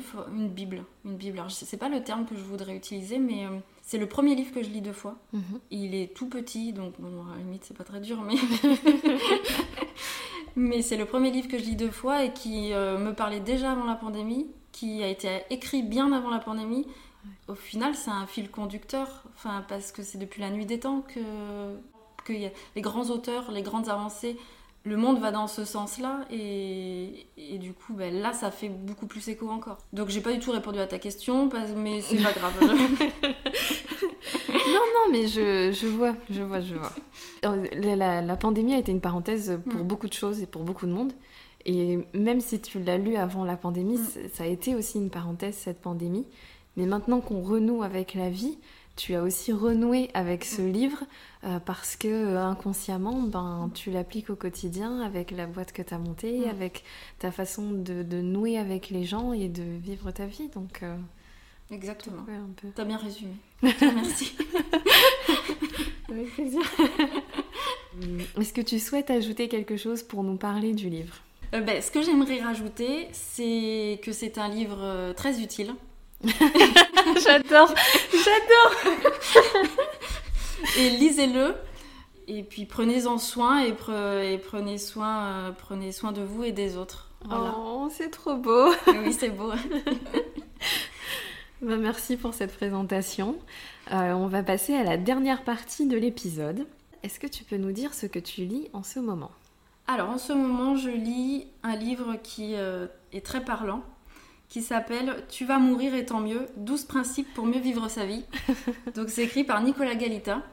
bible, 0.49 0.84
une 1.06 1.15
bible. 1.17 1.38
Alors, 1.39 1.51
c'est 1.51 1.77
pas 1.77 1.89
le 1.89 2.03
terme 2.03 2.25
que 2.25 2.36
je 2.36 2.41
voudrais 2.41 2.75
utiliser, 2.75 3.19
mais 3.19 3.45
euh, 3.45 3.49
c'est 3.84 3.98
le 3.98 4.08
premier 4.08 4.34
livre 4.34 4.54
que 4.54 4.63
je 4.63 4.69
lis 4.69 4.82
deux 4.82 4.93
fois. 4.93 5.17
Mhm. 5.34 5.60
Il 5.69 5.93
est 5.93 6.15
tout 6.15 6.28
petit, 6.28 6.74
donc 6.74 6.93
bon, 7.00 7.26
à 7.28 7.36
la 7.36 7.43
limite 7.43 7.65
c'est 7.65 7.78
pas 7.78 7.84
très 7.84 8.00
dur, 8.00 8.22
mais 8.22 8.36
mais 10.56 10.82
c'est 10.82 10.98
le 10.98 11.06
premier 11.06 11.32
livre 11.32 11.50
que 11.50 11.60
je 11.60 11.65
lis 11.65 11.76
deux 11.76 11.91
fois 11.91 12.24
et 12.24 12.34
qui 12.34 12.74
euh, 12.74 12.98
me 12.98 13.13
parlait 13.13 13.41
déjà 13.41 13.74
avant 13.74 13.86
la 13.86 13.96
pandémie, 13.96 14.48
qui 14.72 15.04
a 15.04 15.08
été 15.08 15.41
écrit 15.50 15.84
bien 15.84 16.12
avant 16.13 16.30
la 16.30 16.39
pandémie. 16.39 16.88
Au 17.48 17.56
final, 17.56 17.96
c'est 17.96 18.12
un 18.12 18.26
fil 18.26 18.50
conducteur, 18.50 19.24
enfin 19.36 19.63
parce 19.67 19.91
que 19.91 20.02
c'est 20.02 20.17
depuis 20.17 20.41
la 20.41 20.50
nuit 20.50 20.65
des 20.65 20.80
temps 20.80 21.02
que 21.02 21.19
que 22.24 22.32
y 22.32 22.46
a 22.46 22.52
les 22.76 22.82
grands 22.82 23.10
auteurs, 23.10 23.52
les 23.52 23.62
grandes 23.62 23.89
avancées, 23.89 24.38
le 24.86 24.98
monde 24.98 25.19
va 25.19 25.32
dans 25.32 25.48
ce 25.48 25.63
sens-là 25.65 26.26
et, 26.30 27.28
et 27.38 27.58
du 27.58 27.74
coup, 27.74 27.93
ben, 27.93 28.13
là, 28.13 28.34
ça 28.34 28.52
fait 28.52 28.67
beaucoup 28.69 29.08
plus 29.08 29.28
écho 29.30 29.50
encore. 29.50 29.78
Donc 29.93 30.10
j'ai 30.10 30.19
pas 30.22 30.34
du 30.34 30.39
tout 30.39 30.52
répondu 30.52 30.80
à 30.80 30.88
ta 30.88 31.00
question, 31.00 31.48
parce- 31.50 31.72
mais 31.76 32.02
c'est 32.02 32.17
pas 32.22 32.34
grave. 32.34 32.54
Non, 34.50 35.12
mais 35.12 35.28
je, 35.28 35.72
je 35.72 35.88
vois, 35.88 36.15
je 36.30 36.41
vois, 36.41 36.62
je 36.62 36.76
vois. 36.76 36.91
Euh, 37.46 37.65
La, 37.76 37.96
la- 37.96 38.22
la 38.22 38.36
pandémie 38.36 38.74
a 38.74 38.78
été 38.78 38.91
une 38.91 39.02
parenthèse 39.02 39.60
pour 39.69 39.82
Mm. 39.82 39.88
beaucoup 39.88 40.08
de 40.08 40.13
choses 40.13 40.41
et 40.41 40.46
pour 40.48 40.63
beaucoup 40.63 40.86
de 40.86 40.91
monde. 40.91 41.13
Et 41.65 42.00
même 42.13 42.39
si 42.41 42.60
tu 42.62 42.80
l'as 42.82 42.98
lu 42.98 43.15
avant 43.15 43.43
la 43.43 43.56
pandémie, 43.58 43.98
Mm. 43.98 44.30
ça 44.34 44.43
a 44.43 44.48
été 44.48 44.76
aussi 44.76 44.98
une 44.98 45.10
parenthèse, 45.10 45.56
cette 45.56 45.82
pandémie. 45.82 46.26
Mais 46.78 46.86
maintenant 46.86 47.22
qu'on 47.22 47.41
renoue 47.41 47.84
avec 47.84 48.13
la 48.15 48.30
vie, 48.30 48.58
tu 48.95 49.15
as 49.15 49.23
aussi 49.23 49.51
renoué 49.51 50.10
avec 50.13 50.45
ce 50.45 50.62
livre 50.62 51.03
euh, 51.43 51.60
parce 51.60 51.95
que 51.95 52.08
euh, 52.08 52.45
inconsciemment, 52.45 53.21
ben, 53.21 53.71
tu 53.73 53.89
l'appliques 53.91 54.29
au 54.29 54.36
quotidien 54.36 55.01
avec 55.01 55.32
la 55.32 55.47
boîte 55.47 55.71
que 55.71 55.82
tu 55.82 55.93
as 55.93 55.97
montée, 55.97 56.41
Mm. 56.45 56.49
avec 56.49 56.84
ta 57.19 57.32
façon 57.32 57.71
de, 57.71 58.03
de 58.03 58.21
nouer 58.21 58.58
avec 58.58 58.89
les 58.89 59.03
gens 59.03 59.34
et 59.34 59.49
de 59.49 59.63
vivre 59.63 60.12
ta 60.12 60.25
vie. 60.27 60.47
Donc, 60.53 60.84
euh, 60.84 60.95
Exactement. 61.71 62.23
peu. 62.62 62.67
T'as 62.75 62.84
bien 62.86 62.97
résumé. 62.97 63.34
Merci. 63.63 64.34
Avec 66.10 66.32
plaisir. 66.36 66.62
Est-ce 68.39 68.53
que 68.53 68.62
tu 68.62 68.77
souhaites 68.79 69.10
ajouter 69.10 69.47
quelque 69.47 69.77
chose 69.77 70.03
pour 70.03 70.23
nous 70.23 70.36
parler 70.38 70.73
du 70.73 70.89
livre? 70.89 71.15
Euh, 71.53 71.62
ben, 71.62 71.82
ce 71.82 71.89
que 71.89 72.01
j'aimerais 72.03 72.39
rajouter, 72.41 73.08
c'est 73.12 73.99
que 74.03 74.12
c'est 74.12 74.38
un 74.38 74.49
livre 74.49 75.13
très 75.13 75.41
utile. 75.41 75.73
J'adore, 77.23 77.73
j'adore. 78.12 78.73
Et 80.77 80.89
lisez-le. 80.91 81.55
Et 82.27 82.43
puis 82.43 82.65
prenez-en 82.65 83.17
soin 83.17 83.59
et, 83.59 83.73
pre- 83.73 84.23
et 84.23 84.38
prenez, 84.38 84.77
soin, 84.77 85.25
euh, 85.25 85.51
prenez 85.51 85.91
soin 85.91 86.12
de 86.13 86.21
vous 86.21 86.43
et 86.45 86.53
des 86.53 86.77
autres. 86.77 87.09
Voilà. 87.25 87.53
Oh, 87.57 87.89
c'est 87.91 88.09
trop 88.09 88.36
beau. 88.36 88.71
Oui, 88.88 89.13
c'est 89.13 89.29
beau. 89.29 89.51
Bah, 91.62 91.77
merci 91.77 92.17
pour 92.17 92.33
cette 92.33 92.53
présentation. 92.53 93.38
Euh, 93.93 94.12
on 94.12 94.27
va 94.27 94.43
passer 94.43 94.73
à 94.75 94.83
la 94.83 94.97
dernière 94.97 95.43
partie 95.45 95.86
de 95.88 95.95
l'épisode. 95.95 96.65
Est-ce 97.03 97.21
que 97.21 97.27
tu 97.27 97.45
peux 97.45 97.55
nous 97.55 97.71
dire 97.71 97.93
ce 97.93 98.05
que 98.05 98.19
tu 98.19 98.41
lis 98.41 98.67
en 98.73 98.83
ce 98.83 98.99
moment? 98.99 99.31
Alors 99.88 100.09
en 100.09 100.17
ce 100.17 100.33
moment, 100.33 100.75
je 100.75 100.89
lis 100.89 101.47
un 101.63 101.77
livre 101.77 102.15
qui 102.21 102.55
euh, 102.55 102.88
est 103.13 103.25
très 103.25 103.45
parlant, 103.45 103.81
qui 104.53 104.61
s'appelle 104.61 105.15
Tu 105.29 105.45
vas 105.45 105.57
mourir 105.57 105.95
et 105.95 106.05
tant 106.05 106.19
mieux, 106.19 106.45
12 106.57 106.83
principes 106.83 107.33
pour 107.33 107.47
mieux 107.47 107.59
vivre 107.59 107.89
sa 107.89 108.05
vie. 108.05 108.23
Donc 108.95 109.09
c'est 109.09 109.23
écrit 109.23 109.43
par 109.43 109.63
Nicolas 109.63 109.95
Galita. 109.95 110.43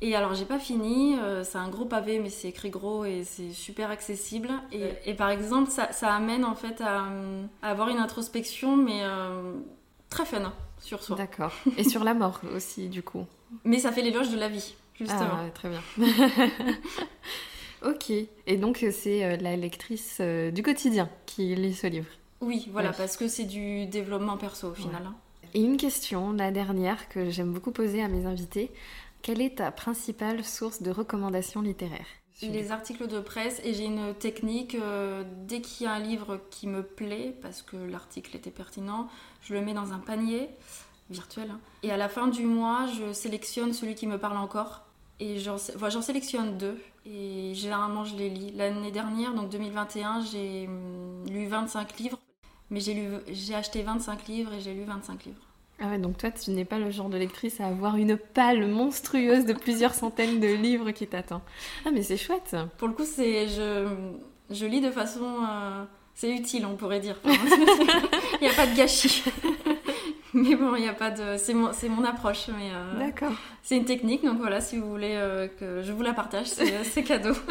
Et 0.00 0.16
alors 0.16 0.32
j'ai 0.32 0.46
pas 0.46 0.58
fini, 0.58 1.14
euh, 1.18 1.44
c'est 1.44 1.58
un 1.58 1.68
gros 1.68 1.84
pavé 1.84 2.18
mais 2.18 2.30
c'est 2.30 2.48
écrit 2.48 2.70
gros 2.70 3.04
et 3.04 3.22
c'est 3.24 3.50
super 3.50 3.90
accessible. 3.90 4.48
Et, 4.72 4.84
et 5.04 5.12
par 5.12 5.28
exemple 5.28 5.70
ça, 5.70 5.92
ça 5.92 6.14
amène 6.14 6.46
en 6.46 6.54
fait 6.54 6.80
à, 6.80 7.04
à 7.60 7.70
avoir 7.70 7.90
une 7.90 7.98
introspection 7.98 8.74
mais 8.74 9.02
euh, 9.02 9.52
très 10.08 10.24
fun 10.24 10.54
sur 10.80 11.02
soi. 11.02 11.16
D'accord. 11.16 11.52
Et 11.76 11.84
sur 11.84 12.04
la 12.04 12.14
mort 12.14 12.40
aussi, 12.56 12.88
du 12.88 13.02
coup. 13.02 13.26
Mais 13.64 13.80
ça 13.80 13.92
fait 13.92 14.02
l'éloge 14.02 14.30
de 14.30 14.38
la 14.38 14.48
vie, 14.48 14.74
justement. 14.94 15.40
Ah, 15.46 15.50
très 15.54 15.68
bien. 15.68 15.82
ok. 17.86 18.10
Et 18.46 18.56
donc, 18.56 18.84
c'est 18.90 19.24
euh, 19.24 19.36
la 19.36 19.56
lectrice 19.56 20.20
du 20.20 20.62
quotidien 20.62 21.08
qui 21.26 21.54
lit 21.54 21.74
ce 21.74 21.86
livre. 21.86 22.08
Oui, 22.44 22.68
voilà, 22.72 22.92
parce 22.92 23.16
que 23.16 23.28
c'est 23.28 23.44
du 23.44 23.86
développement 23.86 24.36
perso 24.36 24.68
au 24.70 24.74
final. 24.74 25.02
hein. 25.06 25.14
Et 25.54 25.60
une 25.62 25.76
question, 25.76 26.32
la 26.32 26.50
dernière, 26.50 27.08
que 27.08 27.30
j'aime 27.30 27.52
beaucoup 27.52 27.70
poser 27.70 28.02
à 28.02 28.08
mes 28.08 28.26
invités. 28.26 28.70
Quelle 29.22 29.40
est 29.40 29.56
ta 29.58 29.70
principale 29.70 30.44
source 30.44 30.82
de 30.82 30.90
recommandations 30.90 31.62
littéraires? 31.62 32.06
Les 32.42 32.72
articles 32.72 33.06
de 33.06 33.20
presse 33.20 33.60
et 33.64 33.72
j'ai 33.72 33.84
une 33.84 34.12
technique, 34.14 34.74
euh, 34.74 35.22
dès 35.46 35.60
qu'il 35.60 35.84
y 35.84 35.88
a 35.88 35.92
un 35.92 36.00
livre 36.00 36.40
qui 36.50 36.66
me 36.66 36.82
plaît, 36.82 37.34
parce 37.40 37.62
que 37.62 37.76
l'article 37.76 38.36
était 38.36 38.50
pertinent, 38.50 39.08
je 39.42 39.54
le 39.54 39.60
mets 39.62 39.72
dans 39.72 39.92
un 39.92 39.98
panier 39.98 40.48
virtuel. 41.10 41.48
hein. 41.52 41.60
Et 41.84 41.92
à 41.92 41.96
la 41.96 42.08
fin 42.08 42.26
du 42.26 42.44
mois, 42.44 42.86
je 42.98 43.12
sélectionne 43.12 43.72
celui 43.72 43.94
qui 43.94 44.06
me 44.08 44.18
parle 44.18 44.36
encore. 44.36 44.82
Et 45.20 45.38
j'en 45.38 45.56
sélectionne 46.02 46.58
deux. 46.58 46.76
Et 47.06 47.52
généralement, 47.54 48.04
je 48.04 48.16
les 48.16 48.28
lis. 48.28 48.50
L'année 48.50 48.90
dernière, 48.90 49.32
donc 49.32 49.48
2021, 49.50 50.22
j'ai 50.24 50.66
hum, 50.66 51.24
lu 51.30 51.46
25 51.46 51.98
livres. 51.98 52.18
Mais 52.74 52.80
j'ai 52.80 52.94
lu- 52.94 53.18
j'ai 53.30 53.54
acheté 53.54 53.82
25 53.82 54.26
livres 54.26 54.52
et 54.52 54.60
j'ai 54.60 54.74
lu 54.74 54.82
25 54.82 55.26
livres. 55.26 55.38
Ah 55.80 55.86
ouais, 55.90 55.98
donc 55.98 56.18
toi, 56.18 56.32
tu 56.32 56.50
n'es 56.50 56.64
pas 56.64 56.80
le 56.80 56.90
genre 56.90 57.08
de 57.08 57.16
lectrice 57.16 57.60
à 57.60 57.66
avoir 57.68 57.94
une 57.96 58.16
palle 58.16 58.66
monstrueuse 58.66 59.44
de 59.46 59.52
plusieurs 59.52 59.94
centaines 59.94 60.40
de 60.40 60.48
livres 60.48 60.90
qui 60.90 61.06
t'attend. 61.06 61.40
Ah, 61.86 61.90
mais 61.92 62.02
c'est 62.02 62.16
chouette 62.16 62.56
Pour 62.78 62.88
le 62.88 62.94
coup, 62.94 63.04
c'est 63.04 63.46
je, 63.46 63.86
je 64.50 64.66
lis 64.66 64.80
de 64.80 64.90
façon. 64.90 65.22
euh, 65.48 65.84
c'est 66.16 66.30
utile, 66.34 66.66
on 66.66 66.74
pourrait 66.74 66.98
dire. 66.98 67.16
Il 67.24 68.40
n'y 68.42 68.48
a 68.48 68.54
pas 68.54 68.66
de 68.66 68.74
gâchis. 68.76 69.22
mais 70.34 70.56
bon, 70.56 70.74
il 70.74 70.82
n'y 70.82 70.88
a 70.88 70.94
pas 70.94 71.10
de. 71.12 71.36
C'est 71.38 71.54
mon, 71.54 71.72
c'est 71.72 71.88
mon 71.88 72.02
approche. 72.04 72.48
Mais 72.48 72.70
euh, 72.72 72.98
D'accord. 72.98 73.32
c'est 73.62 73.76
une 73.76 73.84
technique, 73.84 74.24
donc 74.24 74.38
voilà, 74.38 74.60
si 74.60 74.76
vous 74.78 74.90
voulez 74.90 75.14
euh, 75.14 75.46
que 75.46 75.82
je 75.82 75.92
vous 75.92 76.02
la 76.02 76.12
partage, 76.12 76.46
c'est 76.48 77.02
cadeau. 77.04 77.34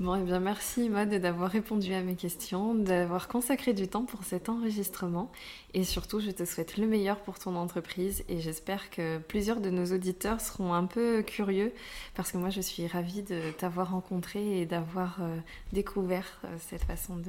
Bon, 0.00 0.16
eh 0.16 0.24
bien 0.24 0.40
merci 0.40 0.88
Maud 0.88 1.10
d'avoir 1.10 1.50
répondu 1.50 1.92
à 1.92 2.02
mes 2.02 2.16
questions, 2.16 2.74
d'avoir 2.74 3.28
consacré 3.28 3.74
du 3.74 3.88
temps 3.88 4.04
pour 4.04 4.24
cet 4.24 4.48
enregistrement 4.48 5.30
et 5.74 5.84
surtout 5.84 6.18
je 6.18 6.30
te 6.30 6.44
souhaite 6.44 6.78
le 6.78 6.86
meilleur 6.86 7.20
pour 7.20 7.38
ton 7.38 7.54
entreprise 7.56 8.24
et 8.28 8.40
j'espère 8.40 8.88
que 8.90 9.18
plusieurs 9.18 9.60
de 9.60 9.68
nos 9.70 9.84
auditeurs 9.94 10.40
seront 10.40 10.72
un 10.72 10.86
peu 10.86 11.22
curieux 11.22 11.72
parce 12.14 12.32
que 12.32 12.38
moi 12.38 12.48
je 12.48 12.62
suis 12.62 12.86
ravie 12.86 13.22
de 13.22 13.52
t'avoir 13.58 13.90
rencontré 13.90 14.62
et 14.62 14.66
d'avoir 14.66 15.18
euh, 15.20 15.36
découvert 15.72 16.40
euh, 16.44 16.56
cette 16.58 16.84
façon 16.84 17.20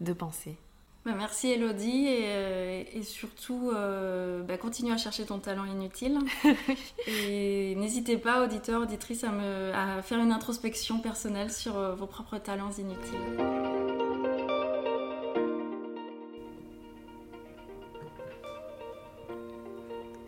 de 0.00 0.12
penser. 0.12 0.56
Bah, 1.08 1.14
merci 1.16 1.50
Elodie 1.50 2.06
et, 2.06 2.26
euh, 2.26 2.82
surtout 3.02 3.70
euh, 3.74 4.42
bah, 4.42 4.58
continue 4.58 4.92
à 4.92 4.98
chercher 4.98 5.24
ton 5.24 5.38
talent 5.38 5.64
inutile. 5.64 6.18
et 7.06 7.74
n'hésitez 7.76 8.18
pas, 8.18 8.44
auditeurs, 8.44 8.82
auditrices, 8.82 9.24
à, 9.24 9.30
me, 9.30 9.72
à 9.72 10.02
faire 10.02 10.18
une 10.18 10.32
introspection 10.32 10.98
personnelle 10.98 11.50
sur 11.50 11.78
euh, 11.78 11.94
vos 11.94 12.04
propres 12.04 12.36
talents 12.36 12.72
inutiles. 12.72 13.16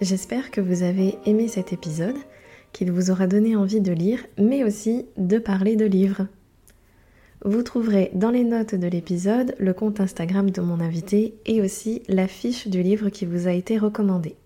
J'espère 0.01 0.51
que 0.51 0.63
vous 0.63 0.83
avez 0.83 1.19
aimé 1.27 1.49
cet 1.49 1.75
épisode, 1.75 2.17
qu'il 2.73 2.91
vous 2.91 3.11
aura 3.11 3.27
donné 3.27 3.55
envie 3.55 3.83
de 3.83 3.93
lire, 3.93 4.25
mais 4.39 4.65
aussi 4.65 5.05
de 5.19 5.39
parler 5.39 5.77
de 5.77 5.85
livres. 5.85 6.27
Vous 7.43 7.63
trouverez 7.63 8.11
dans 8.13 8.31
les 8.31 8.45
notes 8.45 8.75
de 8.75 8.87
l'épisode 8.87 9.55
le 9.59 9.73
compte 9.73 10.01
Instagram 10.01 10.51
de 10.51 10.61
mon 10.61 10.79
invité 10.79 11.35
et 11.47 11.63
aussi 11.63 12.03
la 12.07 12.29
fiche 12.29 12.69
du 12.69 12.83
livre 12.83 13.09
qui 13.09 13.25
vous 13.25 13.49
a 13.49 13.53
été 13.53 13.79
recommandé. 13.79 14.37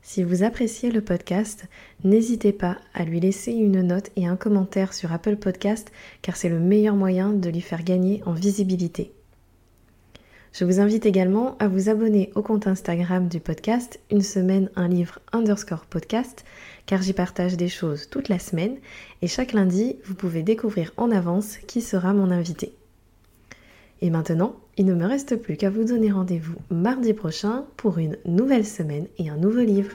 Si 0.00 0.22
vous 0.22 0.44
appréciez 0.44 0.92
le 0.92 1.00
podcast, 1.00 1.66
n'hésitez 2.04 2.52
pas 2.52 2.78
à 2.94 3.04
lui 3.04 3.18
laisser 3.18 3.52
une 3.52 3.82
note 3.82 4.10
et 4.14 4.28
un 4.28 4.36
commentaire 4.36 4.94
sur 4.94 5.12
Apple 5.12 5.36
Podcast 5.36 5.90
car 6.22 6.36
c'est 6.36 6.48
le 6.48 6.60
meilleur 6.60 6.94
moyen 6.94 7.30
de 7.30 7.50
lui 7.50 7.60
faire 7.60 7.82
gagner 7.82 8.22
en 8.26 8.32
visibilité. 8.32 9.12
Je 10.52 10.64
vous 10.64 10.80
invite 10.80 11.06
également 11.06 11.56
à 11.58 11.68
vous 11.68 11.88
abonner 11.88 12.32
au 12.34 12.42
compte 12.42 12.66
Instagram 12.66 13.28
du 13.28 13.38
podcast 13.38 14.00
Une 14.10 14.20
semaine 14.20 14.68
un 14.74 14.88
livre 14.88 15.20
underscore 15.32 15.86
podcast 15.86 16.44
car 16.86 17.02
j'y 17.02 17.12
partage 17.12 17.56
des 17.56 17.68
choses 17.68 18.08
toute 18.10 18.28
la 18.28 18.40
semaine 18.40 18.76
et 19.22 19.28
chaque 19.28 19.52
lundi 19.52 19.96
vous 20.04 20.14
pouvez 20.14 20.42
découvrir 20.42 20.92
en 20.96 21.12
avance 21.12 21.56
qui 21.68 21.80
sera 21.80 22.12
mon 22.12 22.32
invité. 22.32 22.74
Et 24.02 24.10
maintenant, 24.10 24.56
il 24.76 24.86
ne 24.86 24.94
me 24.94 25.06
reste 25.06 25.36
plus 25.36 25.56
qu'à 25.56 25.70
vous 25.70 25.84
donner 25.84 26.10
rendez-vous 26.10 26.56
mardi 26.68 27.12
prochain 27.12 27.64
pour 27.76 27.98
une 27.98 28.16
nouvelle 28.24 28.66
semaine 28.66 29.06
et 29.18 29.30
un 29.30 29.36
nouveau 29.36 29.60
livre. 29.60 29.92